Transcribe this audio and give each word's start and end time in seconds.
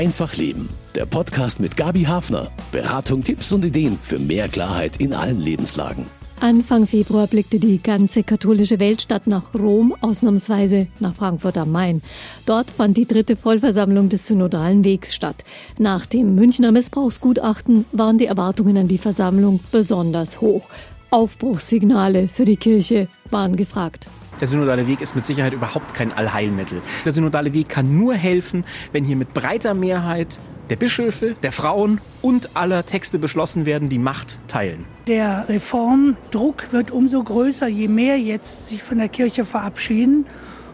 Einfach 0.00 0.34
Leben. 0.34 0.70
Der 0.94 1.04
Podcast 1.04 1.60
mit 1.60 1.76
Gabi 1.76 2.04
Hafner. 2.04 2.50
Beratung, 2.72 3.22
Tipps 3.22 3.52
und 3.52 3.66
Ideen 3.66 3.98
für 4.02 4.18
mehr 4.18 4.48
Klarheit 4.48 4.96
in 4.96 5.12
allen 5.12 5.38
Lebenslagen. 5.38 6.06
Anfang 6.40 6.86
Februar 6.86 7.26
blickte 7.26 7.58
die 7.58 7.82
ganze 7.82 8.22
katholische 8.22 8.80
Weltstadt 8.80 9.26
nach 9.26 9.52
Rom, 9.52 9.94
ausnahmsweise 10.00 10.86
nach 11.00 11.14
Frankfurt 11.14 11.58
am 11.58 11.72
Main. 11.72 12.00
Dort 12.46 12.70
fand 12.70 12.96
die 12.96 13.04
dritte 13.04 13.36
Vollversammlung 13.36 14.08
des 14.08 14.26
Synodalen 14.26 14.84
Wegs 14.84 15.14
statt. 15.14 15.44
Nach 15.76 16.06
dem 16.06 16.34
Münchner 16.34 16.72
Missbrauchsgutachten 16.72 17.84
waren 17.92 18.16
die 18.16 18.24
Erwartungen 18.24 18.78
an 18.78 18.88
die 18.88 18.96
Versammlung 18.96 19.60
besonders 19.70 20.40
hoch. 20.40 20.70
Aufbruchssignale 21.10 22.28
für 22.28 22.46
die 22.46 22.56
Kirche 22.56 23.08
waren 23.30 23.54
gefragt. 23.54 24.06
Der 24.40 24.48
synodale 24.48 24.86
Weg 24.86 25.02
ist 25.02 25.14
mit 25.14 25.26
Sicherheit 25.26 25.52
überhaupt 25.52 25.92
kein 25.92 26.12
Allheilmittel. 26.12 26.80
Der 27.04 27.12
synodale 27.12 27.52
Weg 27.52 27.68
kann 27.68 27.98
nur 27.98 28.14
helfen, 28.14 28.64
wenn 28.92 29.04
hier 29.04 29.16
mit 29.16 29.34
breiter 29.34 29.74
Mehrheit 29.74 30.38
der 30.70 30.76
Bischöfe, 30.76 31.34
der 31.42 31.52
Frauen 31.52 32.00
und 32.22 32.56
aller 32.56 32.86
Texte 32.86 33.18
beschlossen 33.18 33.66
werden, 33.66 33.88
die 33.90 33.98
Macht 33.98 34.38
teilen. 34.48 34.86
Der 35.08 35.46
Reformdruck 35.48 36.72
wird 36.72 36.90
umso 36.90 37.22
größer, 37.22 37.66
je 37.68 37.88
mehr 37.88 38.18
jetzt 38.18 38.68
sich 38.68 38.82
von 38.82 38.98
der 38.98 39.08
Kirche 39.08 39.44
verabschieden. 39.44 40.26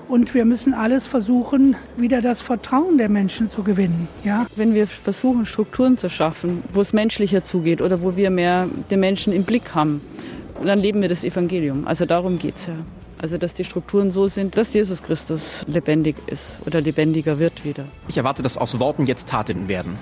Und 0.07 0.35
wir 0.35 0.45
müssen 0.45 0.73
alles 0.73 1.05
versuchen, 1.05 1.75
wieder 1.97 2.23
das 2.23 2.41
Vertrauen 2.41 2.97
der 2.97 3.09
Menschen 3.09 3.49
zu 3.49 3.65
gewinnen. 3.65 4.07
Ja? 4.23 4.47
Wenn 4.55 4.73
wir 4.75 4.87
versuchen, 4.87 5.47
Strukturen 5.47 5.99
zu 5.99 6.09
schaffen, 6.09 6.63
wo 6.73 6.81
es 6.81 6.93
menschlicher 6.93 7.45
zugeht 7.45 7.83
oder 7.83 8.03
wo 8.03 8.15
wir 8.15 8.31
mehr 8.31 8.69
den 8.93 9.01
Menschen 9.01 9.33
im 9.33 9.43
Blick 9.43 9.75
haben, 9.75 10.01
dann 10.65 10.79
leben 10.79 11.03
wir 11.03 11.09
das 11.09 11.25
Evangelium. 11.25 11.89
Also 11.89 12.05
darum 12.05 12.39
geht 12.39 12.55
es 12.55 12.67
ja. 12.67 12.75
Also 13.19 13.39
dass 13.39 13.55
die 13.55 13.65
Strukturen 13.65 14.11
so 14.11 14.29
sind, 14.29 14.57
dass 14.57 14.75
Jesus 14.75 15.03
Christus 15.03 15.65
lebendig 15.69 16.17
ist 16.27 16.59
oder 16.67 16.81
lebendiger 16.81 17.39
wird 17.39 17.65
wieder. 17.65 17.87
Ich 18.09 18.19
erwarte, 18.19 18.43
dass 18.43 18.59
aus 18.59 18.79
Worten 18.79 19.07
jetzt 19.07 19.29
Taten 19.29 19.69
werden. 19.69 19.99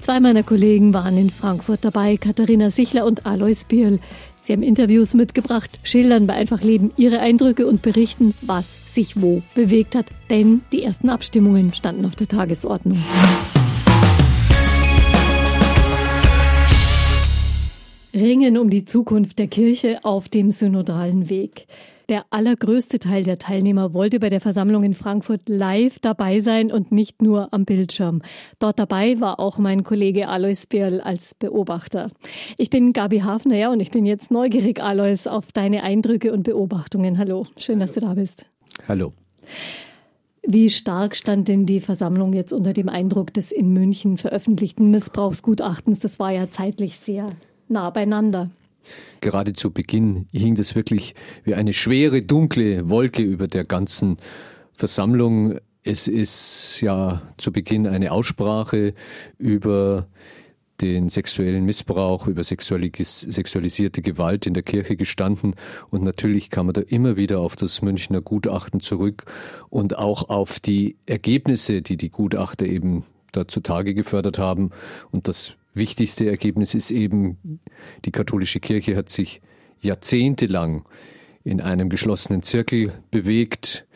Zwei 0.00 0.20
meiner 0.20 0.42
Kollegen 0.42 0.92
waren 0.92 1.16
in 1.16 1.30
Frankfurt 1.30 1.84
dabei, 1.84 2.16
Katharina 2.16 2.70
Sichler 2.70 3.06
und 3.06 3.26
Alois 3.26 3.64
Bierl. 3.68 4.00
Sie 4.42 4.52
haben 4.52 4.62
Interviews 4.62 5.14
mitgebracht, 5.14 5.78
schildern 5.82 6.26
bei 6.26 6.34
Einfach 6.34 6.62
Leben 6.62 6.92
ihre 6.96 7.18
Eindrücke 7.18 7.66
und 7.66 7.82
berichten, 7.82 8.34
was 8.42 8.94
sich 8.94 9.20
wo 9.20 9.42
bewegt 9.54 9.96
hat. 9.96 10.06
Denn 10.30 10.62
die 10.70 10.82
ersten 10.82 11.08
Abstimmungen 11.08 11.74
standen 11.74 12.06
auf 12.06 12.14
der 12.14 12.28
Tagesordnung. 12.28 13.02
Ringen 18.14 18.56
um 18.56 18.70
die 18.70 18.84
Zukunft 18.84 19.38
der 19.38 19.48
Kirche 19.48 20.04
auf 20.04 20.28
dem 20.28 20.50
synodalen 20.50 21.28
Weg. 21.28 21.66
Der 22.08 22.24
allergrößte 22.30 23.00
Teil 23.00 23.24
der 23.24 23.38
Teilnehmer 23.38 23.92
wollte 23.92 24.20
bei 24.20 24.30
der 24.30 24.40
Versammlung 24.40 24.84
in 24.84 24.94
Frankfurt 24.94 25.48
live 25.48 25.98
dabei 25.98 26.38
sein 26.38 26.70
und 26.70 26.92
nicht 26.92 27.20
nur 27.20 27.52
am 27.52 27.64
Bildschirm. 27.64 28.22
Dort 28.60 28.78
dabei 28.78 29.20
war 29.20 29.40
auch 29.40 29.58
mein 29.58 29.82
Kollege 29.82 30.28
Alois 30.28 30.66
Birl 30.68 31.00
als 31.00 31.34
Beobachter. 31.34 32.06
Ich 32.58 32.70
bin 32.70 32.92
Gabi 32.92 33.18
Hafner 33.20 33.56
ja, 33.56 33.72
und 33.72 33.80
ich 33.80 33.90
bin 33.90 34.06
jetzt 34.06 34.30
neugierig, 34.30 34.80
Alois, 34.80 35.26
auf 35.26 35.50
deine 35.50 35.82
Eindrücke 35.82 36.32
und 36.32 36.44
Beobachtungen. 36.44 37.18
Hallo, 37.18 37.48
schön, 37.56 37.80
dass 37.80 37.92
du 37.92 38.00
da 38.00 38.14
bist. 38.14 38.46
Hallo. 38.86 39.12
Wie 40.46 40.70
stark 40.70 41.16
stand 41.16 41.48
denn 41.48 41.66
die 41.66 41.80
Versammlung 41.80 42.32
jetzt 42.34 42.52
unter 42.52 42.72
dem 42.72 42.88
Eindruck 42.88 43.34
des 43.34 43.50
in 43.50 43.72
München 43.72 44.16
veröffentlichten 44.16 44.92
Missbrauchsgutachtens? 44.92 45.98
Das 45.98 46.20
war 46.20 46.30
ja 46.30 46.48
zeitlich 46.48 47.00
sehr 47.00 47.30
nah 47.68 47.90
beieinander. 47.90 48.50
Gerade 49.20 49.52
zu 49.52 49.70
Beginn 49.70 50.26
hing 50.32 50.54
das 50.54 50.74
wirklich 50.74 51.14
wie 51.44 51.54
eine 51.54 51.72
schwere, 51.72 52.22
dunkle 52.22 52.88
Wolke 52.90 53.22
über 53.22 53.48
der 53.48 53.64
ganzen 53.64 54.18
Versammlung. 54.72 55.58
Es 55.82 56.08
ist 56.08 56.80
ja 56.80 57.22
zu 57.38 57.52
Beginn 57.52 57.86
eine 57.86 58.12
Aussprache 58.12 58.94
über 59.38 60.08
den 60.80 61.08
sexuellen 61.08 61.64
Missbrauch, 61.64 62.26
über 62.26 62.44
sexualis 62.44 63.20
sexualisierte 63.20 64.02
Gewalt 64.02 64.46
in 64.46 64.54
der 64.54 64.62
Kirche 64.62 64.96
gestanden. 64.96 65.54
Und 65.90 66.02
natürlich 66.02 66.50
kam 66.50 66.66
man 66.66 66.74
da 66.74 66.82
immer 66.82 67.16
wieder 67.16 67.40
auf 67.40 67.56
das 67.56 67.82
Münchner 67.82 68.20
Gutachten 68.20 68.80
zurück 68.80 69.24
und 69.70 69.96
auch 69.98 70.28
auf 70.28 70.60
die 70.60 70.96
Ergebnisse, 71.06 71.82
die 71.82 71.96
die 71.96 72.10
Gutachter 72.10 72.66
eben 72.66 73.04
da 73.32 73.48
zutage 73.48 73.94
gefördert 73.94 74.38
haben. 74.38 74.70
Und 75.10 75.28
das 75.28 75.56
wichtigste 75.76 76.28
Ergebnis 76.28 76.74
ist 76.74 76.90
eben, 76.90 77.60
die 78.04 78.10
katholische 78.10 78.60
Kirche 78.60 78.96
hat 78.96 79.08
sich 79.08 79.40
jahrzehntelang 79.80 80.84
in 81.44 81.60
einem 81.60 81.88
geschlossenen 81.88 82.42
Zirkel 82.42 82.92
bewegt, 83.10 83.86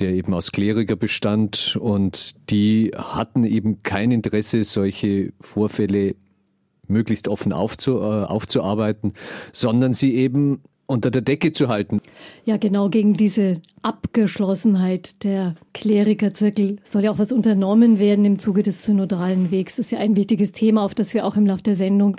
der 0.00 0.10
eben 0.10 0.34
aus 0.34 0.52
Kleriker 0.52 0.96
bestand 0.96 1.76
und 1.80 2.50
die 2.50 2.92
hatten 2.96 3.44
eben 3.44 3.82
kein 3.82 4.10
Interesse, 4.10 4.64
solche 4.64 5.32
Vorfälle 5.40 6.16
möglichst 6.86 7.28
offen 7.28 7.52
aufzu, 7.52 7.98
äh, 7.98 8.24
aufzuarbeiten, 8.24 9.12
sondern 9.52 9.92
sie 9.92 10.14
eben 10.14 10.62
unter 10.88 11.10
der 11.10 11.22
Decke 11.22 11.52
zu 11.52 11.68
halten. 11.68 12.00
Ja, 12.44 12.56
genau 12.56 12.88
gegen 12.88 13.14
diese 13.14 13.60
Abgeschlossenheit 13.82 15.22
der 15.22 15.54
Klerikerzirkel 15.74 16.76
soll 16.82 17.04
ja 17.04 17.10
auch 17.12 17.18
was 17.18 17.30
unternommen 17.30 17.98
werden 17.98 18.24
im 18.24 18.38
Zuge 18.38 18.62
des 18.62 18.84
synodalen 18.84 19.50
Wegs. 19.50 19.76
Das 19.76 19.86
ist 19.86 19.92
ja 19.92 19.98
ein 19.98 20.16
wichtiges 20.16 20.50
Thema, 20.50 20.82
auf 20.82 20.94
das 20.94 21.12
wir 21.12 21.26
auch 21.26 21.36
im 21.36 21.46
Laufe 21.46 21.62
der 21.62 21.76
Sendung 21.76 22.16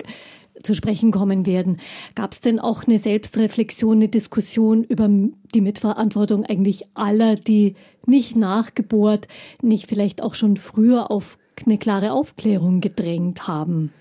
zu 0.62 0.74
sprechen 0.74 1.10
kommen 1.10 1.46
werden. 1.46 1.78
Gab 2.14 2.32
es 2.32 2.40
denn 2.40 2.60
auch 2.60 2.84
eine 2.84 2.98
Selbstreflexion, 2.98 3.96
eine 3.96 4.08
Diskussion 4.08 4.84
über 4.84 5.08
die 5.54 5.60
Mitverantwortung 5.60 6.44
eigentlich 6.44 6.84
aller, 6.94 7.34
die 7.34 7.74
nicht 8.06 8.36
nachgebohrt, 8.36 9.26
nicht 9.62 9.88
vielleicht 9.88 10.22
auch 10.22 10.34
schon 10.34 10.56
früher 10.56 11.10
auf 11.10 11.38
eine 11.66 11.78
klare 11.78 12.12
Aufklärung 12.12 12.80
gedrängt 12.80 13.48
haben? 13.48 13.92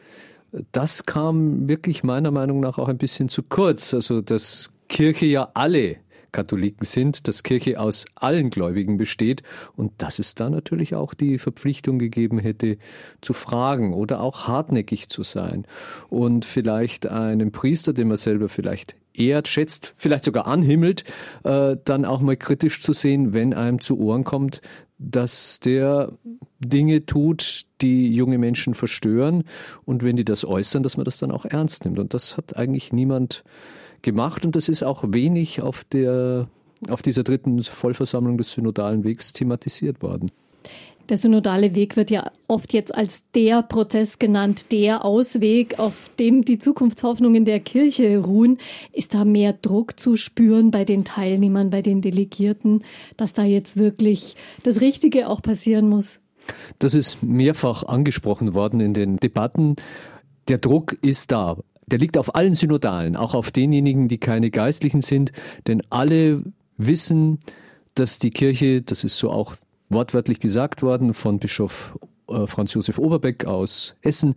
Das 0.72 1.06
kam 1.06 1.68
wirklich 1.68 2.04
meiner 2.04 2.32
Meinung 2.32 2.60
nach 2.60 2.78
auch 2.78 2.88
ein 2.88 2.98
bisschen 2.98 3.30
zu 3.30 3.44
kurz. 3.44 3.94
Also, 3.94 4.22
dass 4.22 4.72
Kirche 4.88 5.26
ja 5.26 5.50
alle 5.54 5.98
Katholiken 6.32 6.86
sind, 6.86 7.28
dass 7.28 7.44
Kirche 7.44 7.80
aus 7.80 8.06
allen 8.16 8.50
Gläubigen 8.50 8.98
besteht 8.98 9.44
und 9.76 9.94
dass 9.98 10.20
es 10.20 10.36
da 10.36 10.50
natürlich 10.50 10.96
auch 10.96 11.14
die 11.14 11.38
Verpflichtung 11.38 12.00
gegeben 12.00 12.40
hätte, 12.40 12.78
zu 13.22 13.34
fragen 13.34 13.94
oder 13.94 14.22
auch 14.22 14.48
hartnäckig 14.48 15.10
zu 15.10 15.24
sein 15.24 15.66
und 16.10 16.46
vielleicht 16.46 17.08
einen 17.08 17.52
Priester, 17.52 17.94
den 17.94 18.10
man 18.10 18.18
selber 18.18 18.50
vielleicht 18.50 18.96
ehrt, 19.14 19.48
schätzt, 19.48 19.94
vielleicht 19.98 20.26
sogar 20.26 20.48
anhimmelt, 20.48 21.04
äh, 21.44 21.78
dann 21.84 22.06
auch 22.06 22.22
mal 22.22 22.38
kritisch 22.38 22.82
zu 22.82 22.94
sehen, 22.94 23.34
wenn 23.34 23.54
einem 23.54 23.82
zu 23.82 24.00
Ohren 24.00 24.24
kommt, 24.24 24.62
dass 25.00 25.62
der 25.62 26.12
Dinge 26.60 27.06
tut, 27.06 27.64
die 27.82 28.14
junge 28.14 28.38
Menschen 28.38 28.74
verstören 28.74 29.46
und 29.86 30.04
wenn 30.04 30.18
die 30.18 30.26
das 30.26 30.46
äußern, 30.46 30.84
dass 30.84 30.98
man 30.98 31.06
das 31.06 31.18
dann 31.18 31.32
auch 31.32 31.46
ernst 31.46 31.86
nimmt. 31.86 32.00
Und 32.00 32.14
das 32.14 32.38
hat 32.38 32.58
eigentlich 32.58 32.92
niemand 32.92 33.44
gemacht 34.02 34.46
und 34.46 34.56
das 34.56 34.70
ist 34.70 34.84
auch 34.84 35.04
wenig 35.08 35.62
auf 35.62 35.84
der 35.86 36.48
auf 36.88 37.02
dieser 37.02 37.24
dritten 37.24 37.62
Vollversammlung 37.62 38.38
des 38.38 38.54
synodalen 38.54 39.04
Wegs 39.04 39.34
thematisiert 39.34 40.02
worden. 40.02 40.32
Der 41.10 41.18
synodale 41.18 41.74
Weg 41.74 41.98
wird 41.98 42.12
ja 42.12 42.32
oft 42.48 42.72
jetzt 42.72 42.94
als 42.94 43.24
der 43.34 43.64
Prozess 43.64 44.20
genannt, 44.20 44.72
der 44.72 45.04
Ausweg, 45.04 45.80
auf 45.80 46.12
dem 46.20 46.46
die 46.46 46.60
Zukunftshoffnungen 46.60 47.46
der 47.46 47.60
Kirche 47.60 48.20
ruhen. 48.20 48.60
Ist 48.94 49.16
da 49.16 49.26
mehr 49.26 49.54
Druck 49.54 50.00
zu 50.00 50.16
spüren 50.16 50.70
bei 50.70 50.86
den 50.86 51.06
Teilnehmern, 51.06 51.72
bei 51.72 51.82
den 51.82 52.02
Delegierten, 52.02 52.84
dass 53.18 53.34
da 53.34 53.44
jetzt 53.44 53.78
wirklich 53.78 54.36
das 54.62 54.82
Richtige 54.82 55.28
auch 55.28 55.42
passieren 55.42 55.90
muss? 55.90 56.20
Das 56.78 56.94
ist 56.94 57.24
mehrfach 57.24 57.84
angesprochen 57.84 58.54
worden 58.54 58.80
in 58.80 58.94
den 58.94 59.18
Debatten. 59.18 59.78
Der 60.48 60.60
Druck 60.60 60.96
ist 61.02 61.32
da. 61.32 61.58
Der 61.88 61.98
liegt 61.98 62.20
auf 62.20 62.36
allen 62.36 62.54
Synodalen, 62.54 63.16
auch 63.16 63.34
auf 63.34 63.50
denjenigen, 63.50 64.10
die 64.10 64.20
keine 64.20 64.52
Geistlichen 64.52 65.02
sind, 65.02 65.32
denn 65.66 65.82
alle 65.90 66.44
wissen, 66.78 67.40
dass 67.96 68.20
die 68.20 68.30
Kirche, 68.30 68.84
das 68.84 69.04
ist 69.04 69.18
so 69.18 69.32
auch 69.32 69.56
wortwörtlich 69.90 70.40
gesagt 70.40 70.82
worden 70.82 71.14
von 71.14 71.40
Bischof 71.40 71.98
äh, 72.30 72.48
Franz 72.48 72.74
Josef 72.74 72.98
Oberbeck 72.98 73.46
aus 73.46 73.96
Essen, 74.02 74.36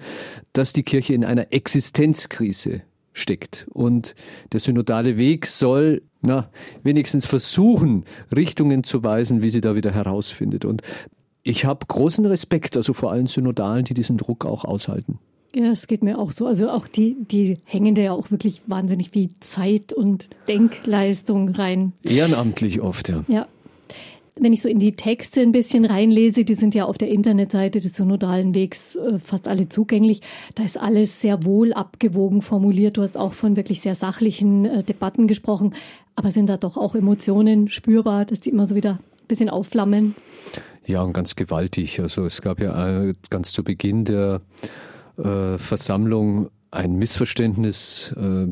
dass 0.53 0.73
die 0.73 0.83
Kirche 0.83 1.15
in 1.15 1.25
einer 1.25 1.53
Existenzkrise 1.53 2.83
steckt. 3.13 3.67
Und 3.71 4.15
der 4.53 4.61
synodale 4.61 5.17
Weg 5.17 5.47
soll 5.47 6.03
na, 6.23 6.51
wenigstens 6.83 7.27
versuchen, 7.27 8.05
Richtungen 8.35 8.85
zu 8.85 9.03
weisen, 9.05 9.43
wie 9.43 9.51
sie 9.51 9.61
da 9.61 9.75
wieder 9.75 9.91
herausfindet. 9.91 10.65
Und 10.65 10.83
ich 11.43 11.65
habe 11.65 11.85
großen 11.87 12.25
Respekt, 12.27 12.77
also 12.77 12.93
vor 12.93 13.11
allen 13.11 13.27
Synodalen, 13.27 13.85
die 13.85 13.95
diesen 13.95 14.17
Druck 14.17 14.47
auch 14.47 14.65
aushalten. 14.65 15.19
Ja, 15.55 15.71
es 15.71 15.87
geht 15.87 16.03
mir 16.03 16.19
auch 16.19 16.33
so. 16.33 16.47
Also 16.47 16.71
auch 16.71 16.87
die, 16.87 17.17
die 17.21 17.59
hängen 17.65 17.95
da 17.95 18.03
ja 18.03 18.13
auch 18.13 18.31
wirklich 18.31 18.63
wahnsinnig 18.67 19.11
viel 19.11 19.31
Zeit 19.41 19.93
und 19.93 20.31
Denkleistung 20.49 21.51
rein. 21.51 21.93
Ehrenamtlich 22.05 22.81
oft, 22.81 23.11
ja. 23.11 23.23
Ja, 23.29 23.47
wenn 24.37 24.53
ich 24.53 24.63
so 24.63 24.69
in 24.69 24.79
die 24.79 24.97
Texte 24.97 25.41
ein 25.41 25.53
bisschen 25.53 25.85
reinlese, 25.85 26.45
die 26.45 26.55
sind 26.55 26.75
ja 26.75 26.87
auf 26.87 26.97
der 26.97 27.09
Internetseite 27.09 27.81
des 27.81 27.95
Synodalen 27.95 28.55
Wegs 28.55 28.97
äh, 28.97 29.19
fast 29.19 29.47
alle 29.47 29.69
zugänglich, 29.69 30.21
da 30.55 30.63
ist 30.63 30.79
alles 30.79 31.21
sehr 31.21 31.45
wohl 31.45 31.73
abgewogen 31.73 32.41
formuliert. 32.41 32.97
Du 32.97 33.03
hast 33.03 33.17
auch 33.17 33.35
von 33.35 33.57
wirklich 33.57 33.81
sehr 33.81 33.95
sachlichen 33.95 34.65
äh, 34.65 34.83
Debatten 34.83 35.27
gesprochen, 35.27 35.75
aber 36.17 36.31
sind 36.31 36.49
da 36.49 36.57
doch 36.57 36.77
auch 36.77 36.95
Emotionen 36.95 37.69
spürbar, 37.69 38.25
dass 38.25 38.41
die 38.41 38.51
immer 38.51 38.67
so 38.67 38.75
wieder 38.75 38.93
ein 38.93 39.27
bisschen 39.29 39.51
aufflammen? 39.51 40.15
Ja, 40.87 41.03
und 41.03 41.13
ganz 41.13 41.37
gewaltig. 41.37 42.01
Also 42.01 42.25
es 42.25 42.43
gab 42.43 42.61
ja 42.61 43.03
äh, 43.03 43.15
ganz 43.31 43.53
zu 43.53 43.63
Beginn 43.63 44.05
der 44.05 44.41
äh, 45.19 45.59
Versammlung 45.59 46.49
ein 46.71 46.97
Missverständnis. 46.97 48.15
Äh, 48.17 48.49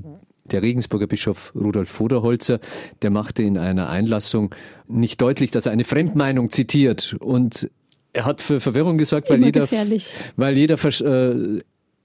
der 0.53 0.63
Regensburger 0.63 1.07
Bischof 1.07 1.53
Rudolf 1.55 1.89
Voderholzer, 1.91 2.61
der 3.03 3.11
machte 3.11 3.43
in 3.43 3.59
einer 3.59 3.89
Einlassung 3.89 4.55
nicht 4.89 5.21
deutlich, 5.21 5.51
dass 5.51 5.67
er 5.67 5.73
eine 5.73 5.85
Fremdmeinung 5.85 6.51
zitiert. 6.51 7.17
Und 7.21 7.71
er 8.13 8.25
hat 8.25 8.41
für 8.41 8.61
Verwirrung 8.61 8.99
gesorgt, 8.99 9.31
weil 9.31 9.45
jeder, 9.45 9.69
weil 10.37 10.59
jeder 10.59 10.77
äh, 10.85 11.61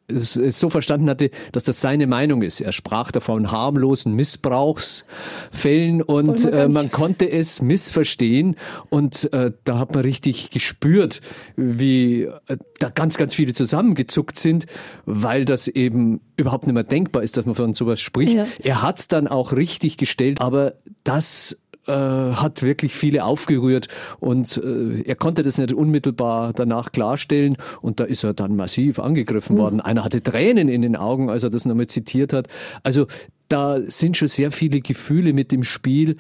es 0.08 0.34
so 0.60 0.70
verstanden 0.70 1.10
hatte, 1.10 1.32
dass 1.52 1.64
das 1.64 1.82
seine 1.82 2.08
Meinung 2.08 2.42
ist. 2.42 2.62
Er 2.62 2.72
sprach 2.72 3.12
da 3.12 3.20
von 3.20 3.52
harmlosen 3.52 4.14
Missbrauchsfällen 4.14 6.02
und 6.02 6.46
äh, 6.46 6.68
man 6.68 6.92
konnte 6.92 7.30
es 7.30 7.62
missverstehen 7.62 8.56
und 8.90 9.32
äh, 9.34 9.52
da 9.64 9.80
hat 9.80 9.94
man 9.94 10.04
richtig 10.04 10.52
gespürt, 10.52 11.22
wie 11.56 12.24
äh, 12.24 12.58
da 12.80 12.90
ganz, 12.90 13.18
ganz 13.18 13.34
viele 13.34 13.54
zusammengezuckt 13.54 14.38
sind, 14.38 14.66
weil 15.06 15.46
das 15.46 15.68
eben 15.68 16.22
überhaupt 16.38 16.68
nicht 16.68 16.74
mehr 16.74 16.84
denkbar 16.84 17.24
ist, 17.24 17.38
dass 17.38 17.46
man 17.46 17.56
von 17.56 17.74
sowas 17.74 18.00
spricht. 18.00 18.36
Ja. 18.36 18.48
Er 18.62 18.82
hat 18.82 19.00
es 19.00 19.08
dann 19.08 19.28
auch 19.28 19.54
richtig 19.54 19.98
gestellt, 19.98 20.42
aber 20.42 20.76
das 21.04 21.58
äh, 21.88 21.92
hat 21.92 22.64
wirklich 22.64 22.96
viele 22.96 23.26
aufgerührt 23.26 23.88
und 24.20 24.58
äh, 24.58 25.02
er 25.02 25.16
konnte 25.16 25.44
das 25.44 25.58
nicht 25.58 25.74
unmittelbar 25.74 26.54
danach 26.54 26.92
klarstellen 26.92 27.56
und 27.82 28.00
da 28.00 28.06
ist 28.06 28.24
er 28.24 28.34
dann 28.34 28.56
massiv 28.56 29.00
angegriffen 29.00 29.56
mhm. 29.56 29.60
worden. 29.60 29.82
Einer 29.82 30.04
hatte 30.04 30.24
Tränen 30.24 30.70
in 30.70 30.82
den 30.82 30.96
Augen, 30.96 31.30
als 31.30 31.44
er 31.44 31.50
das 31.50 31.66
nochmal 31.66 31.88
zitiert 31.88 32.34
hat. 32.34 32.48
Also 32.84 33.08
da 33.48 33.80
sind 33.88 34.18
schon 34.18 34.28
sehr 34.28 34.52
viele 34.52 34.82
Gefühle 34.82 35.34
mit 35.34 35.52
dem 35.52 35.64
Spiel, 35.64 36.18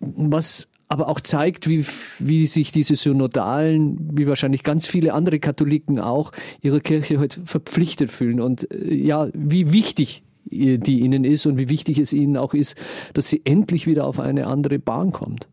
was 0.00 0.68
aber 0.88 1.08
auch 1.08 1.20
zeigt, 1.20 1.68
wie, 1.68 1.84
wie 2.18 2.46
sich 2.46 2.70
diese 2.70 2.94
Synodalen, 2.94 3.98
wie 4.12 4.26
wahrscheinlich 4.26 4.62
ganz 4.62 4.86
viele 4.86 5.14
andere 5.14 5.40
Katholiken 5.40 5.98
auch, 5.98 6.32
ihrer 6.62 6.80
Kirche 6.80 7.18
heute 7.18 7.40
verpflichtet 7.44 8.10
fühlen 8.10 8.40
und 8.40 8.70
äh, 8.72 8.94
ja, 8.94 9.28
wie 9.34 9.72
wichtig 9.72 10.22
die 10.50 11.00
ihnen 11.00 11.24
ist 11.24 11.46
und 11.46 11.58
wie 11.58 11.68
wichtig 11.68 11.98
es 11.98 12.12
ihnen 12.12 12.36
auch 12.36 12.54
ist, 12.54 12.76
dass 13.14 13.28
sie 13.28 13.42
endlich 13.44 13.86
wieder 13.86 14.06
auf 14.06 14.20
eine 14.20 14.46
andere 14.46 14.78
Bahn 14.78 15.12
kommt. 15.12 15.48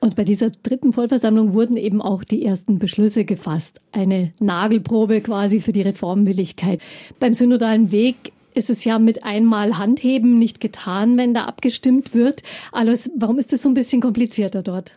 Und 0.00 0.14
bei 0.14 0.24
dieser 0.24 0.50
dritten 0.50 0.92
Vollversammlung 0.92 1.54
wurden 1.54 1.76
eben 1.76 2.00
auch 2.00 2.22
die 2.22 2.44
ersten 2.44 2.78
Beschlüsse 2.78 3.24
gefasst. 3.24 3.80
Eine 3.90 4.32
Nagelprobe 4.38 5.20
quasi 5.20 5.60
für 5.60 5.72
die 5.72 5.82
Reformwilligkeit. 5.82 6.82
Beim 7.18 7.34
synodalen 7.34 7.90
Weg 7.90 8.32
ist 8.54 8.70
es 8.70 8.84
ja 8.84 8.98
mit 8.98 9.24
einmal 9.24 9.78
Handheben 9.78 10.38
nicht 10.38 10.60
getan, 10.60 11.16
wenn 11.16 11.34
da 11.34 11.44
abgestimmt 11.44 12.14
wird. 12.14 12.42
Alois, 12.72 13.08
warum 13.16 13.38
ist 13.38 13.52
das 13.52 13.62
so 13.62 13.68
ein 13.68 13.74
bisschen 13.74 14.00
komplizierter 14.00 14.62
dort? 14.62 14.96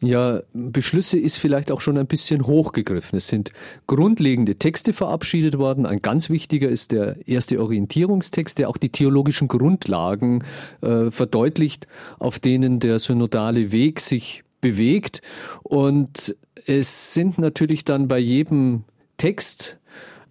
Ja, 0.00 0.40
Beschlüsse 0.52 1.18
ist 1.18 1.36
vielleicht 1.36 1.70
auch 1.70 1.80
schon 1.80 1.96
ein 1.96 2.06
bisschen 2.06 2.46
hochgegriffen. 2.46 3.16
Es 3.16 3.28
sind 3.28 3.52
grundlegende 3.86 4.56
Texte 4.56 4.92
verabschiedet 4.92 5.58
worden. 5.58 5.86
Ein 5.86 6.02
ganz 6.02 6.30
wichtiger 6.30 6.68
ist 6.68 6.92
der 6.92 7.16
erste 7.28 7.60
Orientierungstext, 7.60 8.58
der 8.58 8.68
auch 8.68 8.76
die 8.76 8.88
theologischen 8.88 9.48
Grundlagen 9.48 10.42
äh, 10.80 11.10
verdeutlicht, 11.10 11.86
auf 12.18 12.40
denen 12.40 12.80
der 12.80 12.98
synodale 12.98 13.70
Weg 13.70 14.00
sich 14.00 14.42
bewegt. 14.60 15.22
Und 15.62 16.36
es 16.66 17.14
sind 17.14 17.38
natürlich 17.38 17.84
dann 17.84 18.08
bei 18.08 18.18
jedem 18.18 18.84
Text 19.16 19.78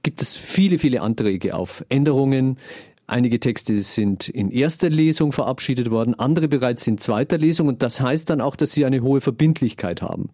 gibt 0.03 0.21
es 0.21 0.35
viele, 0.35 0.79
viele 0.79 1.01
Anträge 1.01 1.55
auf 1.55 1.85
Änderungen, 1.89 2.57
Einige 3.11 3.41
Texte 3.41 3.77
sind 3.81 4.29
in 4.29 4.49
erster 4.51 4.89
Lesung 4.89 5.33
verabschiedet 5.33 5.91
worden, 5.91 6.17
andere 6.17 6.47
bereits 6.47 6.87
in 6.87 6.97
zweiter 6.97 7.37
Lesung. 7.37 7.67
Und 7.67 7.81
das 7.83 7.99
heißt 7.99 8.29
dann 8.29 8.39
auch, 8.39 8.55
dass 8.55 8.71
sie 8.71 8.85
eine 8.85 9.01
hohe 9.01 9.19
Verbindlichkeit 9.19 10.01
haben. 10.01 10.29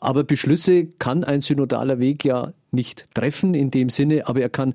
Aber 0.00 0.24
Beschlüsse 0.24 0.86
kann 0.86 1.22
ein 1.22 1.40
synodaler 1.40 2.00
Weg 2.00 2.24
ja 2.24 2.52
nicht 2.72 3.06
treffen 3.14 3.54
in 3.54 3.70
dem 3.70 3.90
Sinne, 3.90 4.26
aber 4.26 4.40
er 4.40 4.48
kann 4.48 4.74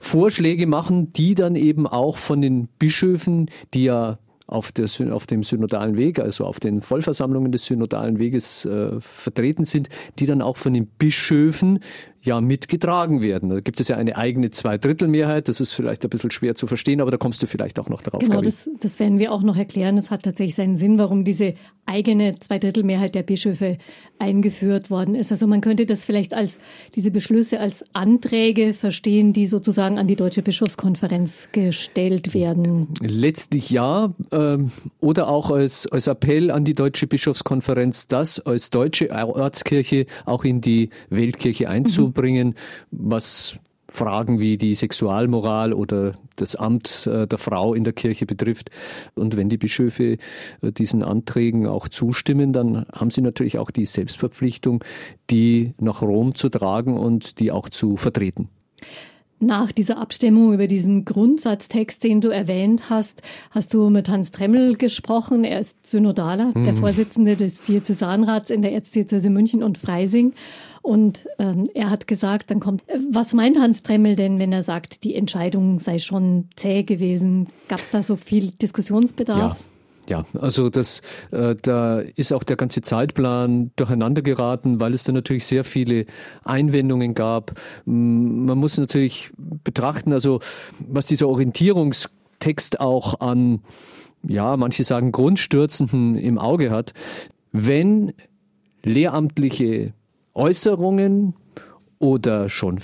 Vorschläge 0.00 0.66
machen, 0.66 1.12
die 1.12 1.36
dann 1.36 1.54
eben 1.54 1.86
auch 1.86 2.18
von 2.18 2.42
den 2.42 2.66
Bischöfen, 2.80 3.52
die 3.72 3.84
ja 3.84 4.18
auf, 4.48 4.72
der, 4.72 4.88
auf 5.12 5.26
dem 5.26 5.44
synodalen 5.44 5.96
Weg, 5.96 6.18
also 6.18 6.44
auf 6.44 6.58
den 6.58 6.82
Vollversammlungen 6.82 7.52
des 7.52 7.66
synodalen 7.66 8.18
Weges 8.18 8.64
äh, 8.64 9.00
vertreten 9.00 9.64
sind, 9.64 9.88
die 10.18 10.26
dann 10.26 10.42
auch 10.42 10.56
von 10.56 10.74
den 10.74 10.86
Bischöfen 10.86 11.78
ja 12.24 12.40
mitgetragen 12.40 13.22
werden. 13.22 13.50
Da 13.50 13.60
gibt 13.60 13.80
es 13.80 13.88
ja 13.88 13.96
eine 13.96 14.16
eigene 14.16 14.50
Zweidrittelmehrheit. 14.50 15.48
Das 15.48 15.60
ist 15.60 15.72
vielleicht 15.72 16.04
ein 16.04 16.10
bisschen 16.10 16.30
schwer 16.30 16.54
zu 16.54 16.66
verstehen, 16.66 17.00
aber 17.00 17.10
da 17.10 17.18
kommst 17.18 17.42
du 17.42 17.46
vielleicht 17.46 17.78
auch 17.78 17.88
noch 17.88 18.02
darauf. 18.02 18.20
Genau, 18.20 18.40
das, 18.40 18.70
das 18.80 18.98
werden 18.98 19.18
wir 19.18 19.32
auch 19.32 19.42
noch 19.42 19.56
erklären. 19.56 19.96
Das 19.96 20.10
hat 20.10 20.22
tatsächlich 20.22 20.54
seinen 20.54 20.76
Sinn, 20.76 20.98
warum 20.98 21.24
diese 21.24 21.54
eigene 21.86 22.40
Zweidrittelmehrheit 22.40 23.14
der 23.14 23.22
Bischöfe 23.22 23.76
eingeführt 24.18 24.90
worden 24.90 25.14
ist. 25.14 25.32
Also 25.32 25.46
man 25.46 25.60
könnte 25.60 25.84
das 25.84 26.06
vielleicht 26.06 26.32
als 26.32 26.58
diese 26.94 27.10
Beschlüsse 27.10 27.60
als 27.60 27.84
Anträge 27.92 28.72
verstehen, 28.72 29.34
die 29.34 29.44
sozusagen 29.44 29.98
an 29.98 30.06
die 30.06 30.16
Deutsche 30.16 30.40
Bischofskonferenz 30.40 31.48
gestellt 31.52 32.32
werden. 32.32 32.88
Letztlich 33.00 33.68
ja, 33.68 34.14
ähm, 34.32 34.70
oder 35.00 35.28
auch 35.28 35.50
als, 35.50 35.86
als 35.88 36.06
Appell 36.06 36.50
an 36.50 36.64
die 36.64 36.74
Deutsche 36.74 37.06
Bischofskonferenz, 37.06 38.08
das 38.08 38.40
als 38.40 38.70
deutsche 38.70 39.10
Ortskirche 39.10 40.06
auch 40.24 40.44
in 40.44 40.62
die 40.62 40.88
Weltkirche 41.10 41.68
einzubringen. 41.68 42.12
Mhm 42.12 42.13
bringen, 42.14 42.54
was 42.90 43.58
Fragen 43.88 44.40
wie 44.40 44.56
die 44.56 44.74
Sexualmoral 44.74 45.72
oder 45.72 46.14
das 46.36 46.56
Amt 46.56 47.06
äh, 47.06 47.26
der 47.26 47.38
Frau 47.38 47.74
in 47.74 47.84
der 47.84 47.92
Kirche 47.92 48.26
betrifft. 48.26 48.70
Und 49.14 49.36
wenn 49.36 49.48
die 49.48 49.58
Bischöfe 49.58 50.16
äh, 50.62 50.72
diesen 50.72 51.02
Anträgen 51.02 51.68
auch 51.68 51.88
zustimmen, 51.88 52.52
dann 52.52 52.86
haben 52.92 53.10
sie 53.10 53.20
natürlich 53.20 53.58
auch 53.58 53.70
die 53.70 53.84
Selbstverpflichtung, 53.84 54.82
die 55.30 55.74
nach 55.78 56.02
Rom 56.02 56.34
zu 56.34 56.48
tragen 56.48 56.96
und 56.96 57.40
die 57.40 57.52
auch 57.52 57.68
zu 57.68 57.96
vertreten. 57.96 58.48
Nach 59.40 59.72
dieser 59.72 59.98
Abstimmung 59.98 60.54
über 60.54 60.66
diesen 60.66 61.04
Grundsatztext, 61.04 62.02
den 62.02 62.20
du 62.22 62.28
erwähnt 62.28 62.88
hast, 62.88 63.20
hast 63.50 63.74
du 63.74 63.90
mit 63.90 64.08
Hans 64.08 64.30
Tremmel 64.30 64.76
gesprochen. 64.76 65.44
Er 65.44 65.60
ist 65.60 65.84
Synodaler, 65.84 66.52
mhm. 66.54 66.64
der 66.64 66.74
Vorsitzende 66.74 67.36
des 67.36 67.60
Diözesanrats 67.60 68.50
in 68.50 68.62
der 68.62 68.72
Erzdiözese 68.72 69.28
München 69.28 69.62
und 69.62 69.76
Freising. 69.76 70.32
Und 70.84 71.26
ähm, 71.38 71.66
er 71.72 71.88
hat 71.88 72.06
gesagt, 72.06 72.50
dann 72.50 72.60
kommt, 72.60 72.86
äh, 72.90 72.98
was 73.10 73.32
meint 73.32 73.58
Hans 73.58 73.82
Tremmel 73.82 74.16
denn, 74.16 74.38
wenn 74.38 74.52
er 74.52 74.62
sagt, 74.62 75.02
die 75.02 75.14
Entscheidung 75.14 75.78
sei 75.78 75.98
schon 75.98 76.50
zäh 76.56 76.82
gewesen? 76.82 77.48
Gab 77.68 77.80
es 77.80 77.88
da 77.88 78.02
so 78.02 78.16
viel 78.16 78.50
Diskussionsbedarf? 78.50 79.38
Ja. 79.38 79.56
Ja, 80.06 80.26
also 80.38 80.68
das, 80.68 81.00
äh, 81.30 81.54
da 81.62 82.00
ist 82.00 82.34
auch 82.34 82.42
der 82.42 82.56
ganze 82.56 82.82
Zeitplan 82.82 83.70
durcheinander 83.76 84.20
geraten, 84.20 84.78
weil 84.78 84.92
es 84.92 85.04
da 85.04 85.12
natürlich 85.12 85.46
sehr 85.46 85.64
viele 85.64 86.04
Einwendungen 86.44 87.14
gab. 87.14 87.58
Man 87.86 88.58
muss 88.58 88.76
natürlich 88.76 89.30
betrachten, 89.38 90.12
also 90.12 90.40
was 90.86 91.06
dieser 91.06 91.26
Orientierungstext 91.28 92.80
auch 92.80 93.20
an, 93.20 93.62
ja, 94.28 94.58
manche 94.58 94.84
sagen 94.84 95.10
Grundstürzenden 95.10 96.16
im 96.18 96.38
Auge 96.38 96.70
hat. 96.70 96.92
Wenn 97.52 98.12
lehramtliche 98.82 99.94
Äußerungen 100.34 101.34
oder 101.98 102.48
schon 102.48 102.80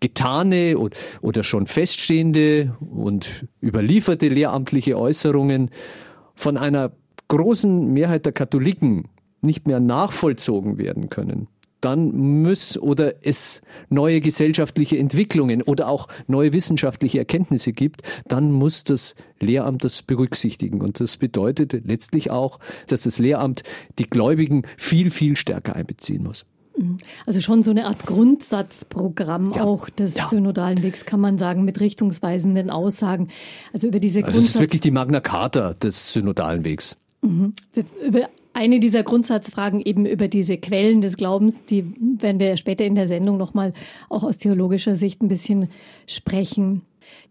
getane 0.00 0.76
oder 1.20 1.42
schon 1.42 1.66
feststehende 1.66 2.74
und 2.80 3.46
überlieferte 3.62 4.28
lehramtliche 4.28 4.98
Äußerungen 4.98 5.70
von 6.34 6.56
einer 6.56 6.92
großen 7.28 7.92
Mehrheit 7.92 8.24
der 8.24 8.32
Katholiken 8.32 9.08
nicht 9.42 9.66
mehr 9.66 9.80
nachvollzogen 9.80 10.78
werden 10.78 11.10
können, 11.10 11.48
dann 11.80 12.42
muss 12.42 12.76
oder 12.78 13.24
es 13.24 13.62
neue 13.88 14.20
gesellschaftliche 14.20 14.98
Entwicklungen 14.98 15.62
oder 15.62 15.88
auch 15.88 16.08
neue 16.26 16.52
wissenschaftliche 16.52 17.18
Erkenntnisse 17.18 17.72
gibt, 17.72 18.02
dann 18.26 18.52
muss 18.52 18.84
das 18.84 19.14
Lehramt 19.38 19.84
das 19.84 20.02
berücksichtigen. 20.02 20.82
Und 20.82 21.00
das 21.00 21.16
bedeutet 21.16 21.72
letztlich 21.84 22.30
auch, 22.30 22.58
dass 22.86 23.04
das 23.04 23.18
Lehramt 23.18 23.62
die 23.98 24.08
Gläubigen 24.08 24.62
viel, 24.76 25.10
viel 25.10 25.36
stärker 25.36 25.74
einbeziehen 25.74 26.22
muss. 26.22 26.44
Mhm. 26.80 26.98
Also 27.26 27.40
schon 27.40 27.62
so 27.62 27.70
eine 27.70 27.86
Art 27.86 28.06
Grundsatzprogramm 28.06 29.52
ja. 29.54 29.64
auch 29.64 29.90
des 29.90 30.14
ja. 30.14 30.28
synodalen 30.28 30.82
Wegs, 30.82 31.04
kann 31.04 31.20
man 31.20 31.36
sagen, 31.38 31.64
mit 31.64 31.80
richtungsweisenden 31.80 32.70
Aussagen. 32.70 33.28
Also 33.72 33.86
über 33.86 34.00
diese 34.00 34.24
also 34.24 34.38
Es 34.38 34.46
ist 34.46 34.60
wirklich 34.60 34.80
die 34.80 34.90
Magna 34.90 35.20
Carta 35.20 35.74
des 35.74 36.12
synodalen 36.12 36.64
Wegs. 36.64 36.96
Mhm. 37.22 37.54
Über 38.06 38.28
eine 38.52 38.80
dieser 38.80 39.02
Grundsatzfragen 39.02 39.80
eben 39.80 40.06
über 40.06 40.26
diese 40.26 40.56
Quellen 40.56 41.02
des 41.02 41.16
Glaubens, 41.16 41.64
die 41.66 41.84
werden 42.18 42.40
wir 42.40 42.56
später 42.56 42.84
in 42.84 42.94
der 42.94 43.06
Sendung 43.06 43.36
nochmal 43.36 43.72
auch 44.08 44.24
aus 44.24 44.38
theologischer 44.38 44.96
Sicht 44.96 45.22
ein 45.22 45.28
bisschen 45.28 45.68
sprechen. 46.06 46.82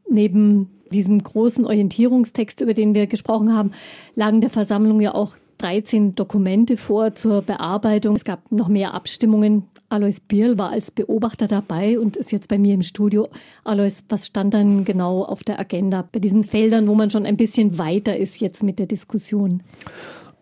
Neben 0.10 0.70
diesem 0.91 1.22
großen 1.22 1.65
Orientierungstext, 1.65 2.62
über 2.62 2.74
den 2.74 2.96
wir 2.96 3.08
gesprochen 3.08 3.53
haben, 3.53 3.72
lagen 4.15 4.41
der 4.41 4.50
Versammlung 4.50 5.01
ja 5.01 5.13
auch 5.13 5.36
13 5.60 6.16
Dokumente 6.16 6.78
vor 6.78 7.13
zur 7.13 7.42
Bearbeitung. 7.42 8.16
Es 8.16 8.24
gab 8.24 8.51
noch 8.51 8.68
mehr 8.68 8.94
Abstimmungen. 8.94 9.63
Alois 9.89 10.20
Bierl 10.28 10.58
war 10.58 10.72
als 10.72 10.92
Beobachter 10.92 11.48
dabei 11.48 12.00
und 12.00 12.16
ist 12.16 12.32
jetzt 12.32 12.48
bei 12.48 12.58
mir 12.58 12.74
im 12.74 12.82
Studio. 12.82 13.28
Alois, 13.63 14.04
was 14.10 14.28
stand 14.28 14.54
dann 14.54 14.86
genau 14.86 15.24
auf 15.24 15.44
der 15.44 15.60
Agenda 15.60 16.08
bei 16.12 16.20
diesen 16.20 16.44
Feldern, 16.44 16.88
wo 16.88 16.96
man 16.96 17.10
schon 17.10 17.25
ein 17.25 17.38
bisschen 17.38 17.78
weiter 17.78 18.18
ist 18.18 18.39
jetzt 18.39 18.63
mit 18.63 18.80
der 18.80 18.88
Diskussion? 18.88 19.62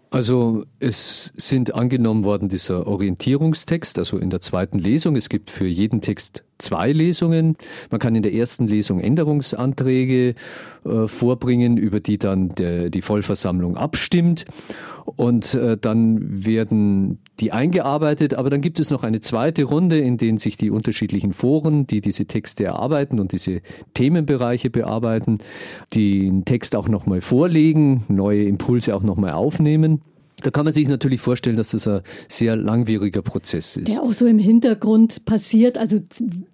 Also 0.10 0.64
es 0.80 1.34
sind 1.36 1.76
angenommen 1.76 2.24
worden 2.24 2.48
dieser 2.48 2.88
Orientierungstext, 2.88 4.00
also 4.00 4.18
in 4.18 4.30
der 4.30 4.40
zweiten 4.40 4.80
Lesung. 4.80 5.18
Es 5.18 5.28
gibt 5.28 5.50
für 5.50 5.68
jeden 5.68 6.00
Text 6.00 6.46
zwei 6.60 6.94
Lesungen. 6.94 7.58
Man 7.92 8.00
kann 8.00 8.16
in 8.16 8.24
der 8.24 8.34
ersten 8.34 8.68
Lesung 8.68 9.02
Änderungsanträge 9.02 10.36
äh, 10.86 11.08
vorbringen, 11.08 11.76
über 11.76 12.00
die 12.00 12.18
dann 12.18 12.50
der, 12.50 12.90
die 12.90 13.02
Vollversammlung 13.02 13.76
abstimmt. 13.76 14.46
Und 15.16 15.54
äh, 15.54 15.78
dann 15.78 16.46
werden 16.46 17.20
die 17.40 17.54
eingearbeitet, 17.54 18.34
aber 18.34 18.50
dann 18.50 18.60
gibt 18.60 18.80
es 18.80 18.92
noch 18.92 19.04
eine 19.04 19.22
zweite 19.22 19.64
Runde, 19.64 20.00
in 20.00 20.18
denen 20.18 20.38
sich 20.38 20.58
die 20.58 20.70
unterschiedlichen 20.70 21.32
Foren, 21.32 21.88
die 21.88 22.02
diese 22.02 22.26
Texte 22.26 22.66
erarbeiten 22.66 23.20
und 23.20 23.32
diese 23.32 23.62
Themenbereiche 23.94 24.70
bearbeiten, 24.70 25.38
den 25.96 26.44
Text 26.44 26.76
auch 26.76 26.90
nochmal 26.90 27.22
vorlegen, 27.22 28.04
neue 28.10 28.44
Impulse 28.44 28.94
auch 28.94 29.04
nochmal 29.04 29.32
aufnehmen. 29.32 30.02
Da 30.48 30.52
kann 30.52 30.64
man 30.64 30.74
sich 30.74 30.88
natürlich 30.88 31.20
vorstellen, 31.20 31.58
dass 31.58 31.72
das 31.72 31.90
ein 31.90 32.00
sehr 32.30 32.56
langwieriger 32.56 33.22
Prozess 33.22 33.76
ist. 33.76 33.90
Der 33.90 34.02
auch 34.02 34.14
so 34.14 34.26
im 34.26 34.40
Hintergrund 34.40 35.26
passiert, 35.26 35.78
also 35.78 36.00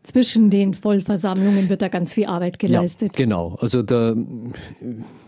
zwischen 0.01 0.49
den 0.49 0.73
Vollversammlungen 0.73 1.69
wird 1.69 1.83
da 1.83 1.89
ganz 1.89 2.11
viel 2.11 2.25
Arbeit 2.25 2.57
geleistet. 2.57 3.11
Ja, 3.11 3.23
genau. 3.23 3.55
Also 3.61 3.83
da, 3.83 4.15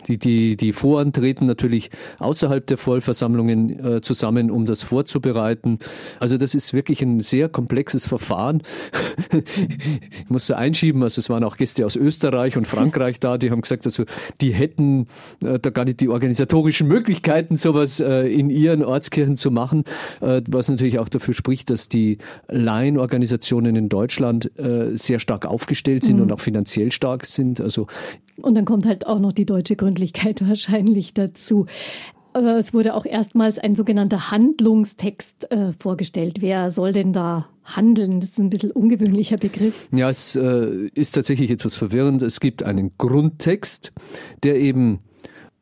die, 0.07 0.17
die, 0.17 0.57
die 0.57 0.73
Foren 0.73 1.13
treten 1.13 1.45
natürlich 1.45 1.91
außerhalb 2.17 2.65
der 2.65 2.79
Vollversammlungen 2.79 3.97
äh, 3.97 4.01
zusammen, 4.01 4.49
um 4.49 4.65
das 4.65 4.81
vorzubereiten. 4.81 5.77
Also 6.19 6.37
das 6.37 6.55
ist 6.55 6.73
wirklich 6.73 7.03
ein 7.03 7.19
sehr 7.19 7.49
komplexes 7.49 8.07
Verfahren. 8.07 8.63
ich 9.31 10.29
musste 10.29 10.57
einschieben, 10.57 11.03
also 11.03 11.19
es 11.19 11.29
waren 11.29 11.43
auch 11.43 11.57
Gäste 11.57 11.85
aus 11.85 11.95
Österreich 11.95 12.57
und 12.57 12.67
Frankreich 12.67 13.19
da, 13.19 13.37
die 13.37 13.51
haben 13.51 13.61
gesagt, 13.61 13.85
also 13.85 14.05
die 14.41 14.53
hätten 14.53 15.05
äh, 15.41 15.59
da 15.59 15.69
gar 15.69 15.85
nicht 15.85 15.99
die 15.99 16.09
organisatorischen 16.09 16.87
Möglichkeiten, 16.87 17.57
sowas 17.57 17.99
äh, 17.99 18.27
in 18.27 18.45
in 18.45 18.49
ihren 18.55 18.83
Ortskirchen 18.83 19.37
zu 19.37 19.51
machen, 19.51 19.83
äh, 20.21 20.41
was 20.47 20.69
natürlich 20.69 20.99
auch 20.99 21.09
dafür 21.09 21.33
spricht, 21.33 21.69
dass 21.69 21.89
die 21.89 22.17
Laienorganisationen 22.47 23.75
in 23.75 23.89
Deutschland 23.89 24.51
äh, 24.57 24.97
sehr 24.97 25.19
stark 25.19 25.45
aufgestellt 25.45 26.03
sind 26.03 26.17
mhm. 26.17 26.23
und 26.23 26.31
auch 26.31 26.39
finanziell 26.39 26.91
stark 26.91 27.25
sind. 27.25 27.61
Also 27.61 27.87
und 28.41 28.55
dann 28.55 28.65
kommt 28.65 28.85
halt 28.85 29.07
auch 29.07 29.19
noch 29.19 29.31
die 29.31 29.45
deutsche 29.45 29.75
Gründlichkeit 29.75 30.41
wahrscheinlich 30.47 31.13
dazu. 31.13 31.65
Aber 32.33 32.57
es 32.57 32.73
wurde 32.73 32.95
auch 32.95 33.05
erstmals 33.05 33.59
ein 33.59 33.77
sogenannter 33.77 34.29
Handlungstext 34.29 35.49
äh, 35.51 35.71
vorgestellt. 35.71 36.41
Wer 36.41 36.69
soll 36.69 36.91
denn 36.91 37.13
da 37.13 37.47
handeln? 37.63 38.19
Das 38.19 38.31
ist 38.31 38.39
ein 38.39 38.49
bisschen 38.49 38.71
ungewöhnlicher 38.71 39.37
Begriff. 39.37 39.87
Ja, 39.93 40.09
es 40.09 40.35
äh, 40.35 40.89
ist 40.93 41.13
tatsächlich 41.13 41.49
etwas 41.49 41.77
verwirrend. 41.77 42.21
Es 42.21 42.41
gibt 42.41 42.63
einen 42.63 42.91
Grundtext, 42.97 43.93
der 44.43 44.59
eben 44.59 44.99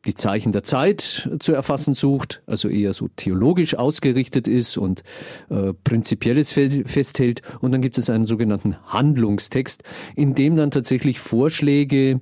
die 0.06 0.14
Zeichen 0.14 0.52
der 0.52 0.64
Zeit 0.64 1.28
zu 1.38 1.52
erfassen 1.52 1.94
sucht, 1.94 2.42
also 2.46 2.68
eher 2.68 2.92
so 2.92 3.08
theologisch 3.16 3.74
ausgerichtet 3.74 4.48
ist 4.48 4.76
und 4.76 5.02
äh, 5.50 5.72
Prinzipielles 5.84 6.52
festhält. 6.52 7.42
Und 7.60 7.72
dann 7.72 7.82
gibt 7.82 7.98
es 7.98 8.10
einen 8.10 8.26
sogenannten 8.26 8.76
Handlungstext, 8.86 9.82
in 10.14 10.34
dem 10.34 10.56
dann 10.56 10.70
tatsächlich 10.70 11.20
Vorschläge 11.20 12.20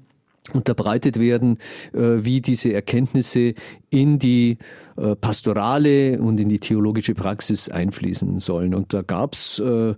unterbreitet 0.52 1.20
werden, 1.20 1.58
äh, 1.92 2.24
wie 2.24 2.40
diese 2.40 2.72
Erkenntnisse 2.72 3.54
in 3.90 4.18
die 4.18 4.58
äh, 4.96 5.14
pastorale 5.14 6.20
und 6.20 6.40
in 6.40 6.48
die 6.48 6.58
theologische 6.58 7.14
Praxis 7.14 7.68
einfließen 7.68 8.40
sollen. 8.40 8.74
Und 8.74 8.92
da 8.92 9.02
gab's 9.02 9.60
äh, 9.60 9.94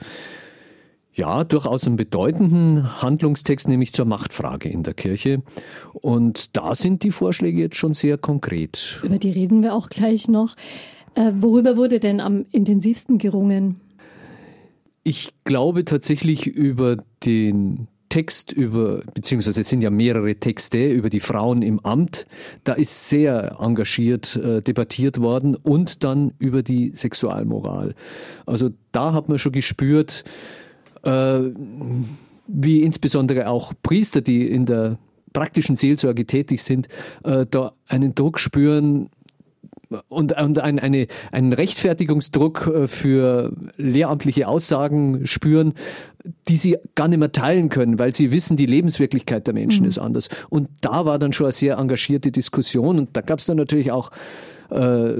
ja, 1.14 1.44
durchaus 1.44 1.86
einen 1.86 1.96
bedeutenden 1.96 3.00
Handlungstext, 3.00 3.68
nämlich 3.68 3.92
zur 3.92 4.04
Machtfrage 4.04 4.68
in 4.68 4.82
der 4.82 4.94
Kirche. 4.94 5.42
Und 5.92 6.56
da 6.56 6.74
sind 6.74 7.02
die 7.02 7.12
Vorschläge 7.12 7.60
jetzt 7.60 7.76
schon 7.76 7.94
sehr 7.94 8.18
konkret. 8.18 9.00
Über 9.04 9.18
die 9.18 9.30
reden 9.30 9.62
wir 9.62 9.74
auch 9.74 9.88
gleich 9.88 10.28
noch. 10.28 10.56
Äh, 11.14 11.32
worüber 11.36 11.76
wurde 11.76 12.00
denn 12.00 12.20
am 12.20 12.46
intensivsten 12.50 13.18
gerungen? 13.18 13.80
Ich 15.04 15.32
glaube 15.44 15.84
tatsächlich 15.84 16.46
über 16.46 16.96
den 17.24 17.88
Text 18.08 18.52
über, 18.52 19.02
beziehungsweise 19.12 19.60
es 19.60 19.68
sind 19.68 19.82
ja 19.82 19.90
mehrere 19.90 20.36
Texte 20.36 20.86
über 20.88 21.10
die 21.10 21.20
Frauen 21.20 21.62
im 21.62 21.80
Amt. 21.80 22.26
Da 22.62 22.74
ist 22.74 23.08
sehr 23.08 23.56
engagiert 23.58 24.36
äh, 24.36 24.62
debattiert 24.62 25.20
worden 25.20 25.56
und 25.56 26.04
dann 26.04 26.32
über 26.38 26.62
die 26.62 26.92
Sexualmoral. 26.94 27.94
Also 28.46 28.70
da 28.92 29.12
hat 29.12 29.28
man 29.28 29.38
schon 29.38 29.50
gespürt, 29.50 30.24
wie 32.46 32.82
insbesondere 32.82 33.48
auch 33.48 33.72
Priester, 33.82 34.20
die 34.20 34.46
in 34.48 34.66
der 34.66 34.98
praktischen 35.32 35.76
Seelsorge 35.76 36.26
tätig 36.26 36.62
sind, 36.62 36.88
äh, 37.24 37.46
da 37.48 37.72
einen 37.88 38.14
Druck 38.14 38.38
spüren, 38.38 39.10
und, 40.08 40.32
und 40.40 40.58
ein, 40.58 40.78
eine, 40.78 41.06
einen 41.32 41.52
Rechtfertigungsdruck 41.52 42.66
äh, 42.66 42.86
für 42.86 43.52
lehramtliche 43.76 44.48
Aussagen 44.48 45.26
spüren, 45.26 45.74
die 46.48 46.56
sie 46.56 46.78
gar 46.94 47.08
nicht 47.08 47.18
mehr 47.18 47.32
teilen 47.32 47.68
können, 47.68 47.98
weil 47.98 48.14
sie 48.14 48.32
wissen, 48.32 48.56
die 48.56 48.66
Lebenswirklichkeit 48.66 49.46
der 49.46 49.54
Menschen 49.54 49.82
mhm. 49.82 49.88
ist 49.88 49.98
anders. 49.98 50.28
Und 50.48 50.68
da 50.80 51.04
war 51.04 51.18
dann 51.18 51.32
schon 51.32 51.46
eine 51.46 51.52
sehr 51.52 51.76
engagierte 51.76 52.32
Diskussion 52.32 52.98
und 52.98 53.16
da 53.16 53.20
gab 53.20 53.38
es 53.38 53.46
dann 53.46 53.56
natürlich 53.56 53.92
auch 53.92 54.10
äh, 54.70 55.12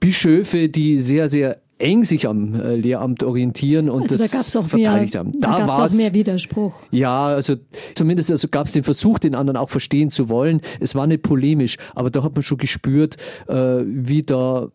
Bischöfe, 0.00 0.68
die 0.68 0.98
sehr, 0.98 1.28
sehr 1.28 1.58
eng 1.78 2.04
sich 2.04 2.26
am 2.28 2.54
äh, 2.54 2.76
Lehramt 2.76 3.22
orientieren 3.22 3.90
und 3.90 4.02
also 4.02 4.16
das 4.16 4.30
da 4.30 4.36
gab's 4.36 4.56
auch 4.56 4.66
verteidigt 4.66 5.14
mehr, 5.14 5.20
haben. 5.20 5.40
Da, 5.40 5.58
da 5.58 5.66
gab 5.66 5.86
es 5.86 5.92
auch 5.92 5.96
mehr 5.96 6.14
Widerspruch. 6.14 6.74
Ja, 6.90 7.26
also 7.26 7.56
zumindest 7.94 8.30
also 8.30 8.48
gab 8.48 8.66
es 8.66 8.72
den 8.72 8.84
Versuch, 8.84 9.18
den 9.18 9.34
anderen 9.34 9.56
auch 9.56 9.70
verstehen 9.70 10.10
zu 10.10 10.28
wollen. 10.28 10.60
Es 10.80 10.94
war 10.94 11.06
nicht 11.06 11.22
polemisch, 11.22 11.76
aber 11.94 12.10
da 12.10 12.22
hat 12.22 12.34
man 12.34 12.42
schon 12.42 12.58
gespürt, 12.58 13.16
äh, 13.48 13.82
wie 13.84 14.22
da 14.22 14.68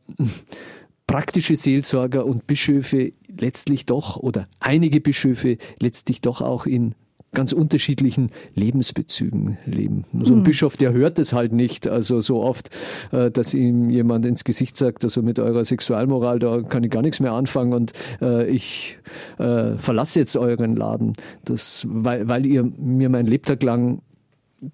praktische 1.08 1.56
Seelsorger 1.56 2.26
und 2.26 2.46
Bischöfe 2.46 3.14
letztlich 3.40 3.86
doch 3.86 4.18
oder 4.18 4.48
einige 4.60 5.02
Bischöfe 5.02 5.58
letztlich 5.80 6.22
doch 6.22 6.42
auch 6.42 6.66
in 6.66 6.94
ganz 7.34 7.54
unterschiedlichen 7.54 8.32
Lebensbezügen 8.56 9.58
leben. 9.66 10.06
So 10.24 10.34
ein 10.34 10.40
mhm. 10.40 10.44
Bischof, 10.44 10.78
der 10.78 10.94
hört 10.94 11.20
es 11.20 11.34
halt 11.34 11.52
nicht, 11.54 11.88
also 11.88 12.22
so 12.22 12.42
oft, 12.42 12.70
äh, 13.12 13.30
dass 13.30 13.54
ihm 13.54 13.90
jemand 13.90 14.26
ins 14.26 14.44
Gesicht 14.44 14.76
sagt, 14.76 15.04
also 15.04 15.22
mit 15.22 15.40
eurer 15.40 15.64
Sexualmoral, 15.64 16.40
da 16.40 16.62
kann 16.62 16.84
ich 16.84 16.92
gar 16.92 17.02
nichts 17.02 17.20
mehr 17.20 17.34
anfangen 17.34 17.74
und 17.74 17.94
äh, 18.22 18.48
ich 18.48 18.98
äh, 19.38 19.78
verlasse 19.78 20.20
jetzt 20.20 20.38
euren 20.38 20.76
Laden, 20.76 21.14
das, 21.46 21.86
weil, 21.90 22.28
weil 22.28 22.46
ihr 22.46 22.64
mir 22.64 23.10
mein 23.10 23.28
Lebtag 23.28 23.62
lang 23.64 24.02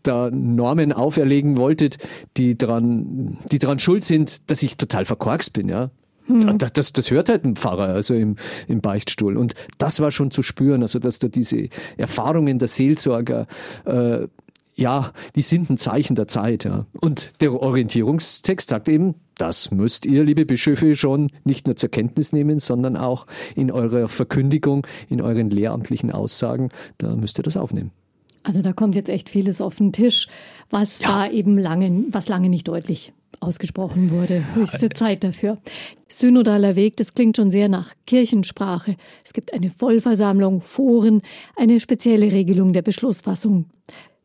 da 0.04 0.32
Normen 0.32 0.92
auferlegen 0.92 1.58
wolltet, 1.58 1.98
die 2.38 2.58
dran, 2.58 3.38
die 3.52 3.60
dran 3.60 3.80
schuld 3.80 4.04
sind, 4.04 4.50
dass 4.50 4.64
ich 4.64 4.78
total 4.78 5.06
verkorkst 5.06 5.54
bin, 5.54 5.70
ja. 5.70 5.92
Hm. 6.28 6.58
Das, 6.58 6.74
das, 6.74 6.94
das, 6.94 7.12
hört 7.12 7.30
halt 7.30 7.44
ein 7.46 7.56
Pfarrer, 7.56 7.88
also 7.88 8.14
im, 8.14 8.36
im 8.68 8.82
Beichtstuhl. 8.82 9.38
Und 9.38 9.54
das 9.78 10.00
war 10.00 10.12
schon 10.12 10.32
zu 10.32 10.42
spüren, 10.42 10.82
also 10.82 11.00
dass 11.00 11.20
da 11.20 11.28
diese 11.28 11.70
Erfahrungen 11.98 12.60
der 12.60 12.68
Seelsorger, 12.68 13.48
äh, 13.86 14.28
ja, 14.76 15.14
die 15.36 15.42
sind 15.42 15.70
ein 15.70 15.78
Zeichen 15.78 16.16
der 16.16 16.28
Zeit. 16.28 16.66
Ja. 16.66 16.86
Und 17.00 17.42
der 17.42 17.54
Orientierungstext 17.54 18.70
sagt 18.70 18.90
eben, 18.90 19.16
das 19.38 19.72
müsst 19.72 20.06
ihr, 20.06 20.24
liebe 20.24 20.46
Bischöfe, 20.46 20.96
schon 20.96 21.30
nicht 21.44 21.68
nur 21.68 21.76
zur 21.76 21.90
Kenntnis 21.90 22.34
nehmen, 22.34 22.60
sondern 22.60 22.98
auch 22.98 23.26
in 23.56 23.72
eurer 23.72 24.08
Verkündigung, 24.08 24.86
in 25.10 25.22
euren 25.22 25.50
lehramtlichen 25.50 26.12
Aussagen, 26.12 26.70
da 26.98 27.16
müsst 27.16 27.40
ihr 27.40 27.44
das 27.44 27.58
aufnehmen. 27.58 27.92
Also 28.46 28.62
da 28.62 28.74
kommt 28.74 28.96
jetzt 28.96 29.10
echt 29.10 29.28
vieles 29.28 29.60
auf 29.60 29.78
den 29.78 29.92
Tisch, 29.92 30.28
was 30.70 31.00
ja. 31.00 31.08
da 31.08 31.32
eben 31.32 31.58
lange, 31.58 32.06
was 32.10 32.30
lange 32.30 32.48
nicht 32.48 32.68
deutlich 32.68 33.12
ausgesprochen 33.40 34.12
wurde. 34.12 34.44
Höchste 34.54 34.90
Zeit 34.90 35.24
dafür. 35.24 35.58
Synodaler 36.08 36.76
Weg, 36.76 36.96
das 36.98 37.16
klingt 37.16 37.38
schon 37.38 37.50
sehr 37.50 37.70
nach 37.70 37.94
Kirchensprache. 38.06 38.98
Es 39.24 39.34
gibt 39.34 39.52
eine 39.52 39.72
Vollversammlung, 39.72 40.62
Foren, 40.62 41.24
eine 41.56 41.80
spezielle 41.80 42.32
Regelung 42.32 42.72
der 42.72 42.84
Beschlussfassung. 42.84 43.66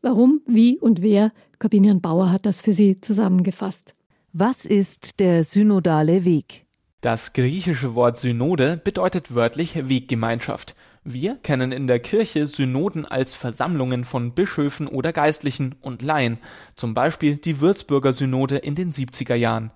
Warum, 0.03 0.41
wie 0.45 0.77
und 0.77 1.01
wer? 1.01 1.31
Corbinian 1.57 1.99
Bauer 1.99 2.31
hat 2.31 2.45
das 2.45 2.61
für 2.61 2.73
Sie 2.73 3.01
zusammengefasst. 3.01 3.95
Was 4.33 4.65
ist 4.65 5.19
der 5.19 5.43
synodale 5.43 6.25
Weg? 6.25 6.65
Das 7.01 7.33
griechische 7.33 7.95
Wort 7.95 8.17
Synode 8.17 8.79
bedeutet 8.83 9.33
wörtlich 9.33 9.89
Weggemeinschaft. 9.89 10.75
Wir 11.03 11.33
kennen 11.37 11.71
in 11.71 11.87
der 11.87 11.99
Kirche 11.99 12.45
Synoden 12.45 13.05
als 13.07 13.33
Versammlungen 13.33 14.05
von 14.05 14.33
Bischöfen 14.33 14.87
oder 14.87 15.11
Geistlichen 15.11 15.73
und 15.81 16.03
Laien, 16.03 16.37
zum 16.75 16.93
Beispiel 16.93 17.37
die 17.37 17.59
Würzburger 17.59 18.13
Synode 18.13 18.57
in 18.57 18.75
den 18.75 18.93
70er 18.93 19.33
Jahren. 19.33 19.71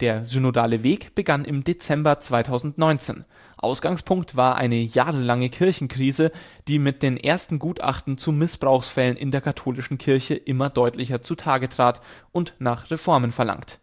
Der 0.00 0.24
synodale 0.24 0.82
Weg 0.82 1.14
begann 1.14 1.44
im 1.44 1.62
Dezember 1.62 2.18
2019. 2.18 3.24
Ausgangspunkt 3.56 4.34
war 4.34 4.56
eine 4.56 4.80
jahrelange 4.80 5.48
Kirchenkrise, 5.48 6.32
die 6.66 6.80
mit 6.80 7.04
den 7.04 7.18
ersten 7.18 7.60
Gutachten 7.60 8.18
zu 8.18 8.32
Missbrauchsfällen 8.32 9.16
in 9.16 9.30
der 9.30 9.42
katholischen 9.42 9.96
Kirche 9.96 10.34
immer 10.34 10.70
deutlicher 10.70 11.22
zutage 11.22 11.68
trat 11.68 12.00
und 12.32 12.54
nach 12.58 12.90
Reformen 12.90 13.30
verlangt. 13.30 13.78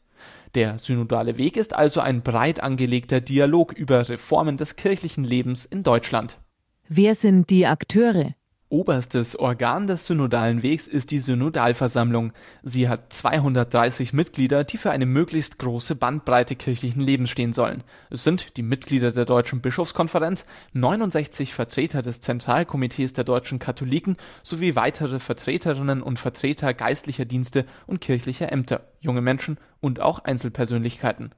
Der 0.56 0.78
synodale 0.78 1.38
Weg 1.38 1.56
ist 1.56 1.74
also 1.74 2.02
ein 2.02 2.22
breit 2.22 2.62
angelegter 2.62 3.22
Dialog 3.22 3.72
über 3.72 4.10
Reformen 4.10 4.58
des 4.58 4.76
kirchlichen 4.76 5.24
Lebens 5.24 5.64
in 5.64 5.84
Deutschland. 5.84 6.38
Wer 6.94 7.16
sind 7.16 7.50
die 7.50 7.68
Akteure? 7.68 8.36
Oberstes 8.68 9.40
Organ 9.40 9.88
des 9.88 10.08
synodalen 10.08 10.62
Wegs 10.62 10.88
ist 10.88 11.12
die 11.12 11.20
Synodalversammlung. 11.20 12.34
Sie 12.64 12.90
hat 12.90 13.14
230 13.14 14.12
Mitglieder, 14.12 14.66
die 14.66 14.76
für 14.76 14.92
eine 14.92 15.06
möglichst 15.06 15.58
große 15.58 15.96
Bandbreite 15.96 16.58
kirchlichen 16.58 17.02
Lebens 17.02 17.30
stehen 17.30 17.54
sollen. 17.54 17.86
Es 18.10 18.26
sind 18.26 18.58
die 18.58 18.62
Mitglieder 18.62 19.14
der 19.14 19.24
Deutschen 19.24 19.62
Bischofskonferenz, 19.62 20.46
69 20.74 21.54
Vertreter 21.54 22.02
des 22.02 22.20
Zentralkomitees 22.20 23.14
der 23.14 23.24
deutschen 23.24 23.60
Katholiken 23.60 24.18
sowie 24.44 24.76
weitere 24.76 25.20
Vertreterinnen 25.22 26.04
und 26.04 26.20
Vertreter 26.20 26.74
geistlicher 26.74 27.24
Dienste 27.24 27.66
und 27.88 28.02
kirchlicher 28.02 28.52
Ämter, 28.52 28.82
junge 29.00 29.22
Menschen 29.22 29.60
und 29.80 30.02
auch 30.02 30.26
Einzelpersönlichkeiten. 30.26 31.32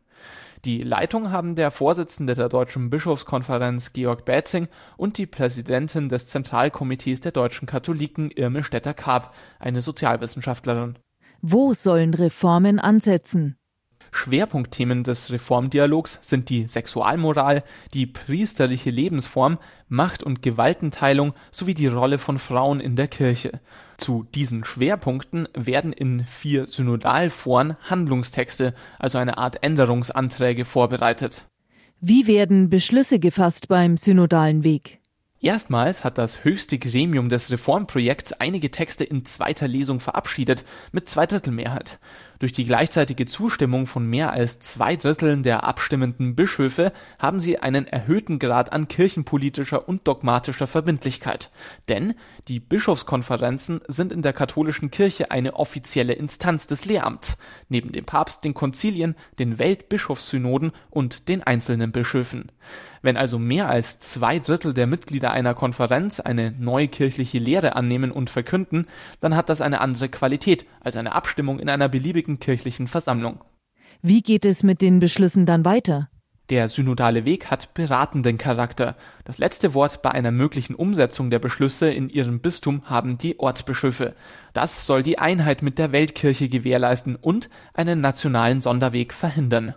Die 0.65 0.82
Leitung 0.82 1.29
haben 1.29 1.55
der 1.55 1.72
Vorsitzende 1.72 2.36
der 2.36 2.48
Deutschen 2.48 2.89
Bischofskonferenz 2.89 3.91
Georg 3.91 4.24
Bätzing 4.24 4.70
und 4.96 5.17
die 5.17 5.25
Präsidentin 5.25 6.08
des 6.08 6.27
Zentralkomitees 6.27 7.20
der 7.20 7.34
deutschen 7.34 7.65
Katholiken 7.65 8.32
Irme 8.32 8.63
Stetter-Karp, 8.63 9.34
eine 9.60 9.82
Sozialwissenschaftlerin. 9.82 10.98
Wo 11.41 11.74
sollen 11.74 12.13
Reformen 12.13 12.79
ansetzen? 12.79 13.58
Schwerpunktthemen 14.13 15.03
des 15.03 15.32
Reformdialogs 15.32 16.20
sind 16.22 16.50
die 16.50 16.67
Sexualmoral, 16.67 17.63
die 17.93 18.05
priesterliche 18.05 18.89
Lebensform, 18.89 19.58
Macht- 19.89 20.24
und 20.24 20.41
Gewaltenteilung 20.41 21.34
sowie 21.51 21.74
die 21.74 21.88
Rolle 21.88 22.17
von 22.17 22.39
Frauen 22.39 22.79
in 22.79 22.96
der 22.96 23.08
Kirche. 23.08 23.60
Zu 23.98 24.25
diesen 24.36 24.63
Schwerpunkten 24.63 25.48
werden 25.53 25.93
in 25.93 26.25
vier 26.25 26.67
Synodalforen 26.67 27.75
Handlungstexte, 27.89 28.74
also 29.00 29.17
eine 29.17 29.38
Art 29.38 29.63
Änderungsanträge 29.63 30.65
vorbereitet. 30.65 31.46
Wie 32.00 32.27
werden 32.27 32.70
Beschlüsse 32.70 33.20
gefasst 33.20 33.67
beim 33.67 33.98
synodalen 33.98 34.63
Weg? 34.63 35.00
Erstmals 35.43 36.05
hat 36.05 36.17
das 36.17 36.46
höchste 36.46 36.79
Gremium 36.79 37.27
des 37.27 37.51
Reformprojekts 37.51 38.32
einige 38.32 38.72
Texte 38.72 39.03
in 39.03 39.25
zweiter 39.25 39.67
Lesung 39.67 40.00
verabschiedet, 40.00 40.63
mit 40.93 41.10
Zweidrittelmehrheit. 41.10 42.00
Durch 42.44 42.52
die 42.52 42.66
gleichzeitige 42.66 43.26
Zustimmung 43.26 43.88
von 43.88 44.06
mehr 44.06 44.34
als 44.34 44.60
zwei 44.60 44.98
Dritteln 44.98 45.44
der 45.44 45.64
abstimmenden 45.64 46.36
Bischöfe 46.36 46.92
haben 47.18 47.40
sie 47.40 47.60
einen 47.60 47.88
erhöhten 47.88 48.38
Grad 48.38 48.74
an 48.74 48.90
kirchenpolitischer 48.90 49.88
und 49.88 50.06
dogmatischer 50.10 50.68
Verbindlichkeit. 50.68 51.52
Denn 51.88 52.16
die 52.50 52.60
Bischofskonferenzen 52.60 53.80
sind 53.88 54.12
in 54.12 54.24
der 54.24 54.34
katholischen 54.34 54.92
Kirche 54.92 55.32
eine 55.32 55.56
offizielle 55.56 56.12
Instanz 56.12 56.68
des 56.68 56.84
Lehramts, 56.84 57.38
neben 57.70 57.94
dem 57.94 58.04
Papst, 58.04 58.44
den 58.44 58.54
Konzilien, 58.54 59.16
den 59.40 59.58
Weltbischofssynoden 59.58 60.74
und 60.90 61.30
den 61.30 61.44
einzelnen 61.44 61.94
Bischöfen. 61.94 62.52
Wenn 63.01 63.17
also 63.17 63.39
mehr 63.39 63.70
als 63.70 64.00
zwei 64.00 64.39
Drittel 64.39 64.74
der 64.74 64.88
Mitglieder 64.88 65.32
einer 65.32 65.53
Konferenz 65.53 66.20
eine 66.20 66.51
neue 66.51 66.88
kirchliche 66.88 67.39
Lehre 67.39 67.75
annehmen 67.75 68.12
und 68.12 68.29
verkünden, 68.29 68.88
dann 69.20 69.36
hat 69.36 69.50
das 69.50 69.62
eine 69.62 69.82
andere 69.82 70.10
Qualität 70.10 70.65
als 70.79 70.96
eine 70.96 71.13
Abstimmung 71.13 71.60
in 71.60 71.70
einer 71.70 71.89
beliebigen 71.89 72.39
kirchlichen 72.39 72.88
Versammlung. 72.88 73.43
Wie 74.01 74.22
geht 74.22 74.46
es 74.46 74.63
mit 74.63 74.82
den 74.82 75.00
Beschlüssen 75.00 75.46
dann 75.46 75.65
weiter? 75.65 76.10
Der 76.50 76.67
synodale 76.67 77.24
Weg 77.24 77.50
hat 77.50 77.74
beratenden 77.74 78.38
Charakter. 78.38 78.98
Das 79.24 79.38
letzte 79.38 79.74
Wort 79.74 80.01
bei 80.01 80.12
einer 80.12 80.32
möglichen 80.32 80.75
Umsetzung 80.75 81.29
der 81.29 81.39
Beschlüsse 81.39 81.89
in 81.89 82.10
ihrem 82.10 82.41
Bistum 82.41 82.84
haben 82.86 83.17
die 83.17 83.39
Ortsbischöfe. 83.39 84.13
Das 84.51 84.86
soll 84.86 85.03
die 85.03 85.20
Einheit 85.20 85.62
mit 85.62 85.79
der 85.79 85.93
Weltkirche 85.93 86.50
gewährleisten 86.50 87.15
und 87.15 87.50
einen 87.74 88.01
nationalen 88.01 88.62
Sonderweg 88.62 89.13
verhindern. 89.13 89.74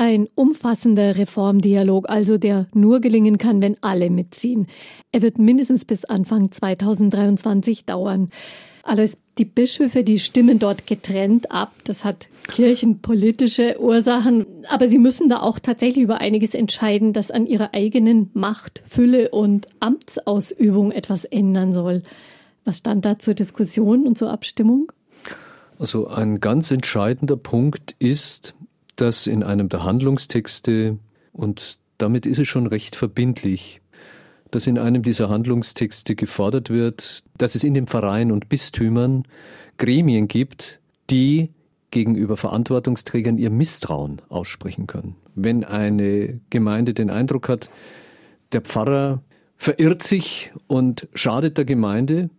Ein 0.00 0.30
umfassender 0.34 1.18
Reformdialog, 1.18 2.08
also 2.08 2.38
der 2.38 2.68
nur 2.72 3.00
gelingen 3.00 3.36
kann, 3.36 3.60
wenn 3.60 3.76
alle 3.82 4.08
mitziehen. 4.08 4.66
Er 5.12 5.20
wird 5.20 5.38
mindestens 5.38 5.84
bis 5.84 6.06
Anfang 6.06 6.50
2023 6.50 7.84
dauern. 7.84 8.30
Alois, 8.82 9.18
die 9.36 9.44
Bischöfe, 9.44 10.02
die 10.02 10.18
stimmen 10.18 10.58
dort 10.58 10.86
getrennt 10.86 11.50
ab. 11.50 11.74
Das 11.84 12.02
hat 12.02 12.28
kirchenpolitische 12.48 13.76
Ursachen. 13.78 14.46
Aber 14.70 14.88
sie 14.88 14.96
müssen 14.96 15.28
da 15.28 15.40
auch 15.40 15.58
tatsächlich 15.58 16.02
über 16.02 16.22
einiges 16.22 16.54
entscheiden, 16.54 17.12
das 17.12 17.30
an 17.30 17.46
ihrer 17.46 17.74
eigenen 17.74 18.30
Macht, 18.32 18.80
Fülle 18.86 19.28
und 19.28 19.66
Amtsausübung 19.80 20.92
etwas 20.92 21.26
ändern 21.26 21.74
soll. 21.74 22.04
Was 22.64 22.78
stand 22.78 23.04
da 23.04 23.18
zur 23.18 23.34
Diskussion 23.34 24.06
und 24.06 24.16
zur 24.16 24.30
Abstimmung? 24.30 24.90
Also 25.78 26.06
ein 26.06 26.40
ganz 26.40 26.70
entscheidender 26.70 27.36
Punkt 27.36 27.96
ist, 27.98 28.54
dass 29.00 29.26
in 29.26 29.42
einem 29.42 29.68
der 29.68 29.84
Handlungstexte, 29.84 30.98
und 31.32 31.78
damit 31.98 32.26
ist 32.26 32.38
es 32.38 32.48
schon 32.48 32.66
recht 32.66 32.96
verbindlich, 32.96 33.80
dass 34.50 34.66
in 34.66 34.78
einem 34.78 35.02
dieser 35.02 35.28
Handlungstexte 35.28 36.16
gefordert 36.16 36.70
wird, 36.70 37.24
dass 37.38 37.54
es 37.54 37.64
in 37.64 37.74
den 37.74 37.86
Pfarreien 37.86 38.32
und 38.32 38.48
Bistümern 38.48 39.24
Gremien 39.78 40.28
gibt, 40.28 40.80
die 41.08 41.50
gegenüber 41.90 42.36
Verantwortungsträgern 42.36 43.38
ihr 43.38 43.50
Misstrauen 43.50 44.22
aussprechen 44.28 44.86
können. 44.86 45.16
Wenn 45.34 45.64
eine 45.64 46.40
Gemeinde 46.50 46.94
den 46.94 47.10
Eindruck 47.10 47.48
hat, 47.48 47.70
der 48.52 48.60
Pfarrer 48.60 49.22
verirrt 49.56 50.02
sich 50.02 50.52
und 50.66 51.08
schadet 51.14 51.58
der 51.58 51.64
Gemeinde, 51.64 52.30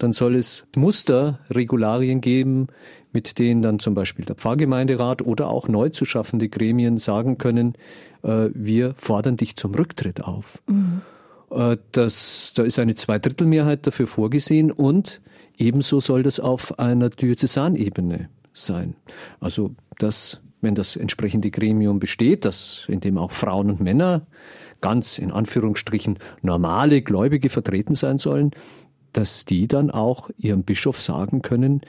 dann 0.00 0.14
soll 0.14 0.34
es 0.34 0.66
Musterregularien 0.74 2.20
geben, 2.20 2.68
mit 3.12 3.38
denen 3.38 3.60
dann 3.60 3.78
zum 3.78 3.94
Beispiel 3.94 4.24
der 4.24 4.34
Pfarrgemeinderat 4.34 5.22
oder 5.22 5.48
auch 5.48 5.68
neu 5.68 5.90
zu 5.90 6.04
schaffende 6.04 6.48
Gremien 6.48 6.96
sagen 6.96 7.38
können, 7.38 7.74
äh, 8.22 8.48
wir 8.54 8.94
fordern 8.96 9.36
dich 9.36 9.56
zum 9.56 9.74
Rücktritt 9.74 10.24
auf. 10.24 10.62
Mhm. 10.68 11.02
Äh, 11.50 11.76
das, 11.92 12.54
da 12.56 12.62
ist 12.62 12.78
eine 12.78 12.94
Zweidrittelmehrheit 12.94 13.86
dafür 13.86 14.06
vorgesehen 14.06 14.72
und 14.72 15.20
ebenso 15.58 16.00
soll 16.00 16.22
das 16.22 16.40
auf 16.40 16.78
einer 16.78 17.10
Diözesanebene 17.10 18.30
sein. 18.54 18.94
Also 19.38 19.72
das, 19.98 20.40
wenn 20.62 20.74
das 20.74 20.96
entsprechende 20.96 21.50
Gremium 21.50 22.00
besteht, 22.00 22.46
das, 22.46 22.86
in 22.88 23.00
dem 23.00 23.18
auch 23.18 23.32
Frauen 23.32 23.70
und 23.70 23.80
Männer 23.80 24.26
ganz 24.80 25.18
in 25.18 25.30
Anführungsstrichen 25.30 26.18
normale 26.40 27.02
Gläubige 27.02 27.50
vertreten 27.50 27.94
sein 27.94 28.16
sollen, 28.16 28.52
dass 29.12 29.44
die 29.44 29.68
dann 29.68 29.90
auch 29.90 30.30
ihrem 30.38 30.62
Bischof 30.62 31.00
sagen 31.00 31.42
können, 31.42 31.82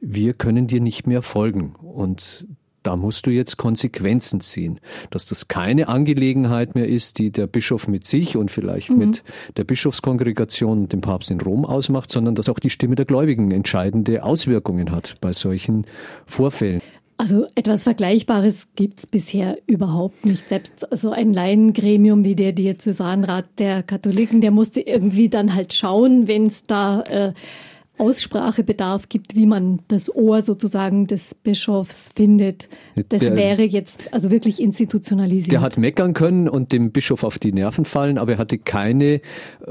wir 0.00 0.34
können 0.34 0.66
dir 0.66 0.80
nicht 0.80 1.06
mehr 1.06 1.22
folgen. 1.22 1.74
Und 1.76 2.46
da 2.82 2.96
musst 2.96 3.26
du 3.26 3.30
jetzt 3.30 3.56
Konsequenzen 3.56 4.40
ziehen, 4.40 4.80
dass 5.10 5.26
das 5.26 5.48
keine 5.48 5.88
Angelegenheit 5.88 6.74
mehr 6.74 6.88
ist, 6.88 7.18
die 7.18 7.30
der 7.30 7.46
Bischof 7.46 7.86
mit 7.88 8.04
sich 8.04 8.36
und 8.36 8.50
vielleicht 8.50 8.90
mhm. 8.90 8.98
mit 8.98 9.24
der 9.56 9.64
Bischofskongregation 9.64 10.80
und 10.82 10.92
dem 10.92 11.00
Papst 11.00 11.30
in 11.30 11.40
Rom 11.40 11.64
ausmacht, 11.64 12.10
sondern 12.10 12.34
dass 12.34 12.48
auch 12.48 12.58
die 12.58 12.70
Stimme 12.70 12.96
der 12.96 13.04
Gläubigen 13.04 13.50
entscheidende 13.52 14.24
Auswirkungen 14.24 14.90
hat 14.90 15.16
bei 15.20 15.32
solchen 15.32 15.86
Vorfällen. 16.26 16.82
Also 17.22 17.46
etwas 17.54 17.84
Vergleichbares 17.84 18.66
gibt 18.74 18.98
es 18.98 19.06
bisher 19.06 19.56
überhaupt 19.68 20.26
nicht. 20.26 20.48
Selbst 20.48 20.88
so 20.90 21.12
ein 21.12 21.32
Laiengremium 21.32 22.24
wie 22.24 22.34
der 22.34 22.50
Diözesanrat 22.50 23.46
der 23.60 23.84
Katholiken, 23.84 24.40
der 24.40 24.50
musste 24.50 24.80
irgendwie 24.80 25.28
dann 25.28 25.54
halt 25.54 25.72
schauen, 25.72 26.26
wenn 26.26 26.48
es 26.48 26.66
da 26.66 27.02
äh, 27.02 27.32
Aussprachebedarf 27.98 29.08
gibt, 29.08 29.34
wie 29.36 29.46
man 29.46 29.80
das 29.88 30.14
Ohr 30.14 30.42
sozusagen 30.42 31.06
des 31.06 31.34
Bischofs 31.34 32.10
findet. 32.14 32.68
Das 33.10 33.20
der, 33.20 33.36
wäre 33.36 33.62
jetzt 33.62 34.12
also 34.12 34.30
wirklich 34.30 34.60
institutionalisiert. 34.60 35.52
Der 35.52 35.60
hat 35.60 35.76
meckern 35.76 36.14
können 36.14 36.48
und 36.48 36.72
dem 36.72 36.90
Bischof 36.90 37.22
auf 37.22 37.38
die 37.38 37.52
Nerven 37.52 37.84
fallen, 37.84 38.18
aber 38.18 38.32
er 38.32 38.38
hatte 38.38 38.58
keine 38.58 39.04
äh, 39.14 39.20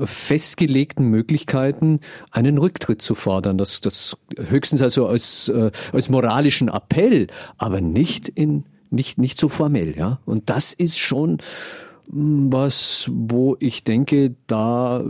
festgelegten 0.06 1.08
Möglichkeiten, 1.08 2.00
einen 2.32 2.58
Rücktritt 2.58 3.02
zu 3.02 3.16
fordern. 3.16 3.58
Das, 3.58 3.82
das 3.82 4.16
höchstens 4.38 4.82
also 4.82 5.08
als, 5.08 5.50
äh, 5.50 5.72
als 5.92 6.10
moralischen 6.10 6.70
Appell, 6.70 7.28
aber 7.58 7.82
nicht 7.82 8.30
in 8.30 8.66
nicht, 8.94 9.18
nicht 9.18 9.40
so 9.40 9.48
formell, 9.48 9.98
ja. 9.98 10.20
Und 10.26 10.50
das 10.50 10.74
ist 10.74 11.00
schon 11.00 11.38
hm, 12.12 12.52
was, 12.52 13.10
wo 13.12 13.56
ich 13.60 13.84
denke, 13.84 14.36
da 14.48 15.04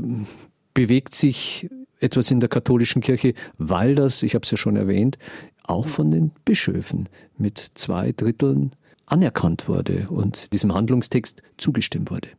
bewegt 0.73 1.15
sich 1.15 1.67
etwas 2.01 2.31
in 2.31 2.39
der 2.39 2.49
katholischen 2.49 3.01
Kirche, 3.01 3.33
weil 3.57 3.95
das, 3.95 4.23
ich 4.23 4.35
habe 4.35 4.43
es 4.43 4.51
ja 4.51 4.57
schon 4.57 4.75
erwähnt, 4.75 5.17
auch 5.63 5.87
von 5.87 6.11
den 6.11 6.31
Bischöfen 6.45 7.07
mit 7.37 7.71
zwei 7.75 8.11
Dritteln 8.11 8.71
anerkannt 9.05 9.67
wurde 9.67 10.07
und 10.09 10.53
diesem 10.53 10.73
Handlungstext 10.73 11.41
zugestimmt 11.57 12.11
wurde. 12.11 12.29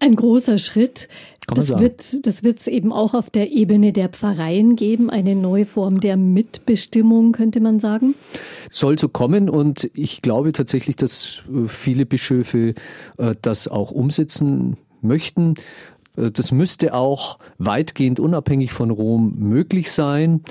Ein 0.00 0.16
großer 0.16 0.58
Schritt. 0.58 1.08
Das 1.46 1.78
wird, 1.78 2.26
das 2.26 2.42
wird 2.42 2.60
es 2.60 2.66
eben 2.66 2.92
auch 2.92 3.14
auf 3.14 3.30
der 3.30 3.52
Ebene 3.52 3.92
der 3.92 4.08
Pfarreien 4.08 4.76
geben, 4.76 5.08
eine 5.08 5.34
neue 5.34 5.66
Form 5.66 6.00
der 6.00 6.16
Mitbestimmung, 6.16 7.32
könnte 7.32 7.60
man 7.60 7.80
sagen. 7.80 8.14
Soll 8.70 8.98
so 8.98 9.08
kommen 9.08 9.48
und 9.48 9.90
ich 9.94 10.20
glaube 10.20 10.52
tatsächlich, 10.52 10.96
dass 10.96 11.42
äh, 11.48 11.68
viele 11.68 12.06
Bischöfe 12.06 12.74
äh, 13.18 13.34
das 13.40 13.68
auch 13.68 13.92
umsetzen 13.92 14.76
möchten. 15.00 15.54
Äh, 16.16 16.30
das 16.30 16.52
müsste 16.52 16.94
auch 16.94 17.38
weitgehend 17.58 18.20
unabhängig 18.20 18.72
von 18.72 18.90
Rom 18.90 19.34
möglich 19.36 19.90
sein. 19.90 20.42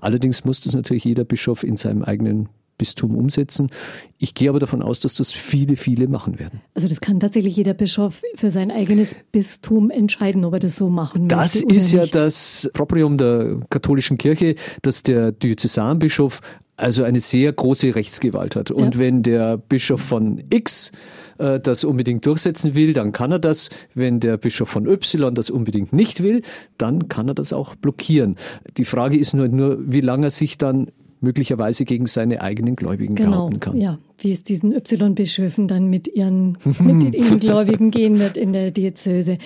Allerdings 0.00 0.44
muss 0.44 0.60
das 0.60 0.74
natürlich 0.74 1.04
jeder 1.04 1.24
Bischof 1.24 1.64
in 1.64 1.76
seinem 1.76 2.02
eigenen 2.02 2.48
Bistum 2.76 3.16
umsetzen. 3.16 3.70
Ich 4.18 4.34
gehe 4.34 4.48
aber 4.48 4.58
davon 4.58 4.82
aus, 4.82 5.00
dass 5.00 5.14
das 5.14 5.32
viele, 5.32 5.76
viele 5.76 6.08
machen 6.08 6.38
werden. 6.38 6.60
Also 6.74 6.88
das 6.88 7.00
kann 7.00 7.20
tatsächlich 7.20 7.56
jeder 7.56 7.74
Bischof 7.74 8.22
für 8.34 8.50
sein 8.50 8.70
eigenes 8.70 9.14
Bistum 9.32 9.90
entscheiden, 9.90 10.44
ob 10.44 10.54
er 10.54 10.58
das 10.58 10.76
so 10.76 10.90
machen 10.90 11.28
das 11.28 11.54
möchte. 11.54 11.68
Das 11.68 11.84
ist 11.84 11.92
ja 11.92 12.02
nicht. 12.02 12.14
das 12.14 12.70
Proprium 12.74 13.16
der 13.16 13.60
katholischen 13.70 14.18
Kirche, 14.18 14.56
dass 14.82 15.02
der 15.02 15.32
Diözesanbischof 15.32 16.40
also 16.76 17.04
eine 17.04 17.20
sehr 17.20 17.52
große 17.52 17.94
Rechtsgewalt 17.94 18.56
hat. 18.56 18.70
Und 18.70 18.94
ja. 18.94 19.00
wenn 19.00 19.22
der 19.22 19.56
Bischof 19.56 20.00
von 20.00 20.42
X 20.50 20.90
äh, 21.38 21.60
das 21.60 21.84
unbedingt 21.84 22.26
durchsetzen 22.26 22.74
will, 22.74 22.92
dann 22.92 23.12
kann 23.12 23.32
er 23.32 23.38
das. 23.38 23.70
Wenn 23.94 24.20
der 24.20 24.36
Bischof 24.36 24.68
von 24.68 24.86
Y 24.86 25.34
das 25.34 25.50
unbedingt 25.50 25.92
nicht 25.92 26.22
will, 26.22 26.42
dann 26.78 27.08
kann 27.08 27.28
er 27.28 27.34
das 27.34 27.52
auch 27.52 27.74
blockieren. 27.74 28.36
Die 28.76 28.84
Frage 28.84 29.16
ist 29.16 29.34
nur, 29.34 29.48
nur 29.48 29.78
wie 29.80 30.00
lange 30.00 30.26
er 30.26 30.30
sich 30.30 30.58
dann 30.58 30.88
möglicherweise 31.24 31.84
gegen 31.84 32.06
seine 32.06 32.40
eigenen 32.42 32.76
Gläubigen 32.76 33.16
genau, 33.16 33.30
behaupten 33.30 33.60
kann. 33.60 33.80
Ja, 33.80 33.98
wie 34.18 34.30
es 34.30 34.44
diesen 34.44 34.72
Y-Bischöfen 34.72 35.66
dann 35.66 35.88
mit 35.88 36.06
ihren, 36.06 36.58
mit 36.80 37.14
ihren 37.14 37.40
Gläubigen 37.40 37.90
gehen 37.90 38.20
wird 38.20 38.36
in 38.36 38.52
der 38.52 38.70
Diözese. 38.70 39.38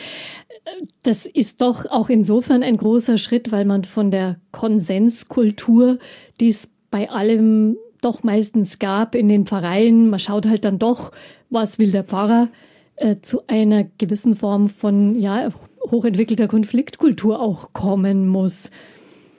Das 1.02 1.24
ist 1.24 1.62
doch 1.62 1.86
auch 1.86 2.10
insofern 2.10 2.62
ein 2.62 2.76
großer 2.76 3.16
Schritt, 3.16 3.50
weil 3.50 3.64
man 3.64 3.84
von 3.84 4.10
der 4.10 4.36
Konsenskultur, 4.50 5.98
die 6.40 6.48
es 6.48 6.68
bei 6.90 7.08
allem 7.08 7.76
doch 8.00 8.22
meistens 8.22 8.78
gab 8.78 9.14
in 9.14 9.28
den 9.28 9.46
Pfarreien, 9.46 10.10
man 10.10 10.20
schaut 10.20 10.46
halt 10.46 10.64
dann 10.64 10.78
doch, 10.78 11.10
was 11.50 11.78
will 11.78 11.90
der 11.90 12.04
Pfarrer, 12.04 12.48
äh, 12.96 13.16
zu 13.22 13.42
einer 13.46 13.84
gewissen 13.98 14.36
Form 14.36 14.68
von 14.68 15.18
ja, 15.18 15.50
hochentwickelter 15.90 16.48
Konfliktkultur 16.48 17.40
auch 17.40 17.72
kommen 17.72 18.28
muss. 18.28 18.70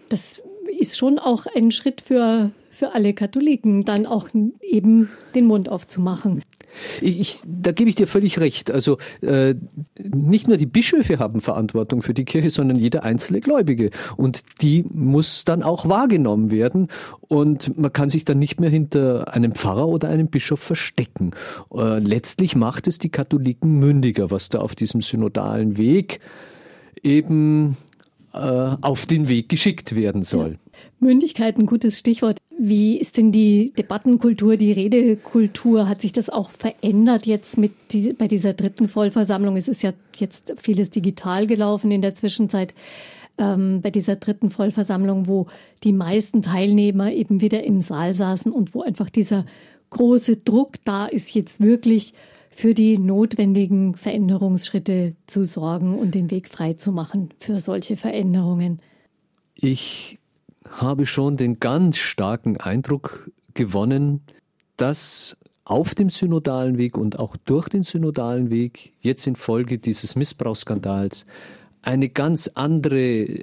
Das 0.10 0.42
ist 0.80 0.98
schon 0.98 1.20
auch 1.20 1.46
ein 1.56 1.72
Schritt 1.72 2.02
für, 2.02 2.52
für 2.70 2.94
alle 2.94 3.14
Katholiken, 3.14 3.86
dann 3.86 4.06
auch 4.06 4.30
eben 4.62 5.10
den 5.36 5.46
Mund 5.46 5.70
aufzumachen. 5.70 6.42
Ich, 7.02 7.42
da 7.46 7.72
gebe 7.72 7.90
ich 7.90 7.96
dir 7.96 8.08
völlig 8.08 8.40
recht. 8.40 8.72
Also 8.72 8.98
äh, 9.22 9.56
nicht 9.98 10.48
nur 10.48 10.58
die 10.58 10.66
Bischöfe 10.66 11.20
haben 11.20 11.42
Verantwortung 11.42 12.02
für 12.02 12.14
die 12.14 12.26
Kirche, 12.26 12.50
sondern 12.50 12.78
jeder 12.78 13.04
einzelne 13.04 13.40
Gläubige. 13.40 13.90
Und 14.18 14.42
die 14.62 14.86
muss 14.92 15.46
dann 15.46 15.64
auch 15.64 15.88
wahrgenommen 15.88 16.52
werden. 16.52 16.88
Und 17.28 17.78
man 17.78 17.94
kann 17.94 18.10
sich 18.10 18.26
dann 18.26 18.40
nicht 18.40 18.60
mehr 18.60 18.70
hinter 18.70 19.34
einem 19.34 19.54
Pfarrer 19.54 19.88
oder 19.88 20.10
einem 20.10 20.28
Bischof 20.28 20.60
verstecken. 20.60 21.32
Äh, 21.74 22.00
letztlich 22.00 22.56
macht 22.56 22.88
es 22.88 23.00
die 23.00 23.10
Katholiken 23.10 23.80
mündiger, 23.80 24.32
was 24.32 24.50
da 24.50 24.60
auf 24.60 24.76
diesem 24.76 25.02
synodalen 25.02 25.78
Weg 25.78 26.20
eben 27.04 27.78
äh, 28.34 28.38
auf 28.38 29.06
den 29.06 29.28
Weg 29.28 29.50
geschickt 29.50 29.96
werden 29.96 30.24
soll. 30.24 30.60
Mündigkeit, 31.00 31.58
ein 31.58 31.66
gutes 31.66 32.00
Stichwort. 32.00 32.39
Wie 32.62 32.98
ist 32.98 33.16
denn 33.16 33.32
die 33.32 33.72
Debattenkultur, 33.72 34.58
die 34.58 34.74
Redekultur? 34.74 35.88
Hat 35.88 36.02
sich 36.02 36.12
das 36.12 36.30
auch 36.30 36.50
verändert 36.50 37.26
jetzt 37.26 37.58
mit 37.58 37.72
die, 37.92 38.12
bei 38.12 38.28
dieser 38.28 38.52
dritten 38.52 38.90
Vollversammlung? 38.90 39.56
Es 39.56 39.70
ist 39.70 39.82
ja 39.82 39.94
jetzt 40.18 40.56
vieles 40.62 40.90
digital 40.90 41.48
gelaufen 41.48 41.90
in 41.90 42.02
der 42.02 42.16
Zwischenzeit. 42.16 42.74
Ähm, 43.38 43.80
bei 43.82 43.92
dieser 43.92 44.18
dritten 44.18 44.50
Vollversammlung, 44.52 45.28
wo 45.28 45.48
die 45.86 45.94
meisten 45.94 46.42
Teilnehmer 46.42 47.14
eben 47.14 47.40
wieder 47.40 47.64
im 47.64 47.80
Saal 47.80 48.14
saßen 48.14 48.52
und 48.52 48.76
wo 48.76 48.82
einfach 48.82 49.10
dieser 49.10 49.46
große 49.92 50.36
Druck 50.36 50.84
da 50.84 51.06
ist, 51.06 51.34
jetzt 51.34 51.62
wirklich 51.62 52.14
für 52.50 52.74
die 52.74 52.98
notwendigen 52.98 53.96
Veränderungsschritte 53.96 55.16
zu 55.28 55.46
sorgen 55.46 55.98
und 55.98 56.14
den 56.14 56.30
Weg 56.30 56.50
frei 56.50 56.74
zu 56.74 56.92
machen 56.92 57.30
für 57.40 57.62
solche 57.62 57.96
Veränderungen. 57.96 58.82
Ich 59.56 60.19
habe 60.70 61.06
schon 61.06 61.38
den 61.38 61.60
ganz 61.60 61.98
starken 61.98 62.58
Eindruck 62.58 63.32
gewonnen, 63.54 64.22
dass 64.78 65.38
auf 65.66 65.94
dem 65.94 66.10
synodalen 66.10 66.78
Weg 66.78 66.98
und 66.98 67.20
auch 67.20 67.38
durch 67.38 67.70
den 67.70 67.84
synodalen 67.84 68.50
Weg 68.50 68.94
jetzt 69.02 69.28
infolge 69.28 69.78
dieses 69.78 70.16
Missbrauchsskandals 70.16 71.26
eine 71.82 72.10
ganz 72.10 72.50
andere 72.56 73.42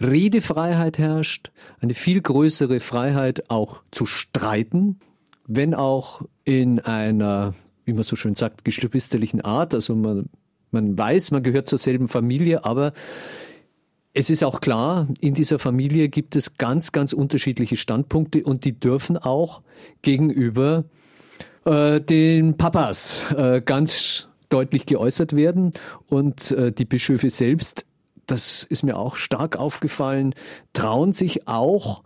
Redefreiheit 0.00 0.98
herrscht, 0.98 1.50
eine 1.80 1.94
viel 1.94 2.20
größere 2.20 2.78
Freiheit 2.80 3.50
auch 3.50 3.82
zu 3.90 4.06
streiten, 4.06 5.00
wenn 5.46 5.74
auch 5.74 6.22
in 6.44 6.78
einer, 6.78 7.54
wie 7.84 7.92
man 7.92 8.04
so 8.04 8.14
schön 8.14 8.36
sagt, 8.36 8.64
geschwisterlichen 8.64 9.40
Art. 9.40 9.74
Also 9.74 9.96
man, 9.96 10.28
man 10.70 10.96
weiß, 10.96 11.32
man 11.32 11.42
gehört 11.42 11.68
zur 11.68 11.78
selben 11.78 12.06
Familie, 12.06 12.64
aber 12.64 12.92
es 14.14 14.30
ist 14.30 14.42
auch 14.42 14.60
klar, 14.60 15.06
in 15.20 15.34
dieser 15.34 15.58
Familie 15.58 16.08
gibt 16.08 16.34
es 16.34 16.56
ganz, 16.56 16.92
ganz 16.92 17.12
unterschiedliche 17.12 17.76
Standpunkte 17.76 18.42
und 18.42 18.64
die 18.64 18.78
dürfen 18.78 19.16
auch 19.16 19.62
gegenüber 20.02 20.84
äh, 21.64 22.00
den 22.00 22.56
Papas 22.56 23.24
äh, 23.36 23.60
ganz 23.60 24.28
deutlich 24.48 24.86
geäußert 24.86 25.36
werden. 25.36 25.72
Und 26.08 26.50
äh, 26.52 26.72
die 26.72 26.84
Bischöfe 26.84 27.30
selbst, 27.30 27.86
das 28.26 28.64
ist 28.64 28.82
mir 28.82 28.96
auch 28.96 29.16
stark 29.16 29.56
aufgefallen, 29.56 30.34
trauen 30.72 31.12
sich 31.12 31.46
auch 31.46 32.02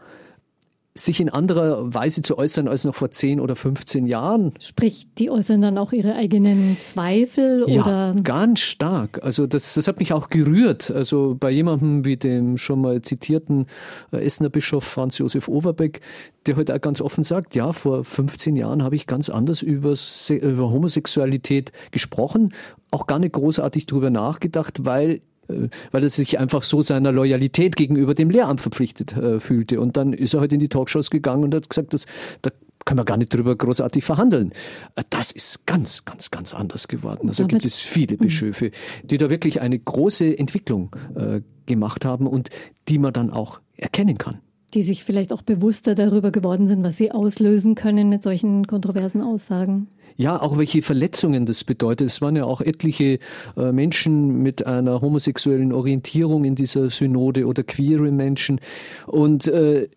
sich 0.95 1.21
in 1.21 1.31
anderer 1.31 1.95
Weise 1.95 2.21
zu 2.21 2.37
äußern 2.37 2.69
als 2.69 2.85
noch 2.85 2.95
vor 2.95 3.11
10 3.11 3.41
oder 3.41 3.57
15 3.57 4.07
Jahren. 4.07 4.53
Sprich, 4.61 5.07
die 5.17 5.31
äußern 5.31 5.63
dann 5.63 5.79
auch 5.79 5.93
ihre 5.93 6.15
eigenen 6.15 6.77
Zweifel 6.81 7.65
ja, 7.67 7.81
oder? 7.81 8.15
ganz 8.23 8.61
stark. 8.61 9.21
Also 9.23 9.47
das, 9.47 9.73
das 9.73 9.89
hat 9.89 10.01
mich 10.01 10.13
auch 10.13 10.29
gerührt. 10.29 10.91
Also 10.91 11.35
bei 11.39 11.51
jemandem 11.51 12.05
wie 12.05 12.19
dem 12.19 12.59
schon 12.59 12.83
mal 12.83 13.01
zitierten 13.01 13.67
äh, 14.13 14.19
Essener 14.19 14.51
Bischof 14.51 14.85
Franz 14.85 15.17
Josef 15.17 15.49
Overbeck, 15.49 16.03
der 16.45 16.57
heute 16.57 16.73
halt 16.73 16.81
auch 16.81 16.85
ganz 16.85 17.01
offen 17.01 17.25
sagt, 17.25 17.55
ja, 17.55 17.73
vor 17.73 18.05
15 18.05 18.55
Jahren 18.57 18.83
habe 18.83 18.97
ich 18.97 19.07
ganz 19.07 19.31
anders 19.31 19.63
über, 19.63 19.95
über 20.29 20.71
Homosexualität 20.71 21.73
gesprochen, 21.91 22.53
auch 22.91 23.07
gar 23.07 23.19
nicht 23.19 23.33
großartig 23.33 23.87
darüber 23.87 24.11
nachgedacht, 24.11 24.85
weil 24.85 25.23
weil 25.49 26.03
er 26.03 26.11
sich 26.11 26.39
einfach 26.39 26.63
so 26.63 26.83
seiner 26.83 27.13
Loyalität 27.13 27.77
gegenüber 27.77 28.15
dem 28.15 28.31
Lehramt 28.31 28.61
verpflichtet 28.61 29.17
äh, 29.17 29.41
fühlte. 29.41 29.81
Und 29.81 29.97
dann 29.97 30.13
ist 30.13 30.35
er 30.35 30.41
halt 30.41 30.53
in 30.53 30.61
die 30.61 30.69
Talkshows 30.69 31.11
gegangen 31.11 31.45
und 31.45 31.55
hat 31.55 31.69
gesagt, 31.69 31.93
dass, 31.93 32.07
da 32.43 32.51
können 32.85 32.99
wir 32.99 33.05
gar 33.05 33.17
nicht 33.17 33.35
drüber 33.35 33.55
großartig 33.55 34.05
verhandeln. 34.05 34.53
Äh, 34.97 35.05
das 35.11 35.33
ist 35.33 35.67
ganz, 35.67 36.05
ganz, 36.05 36.31
ganz 36.31 36.55
anders 36.55 36.89
geworden. 36.89 37.29
Also 37.29 37.47
gibt 37.47 37.65
es 37.65 37.77
viele 37.77 38.15
mhm. 38.15 38.19
Bischöfe, 38.19 38.71
die 39.03 39.19
da 39.19 39.31
wirklich 39.31 39.61
eine 39.61 39.79
große 39.79 40.39
Entwicklung 40.39 40.95
äh, 41.15 41.41
gemacht 41.67 42.05
haben 42.05 42.27
und 42.27 42.51
die 42.89 42.99
man 42.99 43.13
dann 43.13 43.31
auch 43.31 43.61
erkennen 43.77 44.19
kann 44.19 44.41
die 44.75 44.83
sich 44.83 45.05
vielleicht 45.05 45.33
auch 45.33 45.43
bewusster 45.43 45.95
darüber 45.95 46.31
geworden 46.31 46.67
sind, 46.67 46.83
was 46.83 46.97
sie 46.97 47.13
auslösen 47.13 47.75
können 47.75 48.09
mit 48.09 48.23
solchen 48.23 48.67
kontroversen 48.67 49.23
Aussagen. 49.23 49.89
Ja, 50.17 50.41
auch 50.41 50.59
welche 50.59 50.83
Verletzungen 50.83 51.47
das 51.47 51.65
bedeutet. 51.65 52.09
Es 52.09 52.21
waren 52.21 52.37
ja 52.37 52.45
auch 52.45 52.61
etliche 52.61 53.19
äh, 53.57 53.73
Menschen 53.73 54.43
mit 54.43 54.67
einer 54.67 55.01
homosexuellen 55.01 55.73
Orientierung 55.73 56.45
in 56.45 56.55
dieser 56.55 56.91
Synode 56.91 57.47
oder 57.47 57.63
queere 57.63 58.11
Menschen. 58.11 58.61
Und 59.07 59.47
äh, 59.47 59.89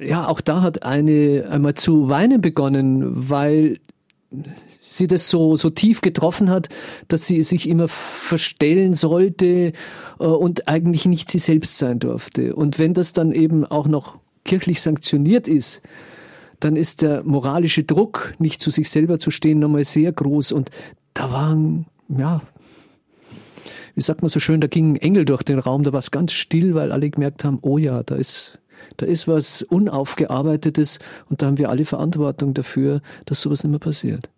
ja, 0.00 0.28
auch 0.28 0.40
da 0.40 0.62
hat 0.62 0.84
eine 0.84 1.46
einmal 1.50 1.74
zu 1.74 2.08
weinen 2.08 2.40
begonnen, 2.40 3.28
weil 3.28 3.78
sie 4.90 5.06
das 5.06 5.28
so, 5.28 5.56
so 5.56 5.70
tief 5.70 6.00
getroffen 6.00 6.50
hat, 6.50 6.68
dass 7.08 7.26
sie 7.26 7.42
sich 7.42 7.68
immer 7.68 7.88
verstellen 7.88 8.94
sollte 8.94 9.72
äh, 10.18 10.24
und 10.24 10.68
eigentlich 10.68 11.06
nicht 11.06 11.30
sie 11.30 11.38
selbst 11.38 11.78
sein 11.78 11.98
durfte. 11.98 12.54
Und 12.54 12.78
wenn 12.78 12.92
das 12.92 13.12
dann 13.12 13.32
eben 13.32 13.64
auch 13.64 13.86
noch 13.86 14.18
kirchlich 14.44 14.80
sanktioniert 14.80 15.46
ist, 15.46 15.80
dann 16.58 16.76
ist 16.76 17.02
der 17.02 17.22
moralische 17.22 17.84
Druck, 17.84 18.34
nicht 18.38 18.60
zu 18.60 18.70
sich 18.70 18.90
selber 18.90 19.18
zu 19.18 19.30
stehen, 19.30 19.60
nochmal 19.60 19.84
sehr 19.84 20.12
groß. 20.12 20.52
Und 20.52 20.70
da 21.14 21.30
waren, 21.32 21.86
ja, 22.08 22.42
wie 23.94 24.02
sagt 24.02 24.22
man 24.22 24.28
so 24.28 24.40
schön, 24.40 24.60
da 24.60 24.66
ging 24.66 24.92
ein 24.92 24.96
Engel 24.96 25.24
durch 25.24 25.42
den 25.42 25.58
Raum, 25.58 25.84
da 25.84 25.92
war 25.92 26.00
es 26.00 26.10
ganz 26.10 26.32
still, 26.32 26.74
weil 26.74 26.92
alle 26.92 27.10
gemerkt 27.10 27.44
haben, 27.44 27.58
oh 27.62 27.78
ja, 27.78 28.02
da 28.02 28.16
ist, 28.16 28.58
da 28.96 29.06
ist 29.06 29.28
was 29.28 29.62
Unaufgearbeitetes 29.62 30.98
und 31.28 31.40
da 31.40 31.46
haben 31.46 31.58
wir 31.58 31.70
alle 31.70 31.84
Verantwortung 31.84 32.54
dafür, 32.54 33.00
dass 33.24 33.40
sowas 33.40 33.62
nicht 33.64 33.70
mehr 33.70 33.78
passiert. 33.78 34.28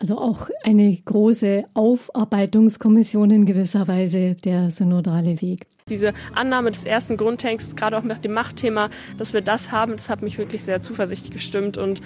Also 0.00 0.18
auch 0.18 0.48
eine 0.62 0.96
große 1.04 1.64
Aufarbeitungskommission 1.74 3.30
in 3.30 3.46
gewisser 3.46 3.88
Weise 3.88 4.34
der 4.34 4.70
synodale 4.70 5.42
Weg. 5.42 5.66
Diese 5.88 6.12
Annahme 6.34 6.70
des 6.70 6.84
ersten 6.84 7.16
Grundtexts, 7.16 7.74
gerade 7.74 7.98
auch 7.98 8.02
mit 8.02 8.24
dem 8.24 8.32
Machtthema, 8.32 8.90
dass 9.16 9.32
wir 9.32 9.40
das 9.40 9.72
haben, 9.72 9.96
das 9.96 10.08
hat 10.08 10.22
mich 10.22 10.38
wirklich 10.38 10.62
sehr 10.62 10.80
zuversichtlich 10.82 11.32
gestimmt 11.32 11.78
und 11.78 12.00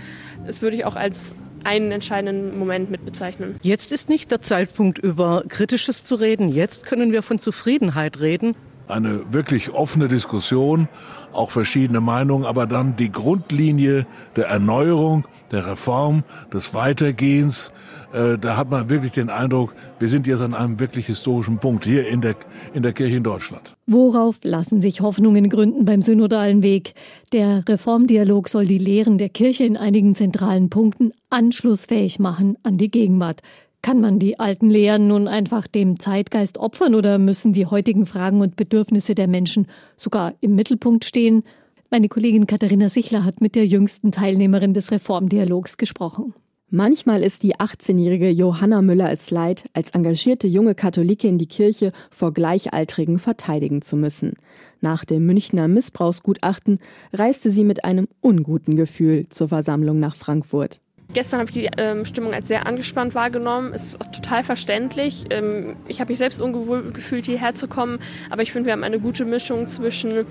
das 0.46 0.62
würde 0.62 0.76
ich 0.76 0.84
auch 0.84 0.96
als 0.96 1.34
einen 1.64 1.92
entscheidenden 1.92 2.58
Moment 2.58 2.90
mit 2.90 3.04
bezeichnen. 3.04 3.56
Jetzt 3.62 3.92
ist 3.92 4.08
nicht 4.08 4.30
der 4.30 4.40
Zeitpunkt, 4.40 4.98
über 4.98 5.44
Kritisches 5.48 6.04
zu 6.04 6.14
reden. 6.14 6.48
Jetzt 6.48 6.86
können 6.86 7.12
wir 7.12 7.22
von 7.22 7.38
Zufriedenheit 7.38 8.20
reden. 8.20 8.54
Eine 8.88 9.32
wirklich 9.32 9.70
offene 9.70 10.08
Diskussion, 10.08 10.88
auch 11.32 11.50
verschiedene 11.50 12.00
Meinungen, 12.00 12.44
aber 12.44 12.66
dann 12.66 12.96
die 12.96 13.10
Grundlinie 13.10 14.06
der 14.36 14.48
Erneuerung, 14.48 15.24
der 15.50 15.66
Reform, 15.66 16.24
des 16.52 16.74
Weitergehens, 16.74 17.72
äh, 18.12 18.36
da 18.38 18.56
hat 18.56 18.70
man 18.70 18.90
wirklich 18.90 19.12
den 19.12 19.30
Eindruck, 19.30 19.74
wir 19.98 20.08
sind 20.08 20.26
jetzt 20.26 20.42
an 20.42 20.54
einem 20.54 20.78
wirklich 20.78 21.06
historischen 21.06 21.58
Punkt 21.58 21.84
hier 21.84 22.06
in 22.06 22.20
der, 22.20 22.34
in 22.74 22.82
der 22.82 22.92
Kirche 22.92 23.16
in 23.16 23.22
Deutschland. 23.22 23.74
Worauf 23.86 24.36
lassen 24.42 24.82
sich 24.82 25.00
Hoffnungen 25.00 25.48
gründen 25.48 25.84
beim 25.84 26.02
synodalen 26.02 26.62
Weg? 26.62 26.94
Der 27.32 27.64
Reformdialog 27.66 28.48
soll 28.48 28.66
die 28.66 28.78
Lehren 28.78 29.16
der 29.16 29.30
Kirche 29.30 29.64
in 29.64 29.76
einigen 29.76 30.14
zentralen 30.14 30.68
Punkten 30.68 31.12
anschlussfähig 31.30 32.18
machen 32.18 32.58
an 32.62 32.76
die 32.76 32.90
Gegenwart. 32.90 33.40
Kann 33.82 34.00
man 34.00 34.20
die 34.20 34.38
alten 34.38 34.70
Lehren 34.70 35.08
nun 35.08 35.26
einfach 35.26 35.66
dem 35.66 35.98
Zeitgeist 35.98 36.56
opfern 36.56 36.94
oder 36.94 37.18
müssen 37.18 37.52
die 37.52 37.66
heutigen 37.66 38.06
Fragen 38.06 38.40
und 38.40 38.54
Bedürfnisse 38.54 39.16
der 39.16 39.26
Menschen 39.26 39.66
sogar 39.96 40.34
im 40.40 40.54
Mittelpunkt 40.54 41.04
stehen? 41.04 41.42
Meine 41.90 42.08
Kollegin 42.08 42.46
Katharina 42.46 42.88
Sichler 42.88 43.24
hat 43.24 43.40
mit 43.40 43.56
der 43.56 43.66
jüngsten 43.66 44.12
Teilnehmerin 44.12 44.72
des 44.72 44.92
Reformdialogs 44.92 45.78
gesprochen. 45.78 46.32
Manchmal 46.70 47.22
ist 47.22 47.42
die 47.42 47.56
18-jährige 47.56 48.30
Johanna 48.30 48.80
Müller 48.80 49.12
es 49.12 49.30
leid, 49.30 49.68
als 49.74 49.90
engagierte 49.90 50.46
junge 50.46 50.74
Katholikin 50.74 51.36
die 51.36 51.46
Kirche 51.46 51.92
vor 52.10 52.32
Gleichaltrigen 52.32 53.18
verteidigen 53.18 53.82
zu 53.82 53.96
müssen. 53.96 54.34
Nach 54.80 55.04
dem 55.04 55.26
Münchner 55.26 55.66
Missbrauchsgutachten 55.66 56.78
reiste 57.12 57.50
sie 57.50 57.64
mit 57.64 57.84
einem 57.84 58.08
unguten 58.20 58.76
Gefühl 58.76 59.28
zur 59.28 59.48
Versammlung 59.48 59.98
nach 59.98 60.14
Frankfurt. 60.14 60.80
Gestern 61.14 61.40
habe 61.40 61.50
ich 61.50 61.54
die 61.54 61.68
ähm, 61.76 62.04
Stimmung 62.04 62.32
als 62.32 62.48
sehr 62.48 62.66
angespannt 62.66 63.14
wahrgenommen. 63.14 63.72
Es 63.74 63.88
ist 63.88 64.00
auch 64.00 64.10
total 64.10 64.44
verständlich. 64.44 65.26
Ähm, 65.30 65.76
ich 65.86 66.00
habe 66.00 66.10
mich 66.10 66.18
selbst 66.18 66.40
ungewohl 66.40 66.90
gefühlt, 66.92 67.26
hierher 67.26 67.54
zu 67.54 67.68
kommen. 67.68 67.98
Aber 68.30 68.42
ich 68.42 68.52
finde, 68.52 68.66
wir 68.66 68.72
haben 68.72 68.84
eine 68.84 68.98
gute 68.98 69.26
Mischung 69.26 69.66
zwischen 69.66 70.24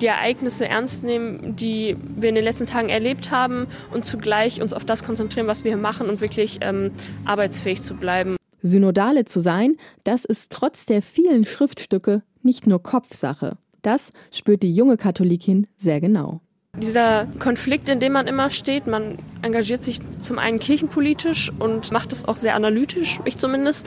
die 0.00 0.06
Ereignisse 0.06 0.66
ernst 0.66 1.04
nehmen, 1.04 1.54
die 1.56 1.96
wir 2.16 2.30
in 2.30 2.34
den 2.34 2.44
letzten 2.44 2.66
Tagen 2.66 2.88
erlebt 2.88 3.30
haben 3.30 3.66
und 3.92 4.06
zugleich 4.06 4.62
uns 4.62 4.72
auf 4.72 4.86
das 4.86 5.04
konzentrieren, 5.04 5.46
was 5.46 5.64
wir 5.64 5.72
hier 5.72 5.80
machen 5.80 6.08
und 6.08 6.20
wirklich 6.22 6.58
ähm, 6.62 6.92
arbeitsfähig 7.26 7.82
zu 7.82 7.94
bleiben. 7.94 8.36
Synodale 8.62 9.24
zu 9.24 9.40
sein, 9.40 9.76
das 10.04 10.24
ist 10.24 10.50
trotz 10.52 10.86
der 10.86 11.02
vielen 11.02 11.44
Schriftstücke 11.44 12.22
nicht 12.42 12.66
nur 12.66 12.82
Kopfsache. 12.82 13.58
Das 13.82 14.12
spürt 14.30 14.62
die 14.62 14.72
junge 14.72 14.96
Katholikin 14.96 15.66
sehr 15.76 16.00
genau. 16.00 16.40
Dieser 16.78 17.26
Konflikt, 17.38 17.90
in 17.90 18.00
dem 18.00 18.14
man 18.14 18.26
immer 18.26 18.48
steht, 18.48 18.86
man 18.86 19.18
engagiert 19.42 19.84
sich 19.84 20.00
zum 20.22 20.38
einen 20.38 20.58
kirchenpolitisch 20.58 21.52
und 21.58 21.92
macht 21.92 22.14
es 22.14 22.26
auch 22.26 22.38
sehr 22.38 22.54
analytisch, 22.54 23.20
ich 23.26 23.36
zumindest. 23.36 23.86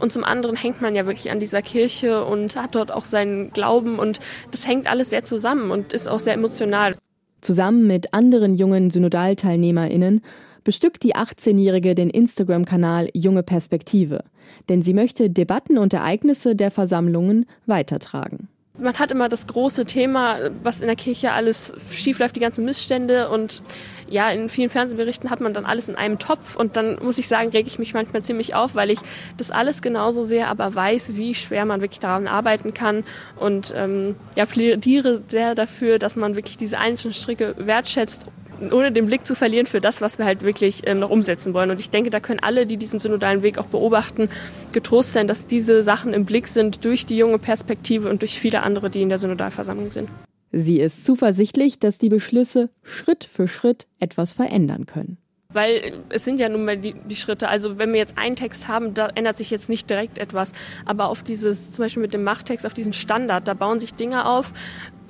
Und 0.00 0.12
zum 0.12 0.22
anderen 0.22 0.54
hängt 0.54 0.82
man 0.82 0.94
ja 0.94 1.06
wirklich 1.06 1.30
an 1.30 1.40
dieser 1.40 1.62
Kirche 1.62 2.26
und 2.26 2.54
hat 2.56 2.74
dort 2.74 2.92
auch 2.92 3.06
seinen 3.06 3.52
Glauben 3.52 3.98
und 3.98 4.20
das 4.50 4.66
hängt 4.66 4.86
alles 4.86 5.08
sehr 5.08 5.24
zusammen 5.24 5.70
und 5.70 5.94
ist 5.94 6.10
auch 6.10 6.20
sehr 6.20 6.34
emotional. 6.34 6.94
Zusammen 7.40 7.86
mit 7.86 8.12
anderen 8.12 8.52
jungen 8.52 8.90
Synodalteilnehmerinnen 8.90 10.20
bestückt 10.62 11.04
die 11.04 11.16
18-Jährige 11.16 11.94
den 11.94 12.10
Instagram-Kanal 12.10 13.08
Junge 13.14 13.44
Perspektive, 13.44 14.24
denn 14.68 14.82
sie 14.82 14.92
möchte 14.92 15.30
Debatten 15.30 15.78
und 15.78 15.94
Ereignisse 15.94 16.54
der 16.54 16.70
Versammlungen 16.70 17.46
weitertragen. 17.64 18.48
Man 18.78 18.98
hat 18.98 19.10
immer 19.10 19.28
das 19.28 19.46
große 19.46 19.86
Thema, 19.86 20.38
was 20.62 20.80
in 20.80 20.86
der 20.86 20.96
Kirche 20.96 21.32
alles 21.32 21.72
schiefläuft, 21.90 22.36
die 22.36 22.40
ganzen 22.40 22.64
Missstände. 22.64 23.30
Und 23.30 23.62
ja, 24.08 24.30
in 24.30 24.48
vielen 24.48 24.70
Fernsehberichten 24.70 25.30
hat 25.30 25.40
man 25.40 25.54
dann 25.54 25.64
alles 25.64 25.88
in 25.88 25.96
einem 25.96 26.18
Topf. 26.18 26.56
Und 26.56 26.76
dann 26.76 27.02
muss 27.02 27.18
ich 27.18 27.26
sagen, 27.26 27.50
rege 27.50 27.68
ich 27.68 27.78
mich 27.78 27.94
manchmal 27.94 28.22
ziemlich 28.22 28.54
auf, 28.54 28.74
weil 28.74 28.90
ich 28.90 28.98
das 29.36 29.50
alles 29.50 29.82
genauso 29.82 30.22
sehr, 30.22 30.48
aber 30.48 30.74
weiß, 30.74 31.16
wie 31.16 31.34
schwer 31.34 31.64
man 31.64 31.80
wirklich 31.80 32.00
daran 32.00 32.26
arbeiten 32.26 32.74
kann. 32.74 33.04
Und 33.36 33.72
ähm, 33.74 34.16
ja, 34.34 34.46
plädiere 34.46 35.22
sehr 35.28 35.54
dafür, 35.54 35.98
dass 35.98 36.16
man 36.16 36.36
wirklich 36.36 36.56
diese 36.56 36.78
einzelnen 36.78 37.14
Stricke 37.14 37.54
wertschätzt 37.58 38.26
ohne 38.72 38.92
den 38.92 39.06
Blick 39.06 39.26
zu 39.26 39.34
verlieren 39.34 39.66
für 39.66 39.80
das, 39.80 40.00
was 40.00 40.18
wir 40.18 40.24
halt 40.24 40.42
wirklich 40.42 40.82
ähm, 40.86 41.00
noch 41.00 41.10
umsetzen 41.10 41.54
wollen. 41.54 41.70
Und 41.70 41.80
ich 41.80 41.90
denke, 41.90 42.10
da 42.10 42.20
können 42.20 42.40
alle, 42.40 42.66
die 42.66 42.76
diesen 42.76 42.98
synodalen 42.98 43.42
Weg 43.42 43.58
auch 43.58 43.66
beobachten, 43.66 44.28
getrost 44.72 45.12
sein, 45.12 45.26
dass 45.26 45.46
diese 45.46 45.82
Sachen 45.82 46.12
im 46.14 46.24
Blick 46.24 46.46
sind 46.48 46.84
durch 46.84 47.06
die 47.06 47.16
junge 47.16 47.38
Perspektive 47.38 48.08
und 48.08 48.22
durch 48.22 48.38
viele 48.38 48.62
andere, 48.62 48.90
die 48.90 49.02
in 49.02 49.08
der 49.08 49.18
Synodalversammlung 49.18 49.92
sind. 49.92 50.08
Sie 50.52 50.80
ist 50.80 51.04
zuversichtlich, 51.04 51.78
dass 51.78 51.98
die 51.98 52.08
Beschlüsse 52.08 52.70
Schritt 52.82 53.24
für 53.24 53.48
Schritt 53.48 53.86
etwas 53.98 54.32
verändern 54.32 54.86
können. 54.86 55.18
Weil 55.52 55.94
es 56.08 56.24
sind 56.24 56.40
ja 56.40 56.48
nun 56.48 56.64
mal 56.64 56.76
die, 56.76 56.94
die, 56.94 57.16
Schritte. 57.16 57.48
Also 57.48 57.78
wenn 57.78 57.92
wir 57.92 57.98
jetzt 57.98 58.18
einen 58.18 58.36
Text 58.36 58.68
haben, 58.68 58.94
da 58.94 59.08
ändert 59.08 59.38
sich 59.38 59.50
jetzt 59.50 59.68
nicht 59.68 59.88
direkt 59.88 60.18
etwas. 60.18 60.52
Aber 60.84 61.08
auf 61.08 61.22
dieses, 61.22 61.72
zum 61.72 61.84
Beispiel 61.84 62.02
mit 62.02 62.14
dem 62.14 62.24
Machttext, 62.24 62.66
auf 62.66 62.74
diesen 62.74 62.92
Standard, 62.92 63.46
da 63.48 63.54
bauen 63.54 63.80
sich 63.80 63.94
Dinge 63.94 64.26
auf, 64.26 64.52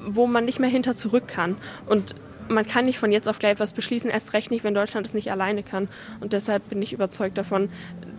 wo 0.04 0.26
man 0.26 0.44
nicht 0.44 0.60
mehr 0.60 0.70
hinter 0.70 0.94
zurück 0.94 1.26
kann. 1.26 1.56
Und 1.86 2.14
man 2.48 2.66
kann 2.66 2.84
nicht 2.84 2.98
von 2.98 3.12
jetzt 3.12 3.28
auf 3.28 3.38
gleich 3.38 3.52
etwas 3.52 3.72
beschließen, 3.72 4.10
erst 4.10 4.32
recht 4.32 4.50
nicht, 4.50 4.64
wenn 4.64 4.74
Deutschland 4.74 5.06
es 5.06 5.14
nicht 5.14 5.30
alleine 5.30 5.62
kann. 5.62 5.88
Und 6.20 6.32
deshalb 6.32 6.68
bin 6.68 6.80
ich 6.82 6.92
überzeugt 6.92 7.38
davon, 7.38 7.68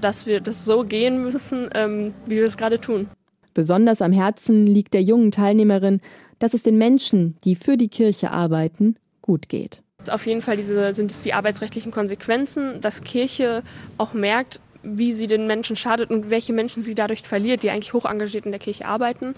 dass 0.02 0.26
wir 0.26 0.42
das 0.42 0.66
so 0.66 0.84
gehen 0.84 1.24
müssen, 1.24 1.70
ähm, 1.74 2.14
wie 2.26 2.38
wir 2.38 2.46
es 2.46 2.58
gerade 2.58 2.80
tun. 2.80 3.08
Besonders 3.54 4.02
am 4.02 4.12
Herzen 4.12 4.68
liegt 4.68 4.94
der 4.94 5.02
jungen 5.02 5.32
Teilnehmerin, 5.32 6.02
dass 6.40 6.54
es 6.54 6.64
den 6.64 6.78
Menschen, 6.78 7.36
die 7.44 7.56
für 7.56 7.78
die 7.78 7.88
Kirche 7.88 8.32
arbeiten, 8.32 8.96
gut 9.22 9.50
geht. 9.50 9.82
Auf 10.10 10.26
jeden 10.26 10.42
Fall 10.42 10.58
diese, 10.58 10.94
sind 10.94 11.12
es 11.12 11.22
die 11.22 11.34
arbeitsrechtlichen 11.34 11.92
Konsequenzen, 11.92 12.80
dass 12.82 13.02
Kirche 13.02 13.64
auch 13.98 14.14
merkt, 14.14 14.62
wie 14.84 15.12
sie 15.12 15.28
den 15.28 15.48
Menschen 15.48 15.76
schadet 15.76 16.12
und 16.12 16.30
welche 16.30 16.54
Menschen 16.54 16.84
sie 16.84 16.96
dadurch 16.96 17.24
verliert, 17.24 17.64
die 17.64 17.72
eigentlich 17.72 17.94
hoch 17.94 18.06
engagiert 18.06 18.46
in 18.46 18.52
der 18.52 18.60
Kirche 18.60 18.86
arbeiten 18.86 19.34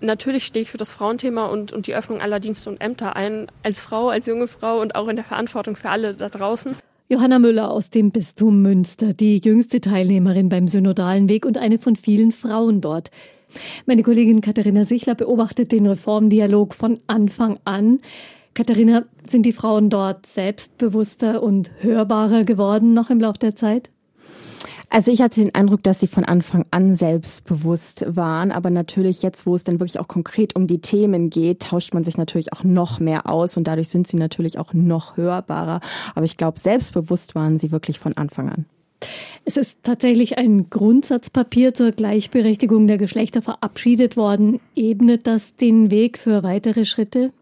natürlich 0.00 0.44
stehe 0.44 0.62
ich 0.62 0.70
für 0.70 0.78
das 0.78 0.92
Frauenthema 0.92 1.46
und, 1.46 1.72
und 1.72 1.86
die 1.86 1.94
Öffnung 1.94 2.20
aller 2.20 2.40
Dienste 2.40 2.70
und 2.70 2.80
Ämter 2.80 3.16
ein, 3.16 3.46
als 3.62 3.80
Frau, 3.80 4.08
als 4.08 4.26
junge 4.26 4.48
Frau 4.48 4.80
und 4.80 4.94
auch 4.94 5.08
in 5.08 5.16
der 5.16 5.24
Verantwortung 5.24 5.76
für 5.76 5.90
alle 5.90 6.14
da 6.14 6.28
draußen. 6.28 6.76
Johanna 7.08 7.38
Müller 7.38 7.70
aus 7.70 7.88
dem 7.90 8.10
Bistum 8.10 8.60
Münster, 8.60 9.14
die 9.14 9.40
jüngste 9.42 9.80
Teilnehmerin 9.80 10.50
beim 10.50 10.68
Synodalen 10.68 11.28
Weg 11.28 11.46
und 11.46 11.56
eine 11.56 11.78
von 11.78 11.96
vielen 11.96 12.32
Frauen 12.32 12.82
dort. 12.82 13.10
Meine 13.86 14.02
Kollegin 14.02 14.42
Katharina 14.42 14.84
Sichler 14.84 15.14
beobachtet 15.14 15.72
den 15.72 15.86
Reformdialog 15.86 16.74
von 16.74 17.00
Anfang 17.06 17.58
an. 17.64 18.00
Katharina, 18.52 19.04
sind 19.26 19.46
die 19.46 19.52
Frauen 19.52 19.88
dort 19.88 20.26
selbstbewusster 20.26 21.42
und 21.42 21.70
hörbarer 21.80 22.44
geworden 22.44 22.92
noch 22.92 23.08
im 23.08 23.20
Laufe 23.20 23.38
der 23.38 23.56
Zeit? 23.56 23.90
Also 24.90 25.12
ich 25.12 25.20
hatte 25.20 25.42
den 25.42 25.54
Eindruck, 25.54 25.82
dass 25.82 26.00
sie 26.00 26.06
von 26.06 26.24
Anfang 26.24 26.64
an 26.70 26.94
selbstbewusst 26.94 28.04
waren, 28.08 28.50
aber 28.50 28.70
natürlich 28.70 29.22
jetzt, 29.22 29.44
wo 29.44 29.54
es 29.54 29.62
dann 29.62 29.80
wirklich 29.80 30.00
auch 30.00 30.08
konkret 30.08 30.56
um 30.56 30.66
die 30.66 30.80
Themen 30.80 31.28
geht, 31.28 31.60
tauscht 31.60 31.92
man 31.92 32.04
sich 32.04 32.16
natürlich 32.16 32.54
auch 32.54 32.64
noch 32.64 32.98
mehr 32.98 33.28
aus 33.28 33.58
und 33.58 33.64
dadurch 33.64 33.90
sind 33.90 34.08
sie 34.08 34.16
natürlich 34.16 34.58
auch 34.58 34.72
noch 34.72 35.18
hörbarer. 35.18 35.80
Aber 36.14 36.24
ich 36.24 36.38
glaube, 36.38 36.58
selbstbewusst 36.58 37.34
waren 37.34 37.58
sie 37.58 37.70
wirklich 37.70 37.98
von 37.98 38.16
Anfang 38.16 38.48
an. 38.48 38.64
Es 39.44 39.56
ist 39.56 39.78
tatsächlich 39.82 40.38
ein 40.38 40.70
Grundsatzpapier 40.70 41.74
zur 41.74 41.92
Gleichberechtigung 41.92 42.86
der 42.86 42.98
Geschlechter 42.98 43.42
verabschiedet 43.42 44.16
worden. 44.16 44.58
Ebnet 44.74 45.26
das 45.26 45.54
den 45.54 45.90
Weg 45.90 46.18
für 46.18 46.42
weitere 46.42 46.84
Schritte? 46.84 47.32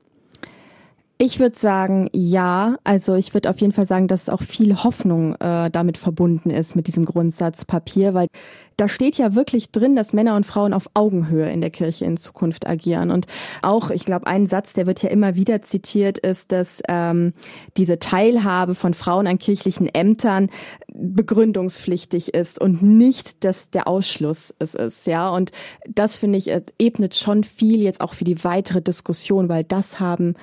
Ich 1.19 1.41
würde 1.41 1.59
sagen, 1.59 2.11
ja. 2.13 2.77
Also 2.85 3.15
ich 3.15 3.33
würde 3.33 3.49
auf 3.49 3.59
jeden 3.61 3.73
Fall 3.73 3.87
sagen, 3.87 4.07
dass 4.07 4.29
auch 4.29 4.43
viel 4.43 4.85
Hoffnung 4.85 5.35
äh, 5.37 5.71
damit 5.71 5.97
verbunden 5.97 6.51
ist 6.51 6.77
mit 6.77 6.89
diesem 6.89 7.07
Grundsatzpapier, 7.07 8.13
weil 8.13 8.29
da 8.77 8.87
steht 8.87 9.17
ja 9.17 9.35
wirklich 9.35 9.71
drin, 9.71 9.97
dass 9.97 10.13
Männer 10.13 10.37
und 10.37 10.45
Frauen 10.45 10.75
auf 10.75 10.91
Augenhöhe 10.93 11.51
in 11.51 11.63
der 11.63 11.71
Kirche 11.71 12.05
in 12.05 12.19
Zukunft 12.19 12.67
agieren. 12.67 13.11
Und 13.11 13.27
auch, 13.63 13.91
ich 13.91 14.05
glaube, 14.05 14.27
ein 14.27 14.47
Satz, 14.47 14.75
der 14.75 14.87
wird 14.87 15.03
ja 15.03 15.09
immer 15.09 15.35
wieder 15.37 15.63
zitiert, 15.63 16.19
ist, 16.19 16.53
dass 16.53 16.83
ähm, 16.87 17.33
diese 17.79 17.99
Teilhabe 17.99 18.75
von 18.75 18.93
Frauen 18.93 19.27
an 19.27 19.39
kirchlichen 19.39 19.87
Ämtern 19.87 20.51
begründungspflichtig 20.93 22.35
ist 22.35 22.61
und 22.61 22.83
nicht, 22.83 23.43
dass 23.43 23.71
der 23.71 23.89
Ausschluss 23.89 24.55
es 24.59 24.75
ist. 24.75 25.07
Ja, 25.07 25.31
und 25.31 25.53
das 25.89 26.19
finde 26.19 26.37
ich 26.37 26.51
ebnet 26.79 27.15
schon 27.15 27.43
viel 27.43 27.81
jetzt 27.81 28.03
auch 28.03 28.13
für 28.13 28.25
die 28.25 28.45
weitere 28.45 28.83
Diskussion, 28.83 29.49
weil 29.49 29.65
das 29.65 29.99
haben 29.99 30.35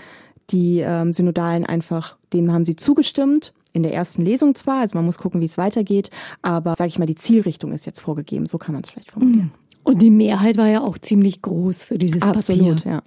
die 0.50 0.80
ähm, 0.80 1.14
Synodalen 1.14 1.66
einfach, 1.66 2.16
dem 2.34 2.52
haben 2.52 2.66
sie 2.66 2.76
zugestimmt. 2.76 3.54
In 3.76 3.82
der 3.82 3.94
ersten 3.94 4.22
Lesung 4.22 4.54
zwar, 4.54 4.82
also 4.82 4.96
man 4.96 5.06
muss 5.06 5.18
gucken, 5.18 5.42
wie 5.42 5.46
es 5.46 5.58
weitergeht, 5.58 6.12
aber 6.44 6.76
sage 6.78 6.90
ich 6.90 7.00
mal, 7.00 7.08
die 7.08 7.16
Zielrichtung 7.16 7.72
ist 7.72 7.88
jetzt 7.88 8.02
vorgegeben, 8.02 8.46
so 8.46 8.60
kann 8.60 8.74
man 8.74 8.84
es 8.84 8.92
vielleicht 8.92 9.12
formulieren. 9.12 9.52
Und 9.84 10.02
die 10.02 10.12
Mehrheit 10.12 10.58
war 10.58 10.68
ja 10.68 10.82
auch 10.82 10.98
ziemlich 10.98 11.42
groß 11.42 11.86
für 11.86 11.98
dieses 11.98 12.22
Absolut, 12.22 12.84
Papier. 12.84 12.92
ja. 12.92 13.02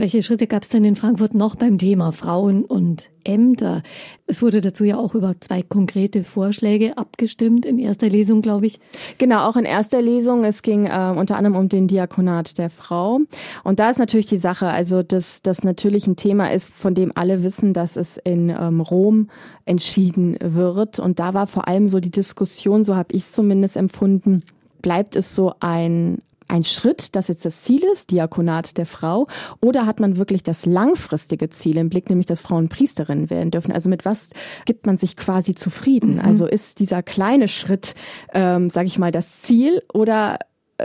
Welche 0.00 0.22
Schritte 0.22 0.46
gab 0.46 0.62
es 0.62 0.68
denn 0.68 0.84
in 0.84 0.94
Frankfurt 0.94 1.34
noch 1.34 1.56
beim 1.56 1.76
Thema 1.76 2.12
Frauen 2.12 2.64
und 2.64 3.10
Ämter? 3.24 3.82
Es 4.28 4.42
wurde 4.42 4.60
dazu 4.60 4.84
ja 4.84 4.96
auch 4.96 5.16
über 5.16 5.34
zwei 5.40 5.60
konkrete 5.64 6.22
Vorschläge 6.22 6.96
abgestimmt, 6.96 7.66
in 7.66 7.80
erster 7.80 8.08
Lesung, 8.08 8.40
glaube 8.40 8.66
ich. 8.66 8.78
Genau, 9.18 9.48
auch 9.48 9.56
in 9.56 9.64
erster 9.64 10.00
Lesung. 10.00 10.44
Es 10.44 10.62
ging 10.62 10.86
äh, 10.86 11.12
unter 11.16 11.36
anderem 11.36 11.56
um 11.56 11.68
den 11.68 11.88
Diakonat 11.88 12.58
der 12.58 12.70
Frau. 12.70 13.22
Und 13.64 13.80
da 13.80 13.90
ist 13.90 13.98
natürlich 13.98 14.26
die 14.26 14.36
Sache, 14.36 14.68
also 14.68 15.02
dass 15.02 15.42
das 15.42 15.64
natürlich 15.64 16.06
ein 16.06 16.14
Thema 16.14 16.52
ist, 16.52 16.68
von 16.68 16.94
dem 16.94 17.10
alle 17.16 17.42
wissen, 17.42 17.72
dass 17.72 17.96
es 17.96 18.18
in 18.18 18.50
ähm, 18.50 18.80
Rom 18.80 19.30
entschieden 19.64 20.36
wird. 20.40 21.00
Und 21.00 21.18
da 21.18 21.34
war 21.34 21.48
vor 21.48 21.66
allem 21.66 21.88
so 21.88 21.98
die 21.98 22.12
Diskussion, 22.12 22.84
so 22.84 22.94
habe 22.94 23.12
ich 23.16 23.22
es 23.22 23.32
zumindest 23.32 23.76
empfunden, 23.76 24.44
bleibt 24.80 25.16
es 25.16 25.34
so 25.34 25.54
ein 25.58 26.18
ein 26.48 26.64
Schritt, 26.64 27.14
das 27.14 27.28
jetzt 27.28 27.44
das 27.44 27.62
Ziel 27.62 27.82
ist, 27.92 28.10
Diakonat 28.10 28.76
der 28.76 28.86
Frau, 28.86 29.26
oder 29.60 29.86
hat 29.86 30.00
man 30.00 30.16
wirklich 30.16 30.42
das 30.42 30.66
langfristige 30.66 31.50
Ziel 31.50 31.76
im 31.76 31.88
Blick, 31.88 32.08
nämlich 32.08 32.26
dass 32.26 32.40
Frauen 32.40 32.68
Priesterinnen 32.68 33.30
werden 33.30 33.50
dürfen? 33.50 33.72
Also 33.72 33.88
mit 33.88 34.04
was 34.04 34.30
gibt 34.64 34.86
man 34.86 34.98
sich 34.98 35.16
quasi 35.16 35.54
zufrieden? 35.54 36.14
Mhm. 36.14 36.20
Also 36.20 36.46
ist 36.46 36.80
dieser 36.80 37.02
kleine 37.02 37.48
Schritt, 37.48 37.94
ähm, 38.32 38.70
sage 38.70 38.86
ich 38.86 38.98
mal, 38.98 39.12
das 39.12 39.42
Ziel 39.42 39.82
oder 39.92 40.38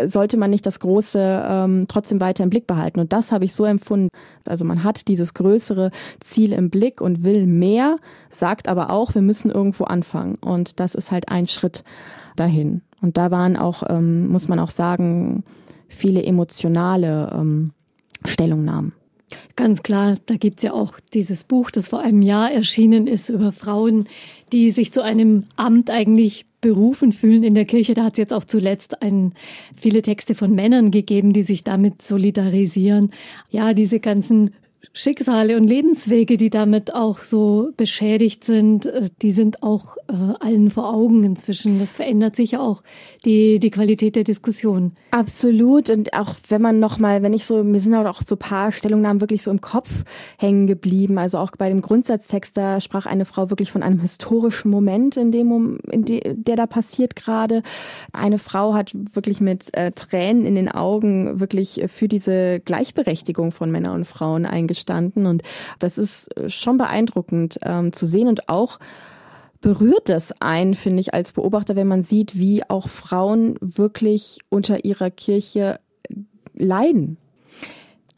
sollte 0.06 0.38
man 0.38 0.50
nicht 0.50 0.66
das 0.66 0.80
Große 0.80 1.46
ähm, 1.48 1.86
trotzdem 1.88 2.20
weiter 2.20 2.44
im 2.44 2.50
Blick 2.50 2.66
behalten. 2.66 3.00
Und 3.00 3.14
das 3.14 3.32
habe 3.32 3.46
ich 3.46 3.54
so 3.54 3.66
empfunden. 3.66 4.10
Also 4.48 4.66
man 4.66 4.84
hat 4.84 5.08
dieses 5.08 5.34
größere 5.34 5.92
Ziel 6.20 6.54
im 6.54 6.70
Blick 6.70 7.00
und 7.00 7.24
will 7.24 7.46
mehr, 7.46 7.98
sagt 8.30 8.68
aber 8.68 8.90
auch, 8.90 9.14
wir 9.14 9.22
müssen 9.22 9.52
irgendwo 9.52 9.84
anfangen. 9.84 10.36
Und 10.36 10.80
das 10.80 10.96
ist 10.96 11.12
halt 11.12 11.30
ein 11.30 11.48
Schritt 11.48 11.84
dahin. 12.36 12.82
Und 13.04 13.18
da 13.18 13.32
waren 13.32 13.58
auch, 13.58 13.84
ähm, 13.90 14.30
muss 14.30 14.48
man 14.48 14.60
auch 14.60 14.70
sagen, 14.70 15.44
viele 15.90 16.24
emotionale 16.24 17.30
ähm, 17.36 17.72
Stellungnahmen. 18.24 18.94
Ganz 19.58 19.84
klar, 19.84 20.16
da 20.26 20.36
gibt's 20.36 20.64
ja 20.64 20.72
auch 20.72 20.94
dieses 21.14 21.44
Buch, 21.44 21.70
das 21.70 21.90
vor 21.90 22.00
einem 22.00 22.22
Jahr 22.22 22.52
erschienen 22.52 23.08
ist, 23.08 23.30
über 23.30 23.52
Frauen, 23.52 24.08
die 24.54 24.72
sich 24.72 24.94
zu 24.94 25.04
einem 25.04 25.44
Amt 25.58 25.90
eigentlich 25.90 26.46
berufen 26.62 27.12
fühlen 27.12 27.44
in 27.44 27.56
der 27.56 27.66
Kirche. 27.66 27.94
Da 27.94 28.06
hat 28.06 28.14
es 28.14 28.20
jetzt 28.20 28.34
auch 28.34 28.46
zuletzt 28.46 29.02
ein, 29.02 29.34
viele 29.76 30.02
Texte 30.02 30.34
von 30.34 30.56
Männern 30.56 30.92
gegeben, 30.92 31.34
die 31.34 31.44
sich 31.44 31.66
damit 31.66 32.02
solidarisieren. 32.02 33.12
Ja, 33.50 33.74
diese 33.74 34.00
ganzen 34.00 34.52
Schicksale 34.96 35.58
und 35.58 35.64
Lebenswege, 35.64 36.38
die 36.38 36.52
damit 36.52 36.94
auch 36.94 37.18
so 37.18 37.72
beschädigt 37.78 38.44
sind, 38.44 38.86
äh, 38.86 39.10
die 39.24 39.32
sind 39.32 39.64
auch 39.64 39.98
äh, 40.08 40.14
allen 40.40 40.70
vor 40.70 40.94
Augen 40.94 41.24
inzwischen. 41.24 41.80
Das 41.80 41.90
verändert 41.90 42.36
sich 42.36 42.58
auch 42.60 42.84
die, 43.26 43.58
die 43.58 43.72
Qualität 43.72 44.16
der 44.16 44.24
Diskussion. 44.24 44.92
Absolut. 45.10 45.90
Und 45.90 46.14
auch 46.14 46.36
wenn 46.48 46.62
man 46.62 46.80
nochmal, 46.80 47.24
wenn 47.24 47.34
ich 47.34 47.46
so, 47.46 47.64
mir 47.64 47.82
sind 47.82 47.96
auch 47.96 48.22
so 48.22 48.36
paar 48.36 48.72
Stellungnahmen 48.72 49.20
wirklich 49.20 49.42
so 49.42 49.50
im 49.50 49.62
Kopf 49.62 50.04
hängen 50.38 50.68
geblieben. 50.68 51.18
Also 51.18 51.40
auch 51.40 51.50
bei 51.58 51.70
dem 51.70 51.82
Grundsatztext, 51.82 52.56
da 52.56 52.80
sprach 52.80 53.08
eine 53.08 53.26
Frau 53.26 53.50
wirklich 53.50 53.72
von 53.72 53.82
einem 53.82 54.00
historischen 54.00 54.70
Moment, 54.70 55.18
in 55.18 55.32
dem, 55.32 55.80
in 55.90 56.06
de, 56.06 56.36
der 56.36 56.56
da 56.56 56.68
passiert 56.68 57.16
gerade. 57.16 57.64
Eine 58.12 58.38
Frau 58.38 58.76
hat 58.76 58.92
wirklich 59.14 59.42
mit 59.42 59.76
äh, 59.76 59.92
Tränen 59.92 60.46
in 60.46 60.54
den 60.54 60.70
Augen 60.70 61.40
wirklich 61.40 61.84
für 61.88 62.08
diese 62.08 62.60
Gleichberechtigung 62.60 63.52
von 63.52 63.72
Männern 63.72 63.96
und 63.96 64.06
Frauen 64.06 64.46
eingestellt 64.46 64.83
gestanden. 64.84 65.26
Und 65.26 65.44
das 65.80 65.98
ist 65.98 66.36
äh, 66.38 66.50
schon 66.50 66.78
beeindruckend 66.78 67.60
ähm, 67.64 67.94
zu 67.94 68.06
sehen 68.06 68.28
und 68.28 68.50
auch 68.50 68.80
berührt 69.62 70.10
es 70.10 70.34
einen, 70.42 70.74
finde 70.74 71.00
ich, 71.00 71.14
als 71.14 71.32
Beobachter, 71.32 71.78
wenn 71.78 71.88
man 71.88 72.04
sieht, 72.04 72.38
wie 72.38 72.70
auch 72.70 72.90
Frauen 72.90 73.56
wirklich 73.62 74.40
unter 74.50 74.84
ihrer 74.84 75.10
Kirche 75.10 75.80
leiden. 76.54 77.18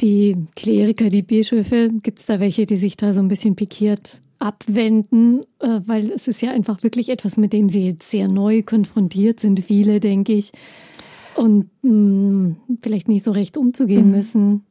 Die 0.02 0.36
Kleriker, 0.56 1.10
die 1.10 1.22
Bischöfe, 1.22 1.90
gibt 2.02 2.20
es 2.20 2.26
da 2.26 2.40
welche, 2.40 2.66
die 2.66 2.78
sich 2.78 2.98
da 2.98 3.14
so 3.14 3.22
ein 3.22 3.28
bisschen 3.28 3.56
pikiert 3.56 4.20
abwenden, 4.40 5.44
äh, 5.60 5.80
weil 5.86 6.12
es 6.12 6.28
ist 6.28 6.42
ja 6.42 6.52
einfach 6.52 6.84
wirklich 6.84 7.10
etwas, 7.10 7.38
mit 7.38 7.54
dem 7.54 7.70
sie 7.70 7.88
jetzt 7.88 8.10
sehr 8.10 8.28
neu 8.28 8.64
konfrontiert 8.64 9.40
sind, 9.40 9.64
viele, 9.64 10.00
denke 10.00 10.34
ich, 10.34 10.52
und 11.36 11.70
mh, 11.84 11.92
mm, 11.92 12.58
vielleicht 12.82 13.08
nicht 13.08 13.24
so 13.24 13.32
recht 13.32 13.56
umzugehen 13.56 14.08
mhm. 14.08 14.12
müssen 14.12 14.66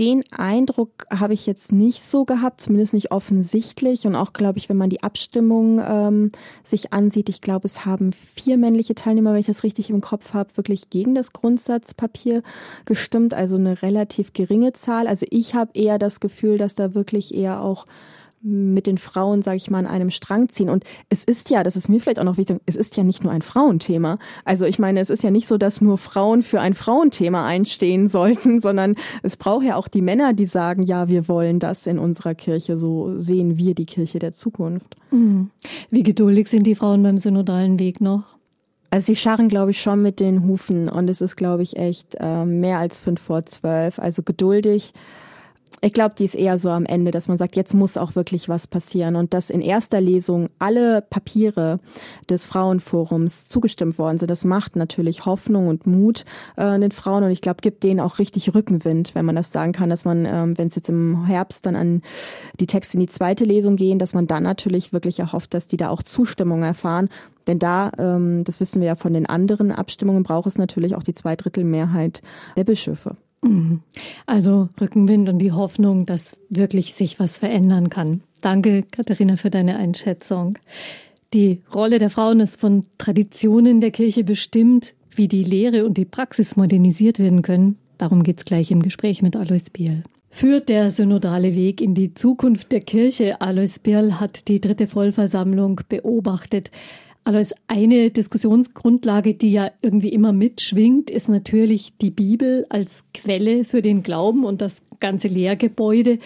den 0.00 0.24
Eindruck 0.32 1.06
habe 1.10 1.34
ich 1.34 1.44
jetzt 1.44 1.72
nicht 1.72 2.02
so 2.02 2.24
gehabt, 2.24 2.62
zumindest 2.62 2.94
nicht 2.94 3.12
offensichtlich. 3.12 4.06
Und 4.06 4.16
auch, 4.16 4.32
glaube 4.32 4.58
ich, 4.58 4.70
wenn 4.70 4.78
man 4.78 4.88
die 4.88 5.02
Abstimmung 5.02 5.78
ähm, 5.86 6.32
sich 6.64 6.94
ansieht, 6.94 7.28
ich 7.28 7.42
glaube, 7.42 7.68
es 7.68 7.84
haben 7.84 8.12
vier 8.12 8.56
männliche 8.56 8.94
Teilnehmer, 8.94 9.32
wenn 9.32 9.40
ich 9.40 9.46
das 9.46 9.62
richtig 9.62 9.90
im 9.90 10.00
Kopf 10.00 10.32
habe, 10.32 10.56
wirklich 10.56 10.88
gegen 10.88 11.14
das 11.14 11.34
Grundsatzpapier 11.34 12.42
gestimmt. 12.86 13.34
Also 13.34 13.56
eine 13.56 13.82
relativ 13.82 14.32
geringe 14.32 14.72
Zahl. 14.72 15.06
Also 15.06 15.26
ich 15.28 15.54
habe 15.54 15.72
eher 15.74 15.98
das 15.98 16.18
Gefühl, 16.18 16.56
dass 16.56 16.74
da 16.74 16.94
wirklich 16.94 17.34
eher 17.34 17.60
auch 17.60 17.84
mit 18.42 18.86
den 18.86 18.96
Frauen, 18.96 19.42
sage 19.42 19.58
ich 19.58 19.70
mal, 19.70 19.80
an 19.80 19.86
einem 19.86 20.10
Strang 20.10 20.48
ziehen. 20.48 20.70
Und 20.70 20.84
es 21.10 21.24
ist 21.24 21.50
ja, 21.50 21.62
das 21.62 21.76
ist 21.76 21.88
mir 21.88 22.00
vielleicht 22.00 22.18
auch 22.18 22.24
noch 22.24 22.38
wichtig, 22.38 22.58
es 22.66 22.76
ist 22.76 22.96
ja 22.96 23.02
nicht 23.02 23.22
nur 23.22 23.32
ein 23.32 23.42
Frauenthema. 23.42 24.18
Also 24.44 24.64
ich 24.64 24.78
meine, 24.78 25.00
es 25.00 25.10
ist 25.10 25.22
ja 25.22 25.30
nicht 25.30 25.46
so, 25.46 25.58
dass 25.58 25.80
nur 25.80 25.98
Frauen 25.98 26.42
für 26.42 26.60
ein 26.60 26.74
Frauenthema 26.74 27.46
einstehen 27.46 28.08
sollten, 28.08 28.60
sondern 28.60 28.94
es 29.22 29.36
braucht 29.36 29.64
ja 29.64 29.76
auch 29.76 29.88
die 29.88 30.02
Männer, 30.02 30.32
die 30.32 30.46
sagen, 30.46 30.82
ja, 30.82 31.08
wir 31.08 31.28
wollen 31.28 31.58
das 31.58 31.86
in 31.86 31.98
unserer 31.98 32.34
Kirche, 32.34 32.78
so 32.78 33.18
sehen 33.18 33.58
wir 33.58 33.74
die 33.74 33.86
Kirche 33.86 34.18
der 34.18 34.32
Zukunft. 34.32 34.96
Mhm. 35.10 35.50
Wie 35.90 36.02
geduldig 36.02 36.48
sind 36.48 36.66
die 36.66 36.74
Frauen 36.74 37.02
beim 37.02 37.18
synodalen 37.18 37.78
Weg 37.78 38.00
noch? 38.00 38.38
Also 38.90 39.06
sie 39.06 39.16
scharren, 39.16 39.48
glaube 39.48 39.70
ich, 39.70 39.80
schon 39.80 40.02
mit 40.02 40.18
den 40.18 40.44
Hufen 40.44 40.88
und 40.88 41.08
es 41.08 41.20
ist, 41.20 41.36
glaube 41.36 41.62
ich, 41.62 41.76
echt 41.76 42.16
äh, 42.18 42.44
mehr 42.44 42.78
als 42.78 42.98
fünf 42.98 43.20
vor 43.20 43.46
zwölf. 43.46 44.00
Also 44.00 44.22
geduldig 44.22 44.92
ich 45.82 45.92
glaube, 45.92 46.14
die 46.18 46.24
ist 46.24 46.34
eher 46.34 46.58
so 46.58 46.70
am 46.70 46.84
Ende, 46.84 47.10
dass 47.10 47.28
man 47.28 47.38
sagt, 47.38 47.56
jetzt 47.56 47.74
muss 47.74 47.96
auch 47.96 48.14
wirklich 48.14 48.48
was 48.48 48.66
passieren 48.66 49.16
und 49.16 49.32
dass 49.32 49.48
in 49.48 49.62
erster 49.62 50.00
Lesung 50.00 50.48
alle 50.58 51.00
Papiere 51.00 51.80
des 52.28 52.44
Frauenforums 52.46 53.48
zugestimmt 53.48 53.98
worden 53.98 54.18
sind. 54.18 54.30
Das 54.30 54.44
macht 54.44 54.76
natürlich 54.76 55.24
Hoffnung 55.24 55.68
und 55.68 55.86
Mut 55.86 56.24
äh, 56.56 56.78
den 56.78 56.90
Frauen 56.90 57.24
und 57.24 57.30
ich 57.30 57.40
glaube, 57.40 57.62
gibt 57.62 57.82
denen 57.82 58.00
auch 58.00 58.18
richtig 58.18 58.54
Rückenwind, 58.54 59.14
wenn 59.14 59.24
man 59.24 59.36
das 59.36 59.52
sagen 59.52 59.72
kann, 59.72 59.88
dass 59.88 60.04
man, 60.04 60.26
ähm, 60.26 60.58
wenn 60.58 60.68
es 60.68 60.74
jetzt 60.74 60.90
im 60.90 61.24
Herbst 61.24 61.64
dann 61.64 61.76
an 61.76 62.02
die 62.58 62.66
Texte 62.66 62.94
in 62.94 63.00
die 63.00 63.08
zweite 63.08 63.44
Lesung 63.44 63.76
gehen, 63.76 63.98
dass 63.98 64.12
man 64.12 64.26
dann 64.26 64.42
natürlich 64.42 64.92
wirklich 64.92 65.20
erhofft, 65.20 65.54
dass 65.54 65.66
die 65.66 65.78
da 65.78 65.88
auch 65.88 66.02
Zustimmung 66.02 66.62
erfahren. 66.62 67.08
Denn 67.46 67.58
da, 67.58 67.90
ähm, 67.98 68.44
das 68.44 68.60
wissen 68.60 68.80
wir 68.80 68.88
ja 68.88 68.96
von 68.96 69.14
den 69.14 69.26
anderen 69.26 69.72
Abstimmungen, 69.72 70.24
braucht 70.24 70.46
es 70.46 70.58
natürlich 70.58 70.94
auch 70.94 71.02
die 71.02 71.14
Zweidrittelmehrheit 71.14 72.20
der 72.56 72.64
Bischöfe. 72.64 73.16
Mhm. 73.42 73.80
Also 74.26 74.68
Rückenwind 74.80 75.28
und 75.28 75.38
die 75.38 75.52
Hoffnung, 75.52 76.06
dass 76.06 76.36
wirklich 76.48 76.94
sich 76.94 77.18
was 77.18 77.38
verändern 77.38 77.90
kann. 77.90 78.22
Danke, 78.40 78.84
Katharina, 78.90 79.36
für 79.36 79.50
deine 79.50 79.76
Einschätzung. 79.76 80.58
Die 81.32 81.60
Rolle 81.72 81.98
der 81.98 82.10
Frauen 82.10 82.40
ist 82.40 82.60
von 82.60 82.84
Traditionen 82.98 83.80
der 83.80 83.92
Kirche 83.92 84.24
bestimmt, 84.24 84.94
wie 85.14 85.28
die 85.28 85.44
Lehre 85.44 85.84
und 85.84 85.96
die 85.96 86.04
Praxis 86.04 86.56
modernisiert 86.56 87.18
werden 87.18 87.42
können. 87.42 87.76
Darum 87.98 88.22
geht 88.22 88.38
es 88.38 88.44
gleich 88.44 88.70
im 88.70 88.82
Gespräch 88.82 89.22
mit 89.22 89.36
Alois 89.36 89.70
Biel. 89.72 90.02
Führt 90.30 90.68
der 90.68 90.90
synodale 90.90 91.54
Weg 91.54 91.80
in 91.80 91.94
die 91.94 92.14
Zukunft 92.14 92.72
der 92.72 92.80
Kirche? 92.80 93.40
Alois 93.40 93.78
Birl 93.82 94.20
hat 94.20 94.48
die 94.48 94.60
dritte 94.60 94.86
Vollversammlung 94.86 95.80
beobachtet. 95.88 96.70
Also 97.24 97.54
eine 97.68 98.10
Diskussionsgrundlage, 98.10 99.34
die 99.34 99.52
ja 99.52 99.70
irgendwie 99.82 100.08
immer 100.08 100.32
mitschwingt, 100.32 101.10
ist 101.10 101.28
natürlich 101.28 101.96
die 101.98 102.10
Bibel 102.10 102.66
als 102.70 103.04
Quelle 103.12 103.64
für 103.64 103.82
den 103.82 104.02
Glauben 104.02 104.44
und 104.44 104.62
das 104.62 104.82
ganze 105.00 105.28
Lehrgebäude. 105.28 106.18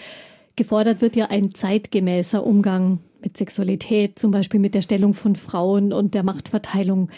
Gefordert 0.55 1.01
wird 1.01 1.15
ja 1.15 1.25
ein 1.25 1.53
zeitgemäßer 1.53 2.45
Umgang 2.45 2.99
mit 3.21 3.35
Sexualität, 3.35 4.17
zum 4.17 4.31
Beispiel 4.31 4.59
mit 4.59 4.73
der 4.73 4.83
Stellung 4.83 5.13
von 5.13 5.35
Frauen 5.35 5.91
und 5.91 6.13
der 6.13 6.23
Machtverteilung. 6.23 7.09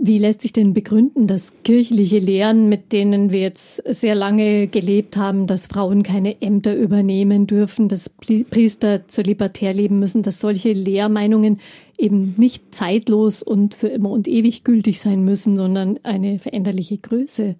Wie 0.00 0.16
lässt 0.16 0.40
sich 0.40 0.54
denn 0.54 0.72
begründen, 0.72 1.26
dass 1.26 1.52
kirchliche 1.62 2.18
Lehren, 2.18 2.70
mit 2.70 2.92
denen 2.92 3.32
wir 3.32 3.40
jetzt 3.40 3.82
sehr 3.86 4.14
lange 4.14 4.66
gelebt 4.66 5.18
haben, 5.18 5.46
dass 5.46 5.66
Frauen 5.66 6.02
keine 6.02 6.40
Ämter 6.40 6.74
übernehmen 6.74 7.46
dürfen, 7.46 7.90
dass 7.90 8.08
Priester 8.08 9.06
zölibatär 9.08 9.74
leben 9.74 9.98
müssen, 9.98 10.22
dass 10.22 10.40
solche 10.40 10.72
Lehrmeinungen 10.72 11.58
eben 11.98 12.34
nicht 12.38 12.74
zeitlos 12.74 13.42
und 13.42 13.74
für 13.74 13.88
immer 13.88 14.08
und 14.08 14.26
ewig 14.26 14.64
gültig 14.64 15.00
sein 15.00 15.22
müssen, 15.22 15.58
sondern 15.58 16.00
eine 16.02 16.38
veränderliche 16.38 16.96
Größe. 16.96 17.56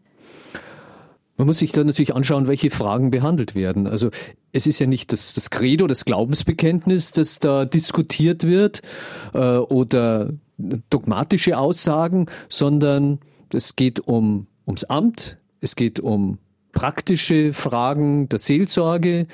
Man 1.37 1.47
muss 1.47 1.59
sich 1.59 1.73
da 1.73 1.85
natürlich 1.85 2.15
anschauen, 2.15 2.47
welche 2.47 2.71
Fragen 2.71 3.11
behandelt 3.11 3.55
werden. 3.55 3.87
Also 3.87 4.11
es 4.53 4.67
ist 4.67 4.79
ja 4.79 4.87
nicht 4.87 5.13
das, 5.13 5.35
das 5.35 5.51
Credo, 5.51 5.87
das 5.89 6.05
Glaubensbekenntnis, 6.07 7.11
das 7.11 7.41
da 7.41 7.65
diskutiert 7.65 8.45
wird 8.45 8.83
äh, 9.35 9.57
oder 9.57 10.33
dogmatische 10.59 11.59
Aussagen, 11.59 12.27
sondern 12.49 13.19
es 13.53 13.77
geht 13.77 14.01
um, 14.01 14.47
ums 14.67 14.85
Amt, 14.85 15.39
es 15.61 15.77
geht 15.77 16.01
um 16.01 16.39
praktische 16.73 17.53
Fragen 17.53 18.29
der 18.29 18.39
Seelsorge, 18.39 19.27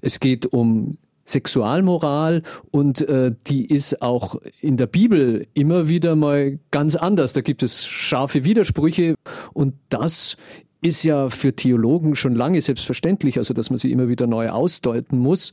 es 0.00 0.20
geht 0.20 0.46
um 0.46 0.98
Sexualmoral 1.24 2.42
und 2.70 3.00
äh, 3.08 3.32
die 3.46 3.66
ist 3.66 4.02
auch 4.02 4.36
in 4.60 4.76
der 4.76 4.86
Bibel 4.86 5.46
immer 5.54 5.88
wieder 5.88 6.16
mal 6.16 6.58
ganz 6.70 6.96
anders. 6.96 7.32
Da 7.32 7.40
gibt 7.40 7.62
es 7.62 7.86
scharfe 7.86 8.44
Widersprüche 8.44 9.14
und 9.52 9.74
das 9.88 10.36
ist 10.80 11.04
ja 11.04 11.30
für 11.30 11.54
Theologen 11.54 12.16
schon 12.16 12.34
lange 12.34 12.60
selbstverständlich, 12.60 13.38
also 13.38 13.54
dass 13.54 13.70
man 13.70 13.78
sie 13.78 13.92
immer 13.92 14.08
wieder 14.08 14.26
neu 14.26 14.48
ausdeuten 14.48 15.18
muss. 15.18 15.52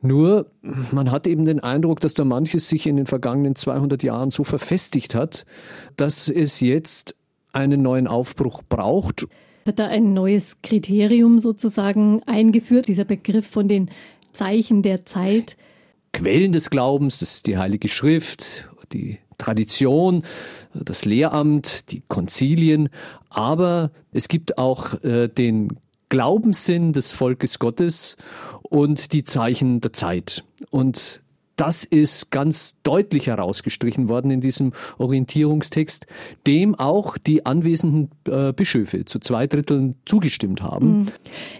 Nur, 0.00 0.46
man 0.92 1.10
hat 1.10 1.26
eben 1.26 1.44
den 1.44 1.60
Eindruck, 1.60 2.00
dass 2.00 2.14
da 2.14 2.24
manches 2.24 2.68
sich 2.68 2.86
in 2.86 2.96
den 2.96 3.06
vergangenen 3.06 3.56
200 3.56 4.02
Jahren 4.02 4.30
so 4.30 4.44
verfestigt 4.44 5.14
hat, 5.14 5.44
dass 5.96 6.28
es 6.28 6.60
jetzt 6.60 7.16
einen 7.52 7.82
neuen 7.82 8.06
Aufbruch 8.06 8.62
braucht. 8.68 9.26
Wird 9.64 9.78
da 9.78 9.86
ein 9.86 10.14
neues 10.14 10.58
Kriterium 10.62 11.40
sozusagen 11.40 12.22
eingeführt, 12.24 12.88
dieser 12.88 13.04
Begriff 13.04 13.46
von 13.46 13.68
den 13.68 13.90
Zeichen 14.32 14.82
der 14.82 15.04
Zeit? 15.04 15.56
Quellen 16.12 16.52
des 16.52 16.70
Glaubens, 16.70 17.18
das 17.18 17.34
ist 17.34 17.46
die 17.46 17.58
Heilige 17.58 17.88
Schrift, 17.88 18.68
die 18.92 19.18
Tradition, 19.36 20.22
das 20.74 21.04
Lehramt, 21.04 21.90
die 21.90 22.02
Konzilien, 22.08 22.88
aber 23.30 23.90
es 24.12 24.28
gibt 24.28 24.58
auch 24.58 25.02
äh, 25.04 25.28
den 25.28 25.78
Glaubenssinn 26.08 26.92
des 26.92 27.12
Volkes 27.12 27.58
Gottes 27.58 28.16
und 28.68 29.12
die 29.12 29.24
Zeichen 29.24 29.80
der 29.80 29.92
Zeit. 29.92 30.44
Und 30.70 31.22
das 31.58 31.84
ist 31.84 32.30
ganz 32.30 32.76
deutlich 32.82 33.26
herausgestrichen 33.26 34.08
worden 34.08 34.30
in 34.30 34.40
diesem 34.40 34.72
Orientierungstext, 34.96 36.06
dem 36.46 36.76
auch 36.76 37.18
die 37.18 37.46
anwesenden 37.46 38.10
äh, 38.28 38.52
Bischöfe 38.52 39.04
zu 39.04 39.18
zwei 39.18 39.46
Dritteln 39.48 39.96
zugestimmt 40.06 40.62
haben. 40.62 41.00
Mhm. 41.00 41.06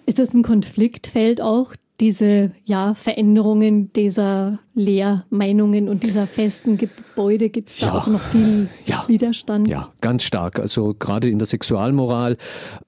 Ist 0.07 0.21
das 0.21 0.33
ein 0.35 0.43
Konfliktfeld 0.43 1.41
auch, 1.41 1.75
diese 2.01 2.53
ja, 2.65 2.95
Veränderungen 2.95 3.93
dieser 3.93 4.61
Lehrmeinungen 4.75 5.89
und 5.89 6.05
dieser 6.05 6.29
festen 6.29 6.79
Gebäude? 6.79 7.49
Gibt 7.49 7.71
es 7.71 7.79
da 7.79 7.87
ja, 7.87 7.95
auch 7.95 8.07
noch 8.07 8.21
viel 8.21 8.69
ja, 8.87 9.05
Widerstand? 9.09 9.67
Ja, 9.67 9.93
ganz 10.01 10.23
stark. 10.23 10.61
Also 10.61 10.95
gerade 10.97 11.29
in 11.29 11.39
der 11.39 11.47
Sexualmoral 11.47 12.37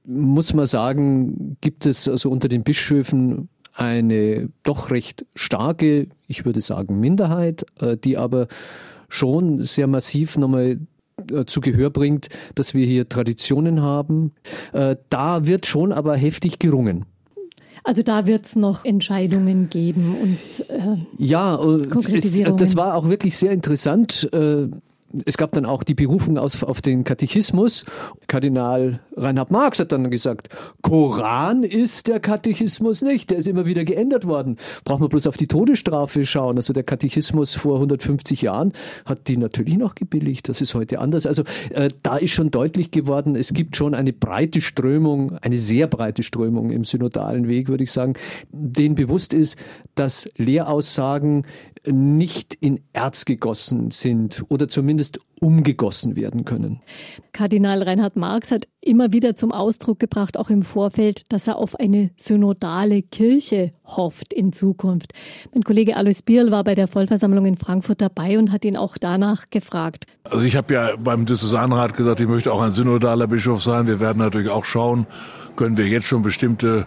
muss 0.04 0.54
man 0.54 0.66
sagen, 0.66 1.56
gibt 1.60 1.86
es 1.86 2.06
also 2.08 2.30
unter 2.30 2.48
den 2.48 2.62
Bischöfen 2.62 3.48
eine 3.74 4.48
doch 4.62 4.90
recht 4.90 5.26
starke, 5.34 6.06
ich 6.26 6.44
würde 6.44 6.60
sagen, 6.60 7.00
Minderheit, 7.00 7.64
äh, 7.80 7.96
die 7.96 8.16
aber 8.16 8.48
schon 9.08 9.60
sehr 9.62 9.86
massiv 9.86 10.38
nochmal 10.38 10.78
äh, 11.30 11.44
zu 11.44 11.60
Gehör 11.60 11.90
bringt, 11.90 12.28
dass 12.54 12.74
wir 12.74 12.86
hier 12.86 13.08
Traditionen 13.08 13.82
haben. 13.82 14.32
Äh, 14.72 14.96
da 15.10 15.46
wird 15.46 15.66
schon 15.66 15.92
aber 15.92 16.16
heftig 16.16 16.58
gerungen. 16.58 17.04
Also 17.82 18.02
da 18.02 18.26
wird 18.26 18.44
es 18.44 18.56
noch 18.56 18.84
Entscheidungen 18.84 19.70
geben 19.70 20.14
und 20.20 20.68
äh, 20.68 20.96
ja, 21.16 21.56
das 21.56 22.76
war 22.76 22.94
auch 22.94 23.08
wirklich 23.08 23.38
sehr 23.38 23.52
interessant. 23.52 24.28
Äh, 24.32 24.68
es 25.24 25.36
gab 25.36 25.52
dann 25.52 25.64
auch 25.64 25.82
die 25.82 25.94
Berufung 25.94 26.38
aus, 26.38 26.62
auf 26.62 26.80
den 26.80 27.04
Katechismus. 27.04 27.84
Kardinal 28.28 29.00
Reinhard 29.16 29.50
Marx 29.50 29.78
hat 29.78 29.92
dann 29.92 30.11
gesagt, 30.11 30.48
Koran 30.82 31.64
ist 31.64 32.08
der 32.08 32.20
Katechismus 32.20 33.02
nicht. 33.02 33.30
Der 33.30 33.38
ist 33.38 33.48
immer 33.48 33.66
wieder 33.66 33.84
geändert 33.84 34.26
worden. 34.26 34.56
Braucht 34.84 35.00
man 35.00 35.08
bloß 35.08 35.26
auf 35.26 35.36
die 35.36 35.48
Todesstrafe 35.48 36.24
schauen. 36.24 36.56
Also 36.56 36.72
der 36.72 36.84
Katechismus 36.84 37.54
vor 37.54 37.74
150 37.76 38.42
Jahren 38.42 38.72
hat 39.04 39.28
die 39.28 39.36
natürlich 39.36 39.76
noch 39.76 39.94
gebilligt. 39.94 40.48
Das 40.48 40.61
ist 40.61 40.74
heute 40.74 41.00
anders. 41.00 41.26
Also 41.26 41.42
äh, 41.70 41.88
da 42.02 42.16
ist 42.16 42.30
schon 42.30 42.50
deutlich 42.50 42.90
geworden, 42.90 43.34
es 43.34 43.52
gibt 43.52 43.76
schon 43.76 43.94
eine 43.94 44.12
breite 44.12 44.61
Strömung, 44.61 45.36
eine 45.42 45.58
sehr 45.58 45.86
breite 45.88 46.22
Strömung 46.22 46.70
im 46.70 46.84
synodalen 46.84 47.48
Weg, 47.48 47.68
würde 47.68 47.84
ich 47.84 47.92
sagen, 47.92 48.14
denen 48.52 48.94
bewusst 48.94 49.34
ist, 49.34 49.58
dass 49.94 50.30
Lehraussagen 50.36 51.44
nicht 51.87 52.55
in 52.55 52.81
Erz 52.93 53.24
gegossen 53.24 53.91
sind 53.91 54.45
oder 54.49 54.68
zumindest 54.68 55.18
umgegossen 55.41 56.16
werden 56.16 56.45
können. 56.45 56.81
Kardinal 57.33 57.83
Reinhard 57.83 58.16
Marx 58.16 58.51
hat 58.51 58.68
immer 58.83 59.12
wieder 59.12 59.35
zum 59.35 59.53
Ausdruck 59.53 59.99
gebracht, 59.99 60.37
auch 60.37 60.51
im 60.51 60.62
Vorfeld, 60.62 61.22
dass 61.31 61.47
er 61.47 61.57
auf 61.57 61.81
eine 61.81 62.11
synodale 62.16 63.03
Kirche 63.03 63.72
hofft 63.85 64.35
in 64.35 64.53
Zukunft. 64.53 65.12
Mein 65.55 65.62
Kollege 65.62 65.97
Alois 65.97 66.22
Bierl 66.24 66.51
war 66.51 66.64
bei 66.64 66.74
der 66.74 66.89
Vollversammlung 66.89 67.47
in 67.47 67.57
Frankfurt 67.57 68.03
dabei 68.03 68.39
und 68.39 68.53
hat 68.53 68.64
ihn 68.64 68.76
auch 68.76 68.99
danach 68.99 69.49
gefragt. 69.49 70.05
Also 70.24 70.45
ich 70.45 70.57
habe 70.57 70.74
ja 70.74 70.97
beim 70.97 71.24
Diözesanrat 71.24 71.97
gesagt, 71.97 72.20
ich 72.20 72.28
möchte 72.28 72.53
auch 72.53 72.61
ein 72.61 72.72
synodaler 72.72 73.26
Bischof 73.26 73.62
sein. 73.62 73.87
Wir 73.87 74.01
werden 74.01 74.18
natürlich 74.18 74.51
auch 74.51 74.66
schauen, 74.66 75.07
können 75.57 75.78
wir 75.78 75.87
jetzt 75.87 76.07
schon 76.07 76.22
bestimmte 76.22 76.87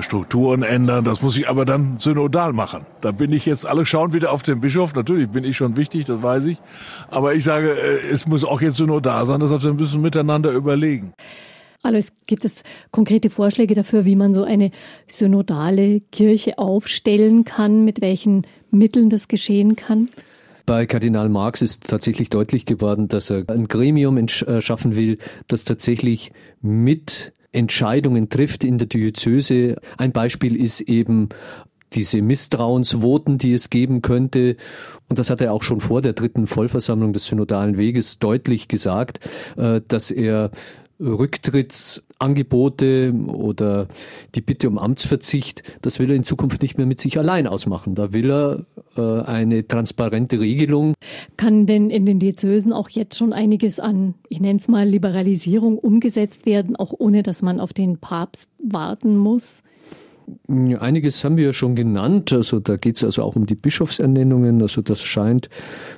Strukturen 0.00 0.62
ändern. 0.62 1.04
Das 1.04 1.22
muss 1.22 1.36
ich 1.36 1.48
aber 1.48 1.64
dann 1.64 1.98
synodal 1.98 2.52
machen. 2.52 2.86
Da 3.00 3.12
bin 3.12 3.32
ich 3.32 3.46
jetzt, 3.46 3.66
alle 3.66 3.84
schauen 3.86 4.12
wieder 4.12 4.32
auf 4.32 4.42
den 4.42 4.60
Bischof. 4.60 4.94
Natürlich 4.94 5.28
bin 5.28 5.44
ich 5.44 5.56
schon 5.56 5.76
wichtig, 5.76 6.06
das 6.06 6.22
weiß 6.22 6.46
ich. 6.46 6.58
Aber 7.10 7.34
ich 7.34 7.44
sage, 7.44 7.70
äh, 7.72 8.06
es 8.12 8.26
muss 8.26 8.44
auch 8.44 8.60
jetzt 8.60 8.76
synodal 8.76 9.26
sein. 9.26 9.40
Das 9.40 9.50
heißt, 9.50 9.64
wir 9.64 9.74
müssen 9.74 10.00
miteinander 10.00 10.50
überlegen. 10.50 11.12
Alois, 11.82 12.06
gibt 12.26 12.44
es 12.44 12.62
konkrete 12.90 13.30
Vorschläge 13.30 13.74
dafür, 13.74 14.04
wie 14.04 14.16
man 14.16 14.34
so 14.34 14.42
eine 14.42 14.72
synodale 15.06 16.00
Kirche 16.12 16.58
aufstellen 16.58 17.44
kann, 17.44 17.84
mit 17.84 18.00
welchen 18.00 18.46
Mitteln 18.70 19.10
das 19.10 19.28
geschehen 19.28 19.76
kann? 19.76 20.08
Bei 20.66 20.84
Kardinal 20.84 21.30
Marx 21.30 21.62
ist 21.62 21.88
tatsächlich 21.88 22.28
deutlich 22.28 22.66
geworden, 22.66 23.08
dass 23.08 23.30
er 23.30 23.44
ein 23.48 23.68
Gremium 23.68 24.18
äh, 24.18 24.60
schaffen 24.60 24.96
will, 24.96 25.18
das 25.46 25.64
tatsächlich 25.64 26.30
mit 26.60 27.32
Entscheidungen 27.52 28.28
trifft 28.28 28.64
in 28.64 28.78
der 28.78 28.86
Diözese. 28.86 29.76
Ein 29.96 30.12
Beispiel 30.12 30.56
ist 30.56 30.80
eben 30.82 31.30
diese 31.94 32.20
Misstrauensvoten, 32.20 33.38
die 33.38 33.54
es 33.54 33.70
geben 33.70 34.02
könnte. 34.02 34.56
Und 35.08 35.18
das 35.18 35.30
hat 35.30 35.40
er 35.40 35.52
auch 35.52 35.62
schon 35.62 35.80
vor 35.80 36.02
der 36.02 36.12
dritten 36.12 36.46
Vollversammlung 36.46 37.12
des 37.12 37.26
Synodalen 37.26 37.78
Weges 37.78 38.18
deutlich 38.18 38.68
gesagt, 38.68 39.20
äh, 39.56 39.80
dass 39.86 40.10
er 40.10 40.50
Rücktrittsangebote 41.00 43.12
oder 43.26 43.88
die 44.34 44.40
Bitte 44.40 44.68
um 44.68 44.78
Amtsverzicht, 44.78 45.62
das 45.82 45.98
will 45.98 46.10
er 46.10 46.16
in 46.16 46.24
Zukunft 46.24 46.62
nicht 46.62 46.76
mehr 46.76 46.86
mit 46.86 47.00
sich 47.00 47.18
allein 47.18 47.46
ausmachen. 47.46 47.94
Da 47.94 48.12
will 48.12 48.30
er 48.30 48.64
äh, 48.96 49.22
eine 49.22 49.66
transparente 49.66 50.40
Regelung. 50.40 50.94
Kann 51.36 51.66
denn 51.66 51.90
in 51.90 52.06
den 52.06 52.18
Diözesen 52.18 52.72
auch 52.72 52.88
jetzt 52.88 53.16
schon 53.16 53.32
einiges 53.32 53.80
an, 53.80 54.14
ich 54.28 54.40
nenne 54.40 54.58
es 54.58 54.68
mal 54.68 54.88
Liberalisierung 54.88 55.78
umgesetzt 55.78 56.46
werden, 56.46 56.76
auch 56.76 56.92
ohne 56.96 57.22
dass 57.22 57.42
man 57.42 57.60
auf 57.60 57.72
den 57.72 57.98
Papst 57.98 58.48
warten 58.58 59.16
muss? 59.16 59.62
Einiges 60.48 61.24
haben 61.24 61.36
wir 61.36 61.44
ja 61.44 61.52
schon 61.52 61.74
genannt. 61.74 62.32
Also 62.32 62.60
da 62.60 62.76
geht 62.76 62.96
es 62.96 63.04
also 63.04 63.22
auch 63.22 63.36
um 63.36 63.46
die 63.46 63.54
Bischofsernennungen. 63.54 64.60
Also 64.60 64.82
das 64.82 65.00
scheint 65.00 65.48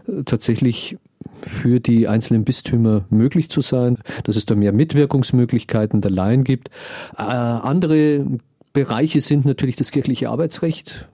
äh, 0.07 0.23
tatsächlich 0.25 0.97
für 1.43 1.81
die 1.81 2.09
einzelnen 2.09 2.45
Bistümer 2.45 3.05
möglich 3.11 3.51
zu 3.51 3.61
sein, 3.61 3.99
dass 4.25 4.37
es 4.37 4.47
da 4.47 4.55
mehr 4.55 4.73
Mitwirkungsmöglichkeiten 4.73 6.01
der 6.01 6.11
Laien 6.11 6.45
gibt. 6.45 6.69
Äh, 7.17 7.23
andere 7.23 8.27
Bereiche 8.73 9.21
sind 9.21 9.45
natürlich 9.45 9.77
das 9.77 9.91
kirchliche 9.91 10.31
Arbeitsrecht. 10.31 11.09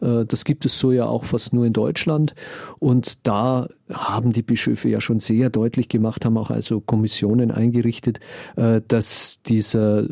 Äh, 0.00 0.24
das 0.26 0.44
gibt 0.44 0.64
es 0.64 0.78
so 0.78 0.92
ja 0.92 1.06
auch 1.06 1.24
fast 1.24 1.52
nur 1.52 1.66
in 1.66 1.72
Deutschland. 1.72 2.34
Und 2.78 3.26
da 3.26 3.68
haben 3.92 4.32
die 4.32 4.42
Bischöfe 4.42 4.88
ja 4.88 5.00
schon 5.00 5.20
sehr 5.20 5.50
deutlich 5.50 5.88
gemacht, 5.88 6.24
haben 6.24 6.38
auch 6.38 6.50
also 6.50 6.80
Kommissionen 6.80 7.50
eingerichtet, 7.50 8.20
äh, 8.56 8.80
dass 8.86 9.42
dieser 9.42 10.06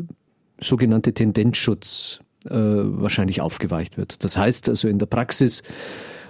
sogenannte 0.59 1.13
Tendenzschutz 1.13 2.19
äh, 2.45 2.51
wahrscheinlich 2.51 3.41
aufgeweicht 3.41 3.97
wird. 3.97 4.23
Das 4.23 4.37
heißt 4.37 4.69
also 4.69 4.87
in 4.87 4.99
der 4.99 5.05
Praxis, 5.05 5.63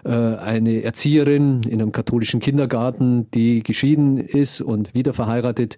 eine 0.08 0.84
Erzieherin 0.84 1.62
in 1.64 1.82
einem 1.82 1.92
katholischen 1.92 2.40
Kindergarten, 2.40 3.30
die 3.32 3.64
geschieden 3.64 4.18
ist 4.18 4.62
und 4.62 4.94
wieder 4.94 5.14
verheiratet, 5.14 5.78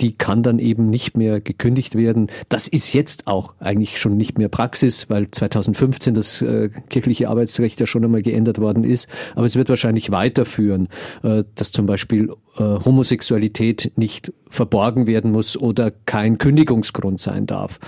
die 0.00 0.16
kann 0.16 0.42
dann 0.42 0.58
eben 0.58 0.88
nicht 0.88 1.16
mehr 1.16 1.40
gekündigt 1.40 1.94
werden. 1.94 2.28
Das 2.48 2.68
ist 2.68 2.92
jetzt 2.92 3.26
auch 3.26 3.54
eigentlich 3.58 4.00
schon 4.00 4.16
nicht 4.16 4.38
mehr 4.38 4.48
Praxis, 4.48 5.10
weil 5.10 5.30
2015 5.30 6.14
das 6.14 6.42
äh, 6.42 6.70
kirchliche 6.88 7.28
Arbeitsrecht 7.28 7.78
ja 7.80 7.86
schon 7.86 8.04
einmal 8.04 8.22
geändert 8.22 8.58
worden 8.60 8.84
ist. 8.84 9.08
Aber 9.34 9.46
es 9.46 9.56
wird 9.56 9.68
wahrscheinlich 9.68 10.10
weiterführen, 10.10 10.88
äh, 11.22 11.44
dass 11.54 11.72
zum 11.72 11.86
Beispiel 11.86 12.32
äh, 12.56 12.62
Homosexualität 12.62 13.92
nicht 13.96 14.32
verborgen 14.48 15.06
werden 15.06 15.32
muss 15.32 15.56
oder 15.56 15.90
kein 15.90 16.38
Kündigungsgrund 16.38 17.20
sein 17.20 17.46
darf. 17.46 17.78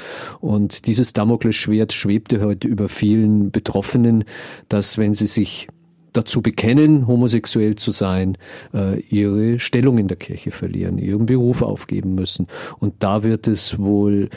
Und 0.40 0.86
dieses 0.86 1.12
Damoklesschwert 1.12 1.92
schwebte 1.92 2.40
heute 2.40 2.68
über 2.68 2.88
vielen 2.88 3.50
Betroffenen, 3.50 4.24
dass 4.68 4.98
wenn 4.98 5.14
sie 5.14 5.26
sich 5.26 5.68
dazu 6.12 6.42
bekennen, 6.42 7.06
homosexuell 7.06 7.76
zu 7.76 7.90
sein, 7.90 8.36
äh, 8.74 9.00
ihre 9.00 9.58
Stellung 9.58 9.98
in 9.98 10.08
der 10.08 10.16
Kirche 10.16 10.50
verlieren, 10.50 10.98
ihren 10.98 11.26
Beruf 11.26 11.62
aufgeben 11.62 12.14
müssen. 12.14 12.46
Und 12.78 12.94
da 13.00 13.22
wird 13.22 13.48
es 13.48 13.78
wohl 13.78 14.28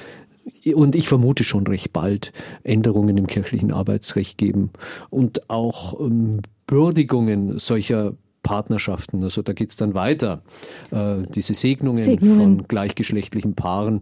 und 0.76 0.95
ich 0.95 1.07
vermute 1.07 1.43
schon 1.43 1.65
recht 1.67 1.91
bald 1.93 2.32
Änderungen 2.63 3.17
im 3.17 3.28
kirchlichen 3.28 3.71
Arbeitsrecht 3.71 4.38
geben 4.38 4.71
und 5.09 5.49
auch 5.49 5.99
ähm, 5.99 6.41
Bürdigungen 6.67 7.59
solcher 7.59 8.13
Partnerschaften. 8.43 9.23
Also 9.23 9.41
da 9.41 9.53
geht 9.53 9.71
es 9.71 9.76
dann 9.76 9.95
weiter. 9.95 10.43
Äh, 10.91 11.23
diese 11.34 11.55
Segnungen, 11.55 12.03
Segnungen, 12.03 12.38
von 12.38 12.67
gleichgeschlechtlichen 12.67 13.55
Paaren 13.55 14.01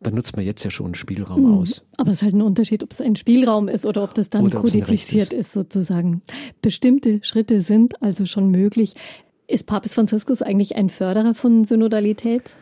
da 0.00 0.10
nutzt 0.10 0.36
man 0.36 0.44
jetzt 0.44 0.64
ja 0.64 0.70
schon 0.70 0.86
einen 0.86 0.94
Spielraum 0.94 1.42
mhm. 1.42 1.58
aus. 1.58 1.82
Aber 1.96 2.10
es 2.10 2.18
ist 2.18 2.22
halt 2.22 2.34
ein 2.34 2.42
Unterschied, 2.42 2.82
ob 2.82 2.92
es 2.92 3.00
ein 3.00 3.16
Spielraum 3.16 3.68
ist 3.68 3.84
oder 3.84 4.02
ob 4.02 4.14
das 4.14 4.30
dann 4.30 4.44
oder 4.44 4.60
kodifiziert 4.60 5.32
ist. 5.32 5.46
ist, 5.46 5.52
sozusagen. 5.52 6.22
Bestimmte 6.62 7.20
Schritte 7.22 7.60
sind 7.60 8.00
also 8.02 8.26
schon 8.26 8.50
möglich. 8.50 8.94
Ist 9.46 9.66
Papst 9.66 9.94
Franziskus 9.94 10.42
eigentlich 10.42 10.76
ein 10.76 10.90
Förderer 10.90 11.34
von 11.34 11.64
Synodalität? 11.64 12.54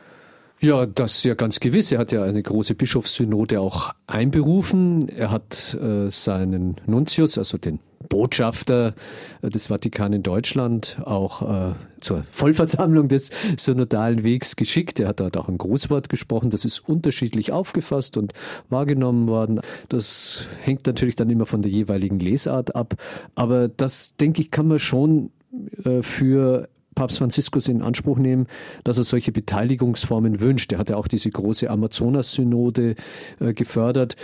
Ja, 0.60 0.86
das 0.86 1.22
ja 1.24 1.34
ganz 1.34 1.60
gewiss. 1.60 1.92
Er 1.92 1.98
hat 1.98 2.12
ja 2.12 2.22
eine 2.22 2.42
große 2.42 2.74
Bischofssynode 2.74 3.60
auch 3.60 3.92
einberufen. 4.06 5.08
Er 5.08 5.30
hat 5.30 5.76
äh, 5.80 6.10
seinen 6.10 6.76
Nuntius, 6.86 7.36
also 7.36 7.58
den 7.58 7.80
Botschafter 8.08 8.94
des 9.42 9.68
Vatikan 9.68 10.12
in 10.12 10.22
Deutschland, 10.22 10.98
auch 11.04 11.42
äh, 11.42 11.74
zur 12.00 12.24
Vollversammlung 12.30 13.08
des 13.08 13.30
synodalen 13.56 14.22
Wegs 14.22 14.56
geschickt. 14.56 15.00
Er 15.00 15.08
hat 15.08 15.20
dort 15.20 15.36
auch 15.36 15.48
ein 15.48 15.58
Grußwort 15.58 16.08
gesprochen. 16.08 16.50
Das 16.50 16.64
ist 16.64 16.80
unterschiedlich 16.80 17.52
aufgefasst 17.52 18.16
und 18.16 18.32
wahrgenommen 18.68 19.28
worden. 19.28 19.60
Das 19.88 20.46
hängt 20.60 20.86
natürlich 20.86 21.16
dann 21.16 21.30
immer 21.30 21.46
von 21.46 21.62
der 21.62 21.70
jeweiligen 21.70 22.18
Lesart 22.18 22.76
ab. 22.76 22.94
Aber 23.34 23.68
das, 23.68 24.16
denke 24.16 24.42
ich, 24.42 24.50
kann 24.50 24.68
man 24.68 24.78
schon 24.78 25.30
äh, 25.84 26.02
für 26.02 26.68
Papst 26.96 27.18
Franziskus 27.18 27.68
in 27.68 27.82
Anspruch 27.82 28.18
nehmen, 28.18 28.46
dass 28.82 28.98
er 28.98 29.04
solche 29.04 29.30
Beteiligungsformen 29.30 30.40
wünscht. 30.40 30.72
Er 30.72 30.78
hat 30.78 30.90
ja 30.90 30.96
auch 30.96 31.08
diese 31.08 31.30
große 31.30 31.70
Amazonas-Synode 31.70 32.96
äh, 33.38 33.52
gefördert, 33.52 34.16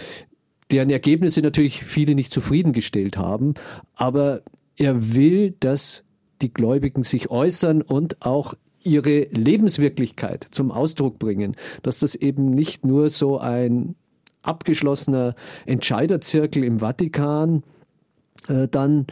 deren 0.73 0.91
Ergebnisse 0.91 1.41
natürlich 1.41 1.85
viele 1.85 2.15
nicht 2.15 2.33
zufriedengestellt 2.33 3.17
haben. 3.17 3.55
Aber 3.95 4.43
er 4.77 5.15
will, 5.15 5.55
dass 5.61 6.05
die 6.41 6.53
Gläubigen 6.53 7.05
sich 7.05 7.31
äußern 7.31 7.83
und 7.83 8.23
auch 8.23 8.55
ihre 8.83 9.27
Lebenswirklichkeit 9.31 10.47
zum 10.51 10.73
Ausdruck 10.73 11.19
bringen, 11.19 11.57
dass 11.83 11.99
das 11.99 12.15
eben 12.15 12.51
nicht 12.51 12.85
nur 12.85 13.11
so 13.11 13.39
ein 13.39 13.95
abgeschlossener 14.43 15.37
Entscheiderzirkel 15.67 16.65
im 16.65 16.81
Vatikan 16.81 17.63
äh, 18.49 18.67
dann 18.67 19.07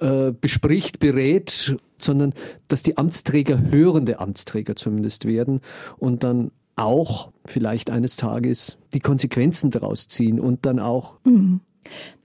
äh, 0.00 0.32
bespricht, 0.32 1.00
berät, 1.00 1.76
sondern 1.98 2.32
dass 2.68 2.82
die 2.82 2.96
Amtsträger 2.96 3.70
hörende 3.70 4.20
Amtsträger 4.20 4.74
zumindest 4.74 5.26
werden 5.26 5.60
und 5.98 6.24
dann 6.24 6.50
auch 6.76 7.30
vielleicht 7.46 7.90
eines 7.90 8.16
Tages 8.16 8.76
die 8.94 9.00
Konsequenzen 9.00 9.70
daraus 9.70 10.08
ziehen 10.08 10.40
und 10.40 10.66
dann 10.66 10.78
auch. 10.78 11.16
Mhm. 11.24 11.60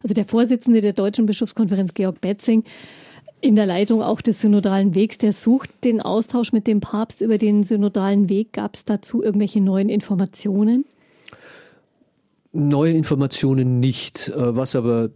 Also 0.01 0.13
der 0.13 0.25
Vorsitzende 0.25 0.81
der 0.81 0.93
Deutschen 0.93 1.25
Bischofskonferenz, 1.25 1.93
Georg 1.93 2.21
Betzing, 2.21 2.63
in 3.41 3.55
der 3.55 3.65
Leitung 3.65 4.01
auch 4.01 4.21
des 4.21 4.41
synodalen 4.41 4.95
Wegs, 4.95 5.17
der 5.17 5.33
sucht 5.33 5.69
den 5.83 6.01
Austausch 6.01 6.51
mit 6.51 6.67
dem 6.67 6.81
Papst 6.81 7.21
über 7.21 7.37
den 7.37 7.63
synodalen 7.63 8.29
Weg. 8.29 8.53
Gab 8.53 8.75
es 8.75 8.85
dazu 8.85 9.23
irgendwelche 9.23 9.61
neuen 9.61 9.89
Informationen? 9.89 10.85
Neue 12.51 12.93
Informationen 12.93 13.79
nicht. 13.79 14.29
Äh, 14.29 14.55
was 14.55 14.75
aber 14.75 15.09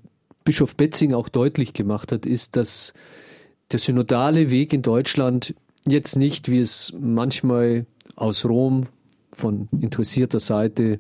Bischof 0.46 0.76
Betzing 0.76 1.14
auch 1.14 1.30
deutlich 1.30 1.74
gemacht 1.74 2.12
hat, 2.12 2.26
ist, 2.26 2.56
dass 2.56 2.94
der 3.72 3.80
synodale 3.80 4.50
Weg 4.50 4.72
in 4.74 4.82
Deutschland 4.82 5.56
jetzt 5.88 6.18
nicht, 6.18 6.50
wie 6.50 6.60
es 6.60 6.94
manchmal 7.00 7.86
aus 8.16 8.46
Rom 8.46 8.88
von 9.36 9.68
interessierter 9.80 10.40
Seite 10.40 11.00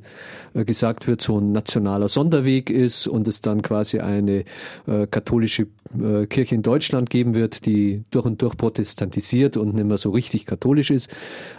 äh, 0.54 0.66
gesagt 0.66 1.08
wird, 1.08 1.22
so 1.22 1.40
ein 1.40 1.52
nationaler 1.52 2.08
Sonderweg 2.08 2.70
ist 2.70 3.08
und 3.08 3.28
es 3.28 3.42
dann 3.42 3.62
quasi 3.62 4.00
eine 4.00 4.44
äh, 4.88 5.08
katholische 5.10 5.68
äh, 6.00 6.26
Kirche 6.26 6.56
in 6.56 6.62
Deutschland 6.62 7.10
geben 7.10 7.36
wird, 7.36 7.66
die 7.66 8.04
durch 8.12 8.26
und 8.26 8.42
durch 8.42 8.58
protestantisiert 8.58 9.58
und 9.58 9.76
nicht 9.76 9.86
mehr 9.86 9.98
so 9.98 10.12
richtig 10.12 10.46
katholisch 10.46 10.92
ist. 10.92 11.10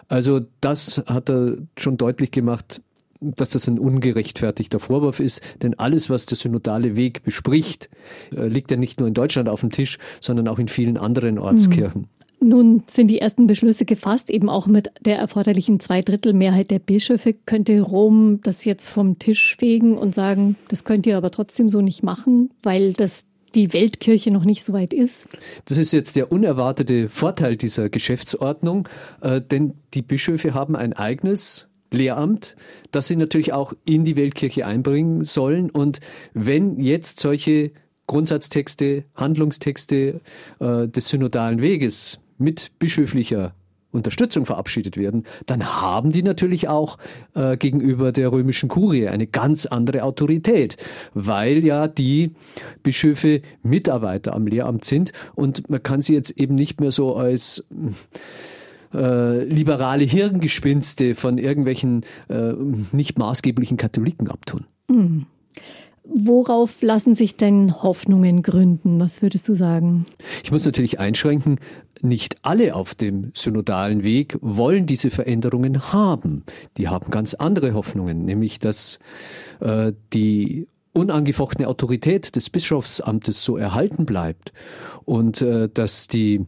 Also 0.08 0.40
das 0.60 1.02
hat 1.06 1.30
er 1.30 1.56
schon 1.78 1.96
deutlich 1.96 2.30
gemacht, 2.30 2.80
dass 3.20 3.50
das 3.50 3.68
ein 3.68 3.78
ungerechtfertigter 3.78 4.80
Vorwurf 4.80 5.20
ist, 5.20 5.40
denn 5.62 5.78
alles, 5.78 6.10
was 6.10 6.26
der 6.26 6.36
synodale 6.36 6.94
Weg 6.94 7.22
bespricht, 7.22 7.88
liegt 8.30 8.70
ja 8.70 8.76
nicht 8.76 8.98
nur 8.98 9.08
in 9.08 9.14
Deutschland 9.14 9.48
auf 9.48 9.60
dem 9.60 9.70
Tisch, 9.70 9.98
sondern 10.20 10.46
auch 10.46 10.58
in 10.58 10.68
vielen 10.68 10.98
anderen 10.98 11.38
Ortskirchen. 11.38 12.02
Mhm. 12.02 12.23
Nun 12.44 12.82
sind 12.90 13.08
die 13.08 13.20
ersten 13.20 13.46
Beschlüsse 13.46 13.86
gefasst, 13.86 14.28
eben 14.28 14.50
auch 14.50 14.66
mit 14.66 14.90
der 15.00 15.16
erforderlichen 15.16 15.80
Zweidrittelmehrheit 15.80 16.70
der 16.70 16.78
Bischöfe. 16.78 17.32
Könnte 17.32 17.80
Rom 17.80 18.40
das 18.42 18.66
jetzt 18.66 18.86
vom 18.86 19.18
Tisch 19.18 19.56
fegen 19.56 19.96
und 19.96 20.14
sagen, 20.14 20.56
das 20.68 20.84
könnt 20.84 21.06
ihr 21.06 21.16
aber 21.16 21.30
trotzdem 21.30 21.70
so 21.70 21.80
nicht 21.80 22.02
machen, 22.02 22.50
weil 22.62 22.92
das 22.92 23.24
die 23.54 23.72
Weltkirche 23.72 24.30
noch 24.30 24.44
nicht 24.44 24.62
so 24.62 24.74
weit 24.74 24.92
ist? 24.92 25.26
Das 25.64 25.78
ist 25.78 25.92
jetzt 25.92 26.16
der 26.16 26.30
unerwartete 26.32 27.08
Vorteil 27.08 27.56
dieser 27.56 27.88
Geschäftsordnung, 27.88 28.88
äh, 29.22 29.40
denn 29.40 29.72
die 29.94 30.02
Bischöfe 30.02 30.52
haben 30.52 30.76
ein 30.76 30.92
eigenes 30.92 31.68
Lehramt, 31.90 32.56
das 32.90 33.08
sie 33.08 33.16
natürlich 33.16 33.54
auch 33.54 33.72
in 33.86 34.04
die 34.04 34.16
Weltkirche 34.16 34.66
einbringen 34.66 35.24
sollen. 35.24 35.70
Und 35.70 36.00
wenn 36.34 36.78
jetzt 36.78 37.20
solche 37.20 37.70
Grundsatztexte, 38.06 39.04
Handlungstexte 39.14 40.20
äh, 40.60 40.88
des 40.88 41.08
synodalen 41.08 41.62
Weges 41.62 42.18
mit 42.38 42.72
bischöflicher 42.78 43.54
Unterstützung 43.94 44.44
verabschiedet 44.44 44.96
werden, 44.96 45.24
dann 45.46 45.64
haben 45.80 46.10
die 46.10 46.22
natürlich 46.22 46.68
auch 46.68 46.98
äh, 47.34 47.56
gegenüber 47.56 48.12
der 48.12 48.32
römischen 48.32 48.68
Kurie 48.68 49.08
eine 49.08 49.26
ganz 49.26 49.66
andere 49.66 50.02
Autorität, 50.02 50.76
weil 51.14 51.64
ja 51.64 51.86
die 51.86 52.32
Bischöfe 52.82 53.40
Mitarbeiter 53.62 54.34
am 54.34 54.46
Lehramt 54.46 54.84
sind 54.84 55.12
und 55.34 55.70
man 55.70 55.82
kann 55.82 56.02
sie 56.02 56.14
jetzt 56.14 56.32
eben 56.32 56.56
nicht 56.56 56.80
mehr 56.80 56.90
so 56.90 57.14
als 57.14 57.64
äh, 58.92 59.44
liberale 59.44 60.04
Hirngespinste 60.04 61.14
von 61.14 61.38
irgendwelchen 61.38 62.04
äh, 62.28 62.52
nicht 62.92 63.18
maßgeblichen 63.18 63.76
Katholiken 63.76 64.28
abtun. 64.28 64.66
Mhm. 64.88 65.26
Worauf 66.16 66.80
lassen 66.80 67.16
sich 67.16 67.36
denn 67.36 67.82
Hoffnungen 67.82 68.42
gründen? 68.42 69.00
Was 69.00 69.20
würdest 69.20 69.48
du 69.48 69.54
sagen? 69.54 70.04
Ich 70.44 70.52
muss 70.52 70.64
natürlich 70.64 71.00
einschränken, 71.00 71.58
nicht 72.02 72.36
alle 72.42 72.76
auf 72.76 72.94
dem 72.94 73.32
synodalen 73.34 74.04
Weg 74.04 74.38
wollen 74.40 74.86
diese 74.86 75.10
Veränderungen 75.10 75.92
haben. 75.92 76.44
Die 76.76 76.88
haben 76.88 77.10
ganz 77.10 77.34
andere 77.34 77.74
Hoffnungen, 77.74 78.24
nämlich 78.24 78.60
dass 78.60 79.00
äh, 79.58 79.92
die 80.12 80.68
unangefochtene 80.92 81.66
Autorität 81.66 82.36
des 82.36 82.48
Bischofsamtes 82.48 83.44
so 83.44 83.56
erhalten 83.56 84.06
bleibt 84.06 84.52
und 85.04 85.42
äh, 85.42 85.68
dass 85.68 86.06
die 86.06 86.46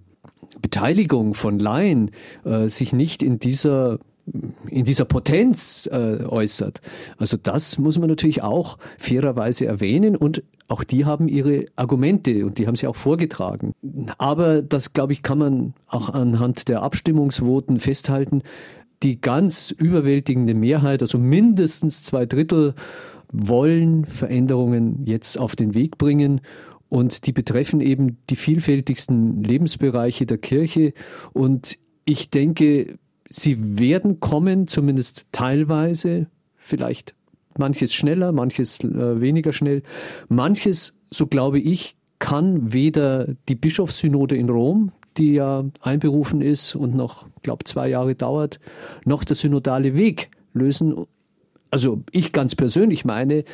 Beteiligung 0.63 1.35
von 1.35 1.59
Laien 1.59 2.13
äh, 2.45 2.69
sich 2.69 2.93
nicht 2.93 3.21
in 3.21 3.41
dieser 3.41 3.99
in 4.71 4.85
dieser 4.85 5.05
Potenz 5.05 5.89
äh, 5.93 6.25
äußert. 6.25 6.81
Also 7.19 7.37
das 7.41 7.79
muss 7.79 7.99
man 7.99 8.09
natürlich 8.09 8.43
auch 8.43 8.79
fairerweise 8.99 9.67
erwähnen 9.67 10.17
und 10.17 10.43
auch 10.69 10.83
die 10.83 11.05
haben 11.05 11.29
ihre 11.29 11.67
Argumente 11.77 12.45
und 12.45 12.59
die 12.59 12.67
haben 12.67 12.75
sie 12.75 12.89
auch 12.89 12.97
vorgetragen. 12.97 13.73
Aber 14.19 14.63
das, 14.63 14.93
glaube 14.93 15.13
ich, 15.13 15.23
kann 15.23 15.39
man 15.39 15.75
auch 15.87 16.09
anhand 16.09 16.69
der 16.69 16.83
Abstimmungsvoten 16.83 17.79
festhalten. 17.79 18.43
Die 19.03 19.21
ganz 19.21 19.71
überwältigende 19.71 20.55
Mehrheit, 20.55 21.03
also 21.03 21.19
mindestens 21.19 22.03
zwei 22.03 22.27
Drittel, 22.27 22.75
wollen 23.31 24.05
Veränderungen 24.07 25.05
jetzt 25.05 25.39
auf 25.39 25.55
den 25.55 25.75
Weg 25.75 25.99
bringen 25.99 26.41
und 26.89 27.27
die 27.27 27.33
betreffen 27.33 27.81
eben 27.81 28.19
die 28.31 28.37
vielfältigsten 28.37 29.43
Lebensbereiche 29.43 30.27
der 30.27 30.39
Kirche. 30.39 30.93
Und 31.33 31.77
ich 32.05 32.31
denke, 32.31 32.99
sie 33.31 33.79
werden 33.79 34.21
kommen, 34.21 34.69
zumindest 34.69 35.27
teilweise, 35.33 36.27
vielleicht 36.57 37.15
manches 37.59 37.95
schneller, 37.95 38.33
manches 38.33 38.81
äh, 38.81 39.21
weniger 39.21 39.53
schnell. 39.53 39.83
Manches, 40.29 40.95
so 41.11 41.27
glaube 41.27 41.59
ich, 41.59 41.97
kann 42.19 42.73
weder 42.73 43.29
die 43.49 43.55
Bischofssynode 43.55 44.37
in 44.37 44.49
Rom, 44.49 44.93
die 45.17 45.35
ja 45.35 45.65
einberufen 45.81 46.41
ist 46.41 46.75
und 46.75 46.95
noch, 46.95 47.27
glaube 47.43 47.65
zwei 47.65 47.89
Jahre 47.89 48.15
dauert, 48.15 48.59
noch 49.05 49.25
der 49.25 49.37
synodale 49.37 49.95
Weg 49.95 50.31
lösen. 50.53 51.07
Also 51.71 52.03
ich 52.11 52.33
ganz 52.33 52.55
persönlich 52.55 53.05
meine, 53.05 53.45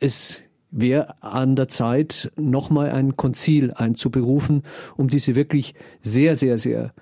es 0.00 0.42
wäre 0.70 1.22
an 1.22 1.56
der 1.56 1.68
Zeit, 1.68 2.30
nochmal 2.36 2.90
ein 2.90 3.16
Konzil 3.16 3.72
einzuberufen, 3.72 4.62
um 4.96 5.08
diese 5.08 5.34
wirklich 5.34 5.74
sehr, 6.00 6.36
sehr, 6.36 6.58
sehr 6.58 6.92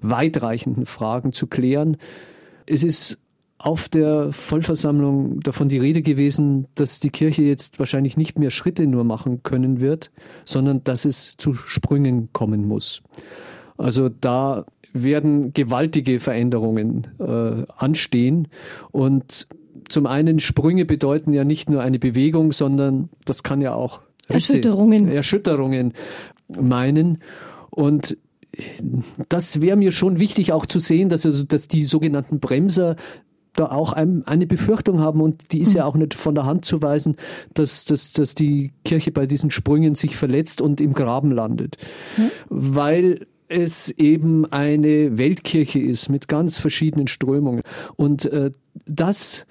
weitreichenden 0.00 0.86
Fragen 0.86 1.32
zu 1.32 1.46
klären. 1.46 1.96
Es 2.66 2.82
ist 2.82 3.18
auf 3.58 3.88
der 3.88 4.30
Vollversammlung 4.30 5.40
davon 5.40 5.68
die 5.68 5.78
Rede 5.78 6.02
gewesen, 6.02 6.68
dass 6.76 7.00
die 7.00 7.10
Kirche 7.10 7.42
jetzt 7.42 7.78
wahrscheinlich 7.80 8.16
nicht 8.16 8.38
mehr 8.38 8.50
Schritte 8.50 8.86
nur 8.86 9.02
machen 9.02 9.42
können 9.42 9.80
wird, 9.80 10.12
sondern 10.44 10.84
dass 10.84 11.04
es 11.04 11.36
zu 11.36 11.54
Sprüngen 11.54 12.28
kommen 12.32 12.66
muss. 12.66 13.02
Also 13.76 14.08
da 14.08 14.64
werden 14.92 15.52
gewaltige 15.52 16.20
Veränderungen 16.20 17.08
äh, 17.18 17.64
anstehen 17.76 18.48
und 18.92 19.48
zum 19.88 20.06
einen 20.06 20.38
Sprünge 20.38 20.84
bedeuten 20.84 21.32
ja 21.32 21.44
nicht 21.44 21.70
nur 21.70 21.82
eine 21.82 21.98
Bewegung, 21.98 22.52
sondern 22.52 23.08
das 23.24 23.42
kann 23.42 23.60
ja 23.60 23.74
auch 23.74 24.00
Risse, 24.28 24.58
Erschütterungen. 24.58 25.08
Erschütterungen 25.08 25.92
meinen. 26.60 27.18
Und 27.70 28.18
das 29.28 29.60
wäre 29.60 29.76
mir 29.76 29.92
schon 29.92 30.18
wichtig 30.18 30.52
auch 30.52 30.66
zu 30.66 30.80
sehen, 30.80 31.08
dass, 31.08 31.24
also, 31.26 31.44
dass 31.44 31.68
die 31.68 31.84
sogenannten 31.84 32.40
Bremser 32.40 32.96
da 33.54 33.66
auch 33.66 33.92
ein, 33.92 34.24
eine 34.26 34.46
Befürchtung 34.46 35.00
haben 35.00 35.20
und 35.20 35.52
die 35.52 35.60
ist 35.60 35.74
ja 35.74 35.84
auch 35.84 35.96
nicht 35.96 36.14
von 36.14 36.34
der 36.34 36.46
Hand 36.46 36.64
zu 36.64 36.80
weisen, 36.80 37.16
dass, 37.54 37.84
dass, 37.84 38.12
dass 38.12 38.34
die 38.34 38.72
Kirche 38.84 39.10
bei 39.10 39.26
diesen 39.26 39.50
Sprüngen 39.50 39.94
sich 39.94 40.16
verletzt 40.16 40.60
und 40.60 40.80
im 40.80 40.94
Graben 40.94 41.32
landet. 41.32 41.76
Hm. 42.16 42.30
Weil 42.48 43.26
es 43.48 43.90
eben 43.90 44.44
eine 44.46 45.18
Weltkirche 45.18 45.80
ist 45.80 46.08
mit 46.08 46.28
ganz 46.28 46.58
verschiedenen 46.58 47.08
Strömungen. 47.08 47.62
Und 47.96 48.26
äh, 48.26 48.52
das 48.86 49.46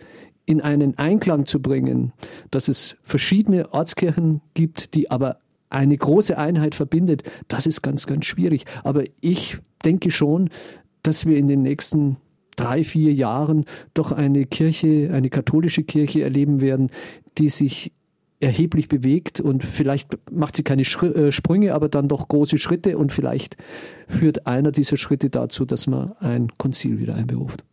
in 0.46 0.62
einen 0.62 0.98
Einklang 0.98 1.46
zu 1.46 1.62
bringen, 1.62 2.14
dass 2.52 2.70
es 2.70 2.96
verschiedene 3.04 3.74
Ortskirchen 3.74 4.42
gibt, 4.54 4.94
die 4.94 5.12
aber 5.12 5.40
eine 5.70 5.98
große 5.98 6.38
Einheit 6.38 6.76
verbindet, 6.76 7.24
das 7.48 7.66
ist 7.66 7.82
ganz, 7.82 8.08
ganz 8.08 8.26
schwierig. 8.26 8.66
Aber 8.84 9.04
ich 9.22 9.58
denke 9.84 10.12
schon, 10.12 10.50
dass 11.04 11.26
wir 11.26 11.38
in 11.38 11.48
den 11.48 11.62
nächsten 11.62 12.18
drei, 12.56 12.84
vier 12.84 13.14
Jahren 13.14 13.66
doch 13.94 14.12
eine 14.12 14.46
Kirche, 14.46 15.12
eine 15.14 15.30
katholische 15.30 15.84
Kirche 15.84 16.24
erleben 16.24 16.60
werden, 16.62 16.90
die 17.38 17.50
sich 17.50 17.92
erheblich 18.40 18.88
bewegt 18.88 19.40
und 19.40 19.64
vielleicht 19.64 20.18
macht 20.32 20.56
sie 20.56 20.64
keine 20.64 20.84
äh, 20.84 21.32
Sprünge, 21.32 21.74
aber 21.74 21.90
dann 21.90 22.08
doch 22.08 22.28
große 22.28 22.58
Schritte 22.58 22.98
und 22.98 23.12
vielleicht 23.12 23.58
führt 24.08 24.46
einer 24.46 24.72
dieser 24.72 24.98
Schritte 24.98 25.30
dazu, 25.30 25.66
dass 25.66 25.88
man 25.88 26.14
ein 26.20 26.50
Konzil 26.58 27.00
wieder 27.00 27.16
einberuft. 27.16 27.64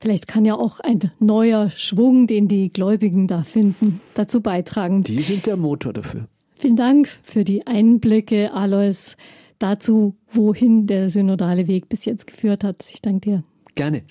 Vielleicht 0.00 0.26
kann 0.26 0.44
ja 0.44 0.54
auch 0.54 0.80
ein 0.80 0.98
neuer 1.20 1.70
Schwung, 1.70 2.26
den 2.26 2.48
die 2.48 2.72
Gläubigen 2.72 3.28
da 3.28 3.44
finden, 3.44 4.00
dazu 4.14 4.40
beitragen. 4.40 5.04
Die 5.04 5.22
sind 5.22 5.46
der 5.46 5.56
Motor 5.56 5.92
dafür. 5.92 6.26
Vielen 6.62 6.76
Dank 6.76 7.08
für 7.24 7.42
die 7.42 7.66
Einblicke, 7.66 8.52
Alois, 8.54 9.16
dazu, 9.58 10.14
wohin 10.30 10.86
der 10.86 11.08
synodale 11.08 11.66
Weg 11.66 11.88
bis 11.88 12.04
jetzt 12.04 12.28
geführt 12.28 12.62
hat. 12.62 12.88
Ich 12.94 13.02
danke 13.02 13.30
dir. 13.30 13.44
Gerne. 13.74 14.04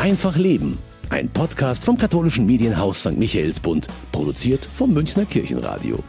Einfach 0.00 0.36
Leben. 0.36 0.78
Ein 1.10 1.28
Podcast 1.28 1.84
vom 1.84 1.96
katholischen 1.96 2.44
Medienhaus 2.44 3.02
St. 3.02 3.16
Michaelsbund, 3.16 3.86
produziert 4.10 4.64
vom 4.64 4.92
Münchner 4.92 5.26
Kirchenradio. 5.26 6.00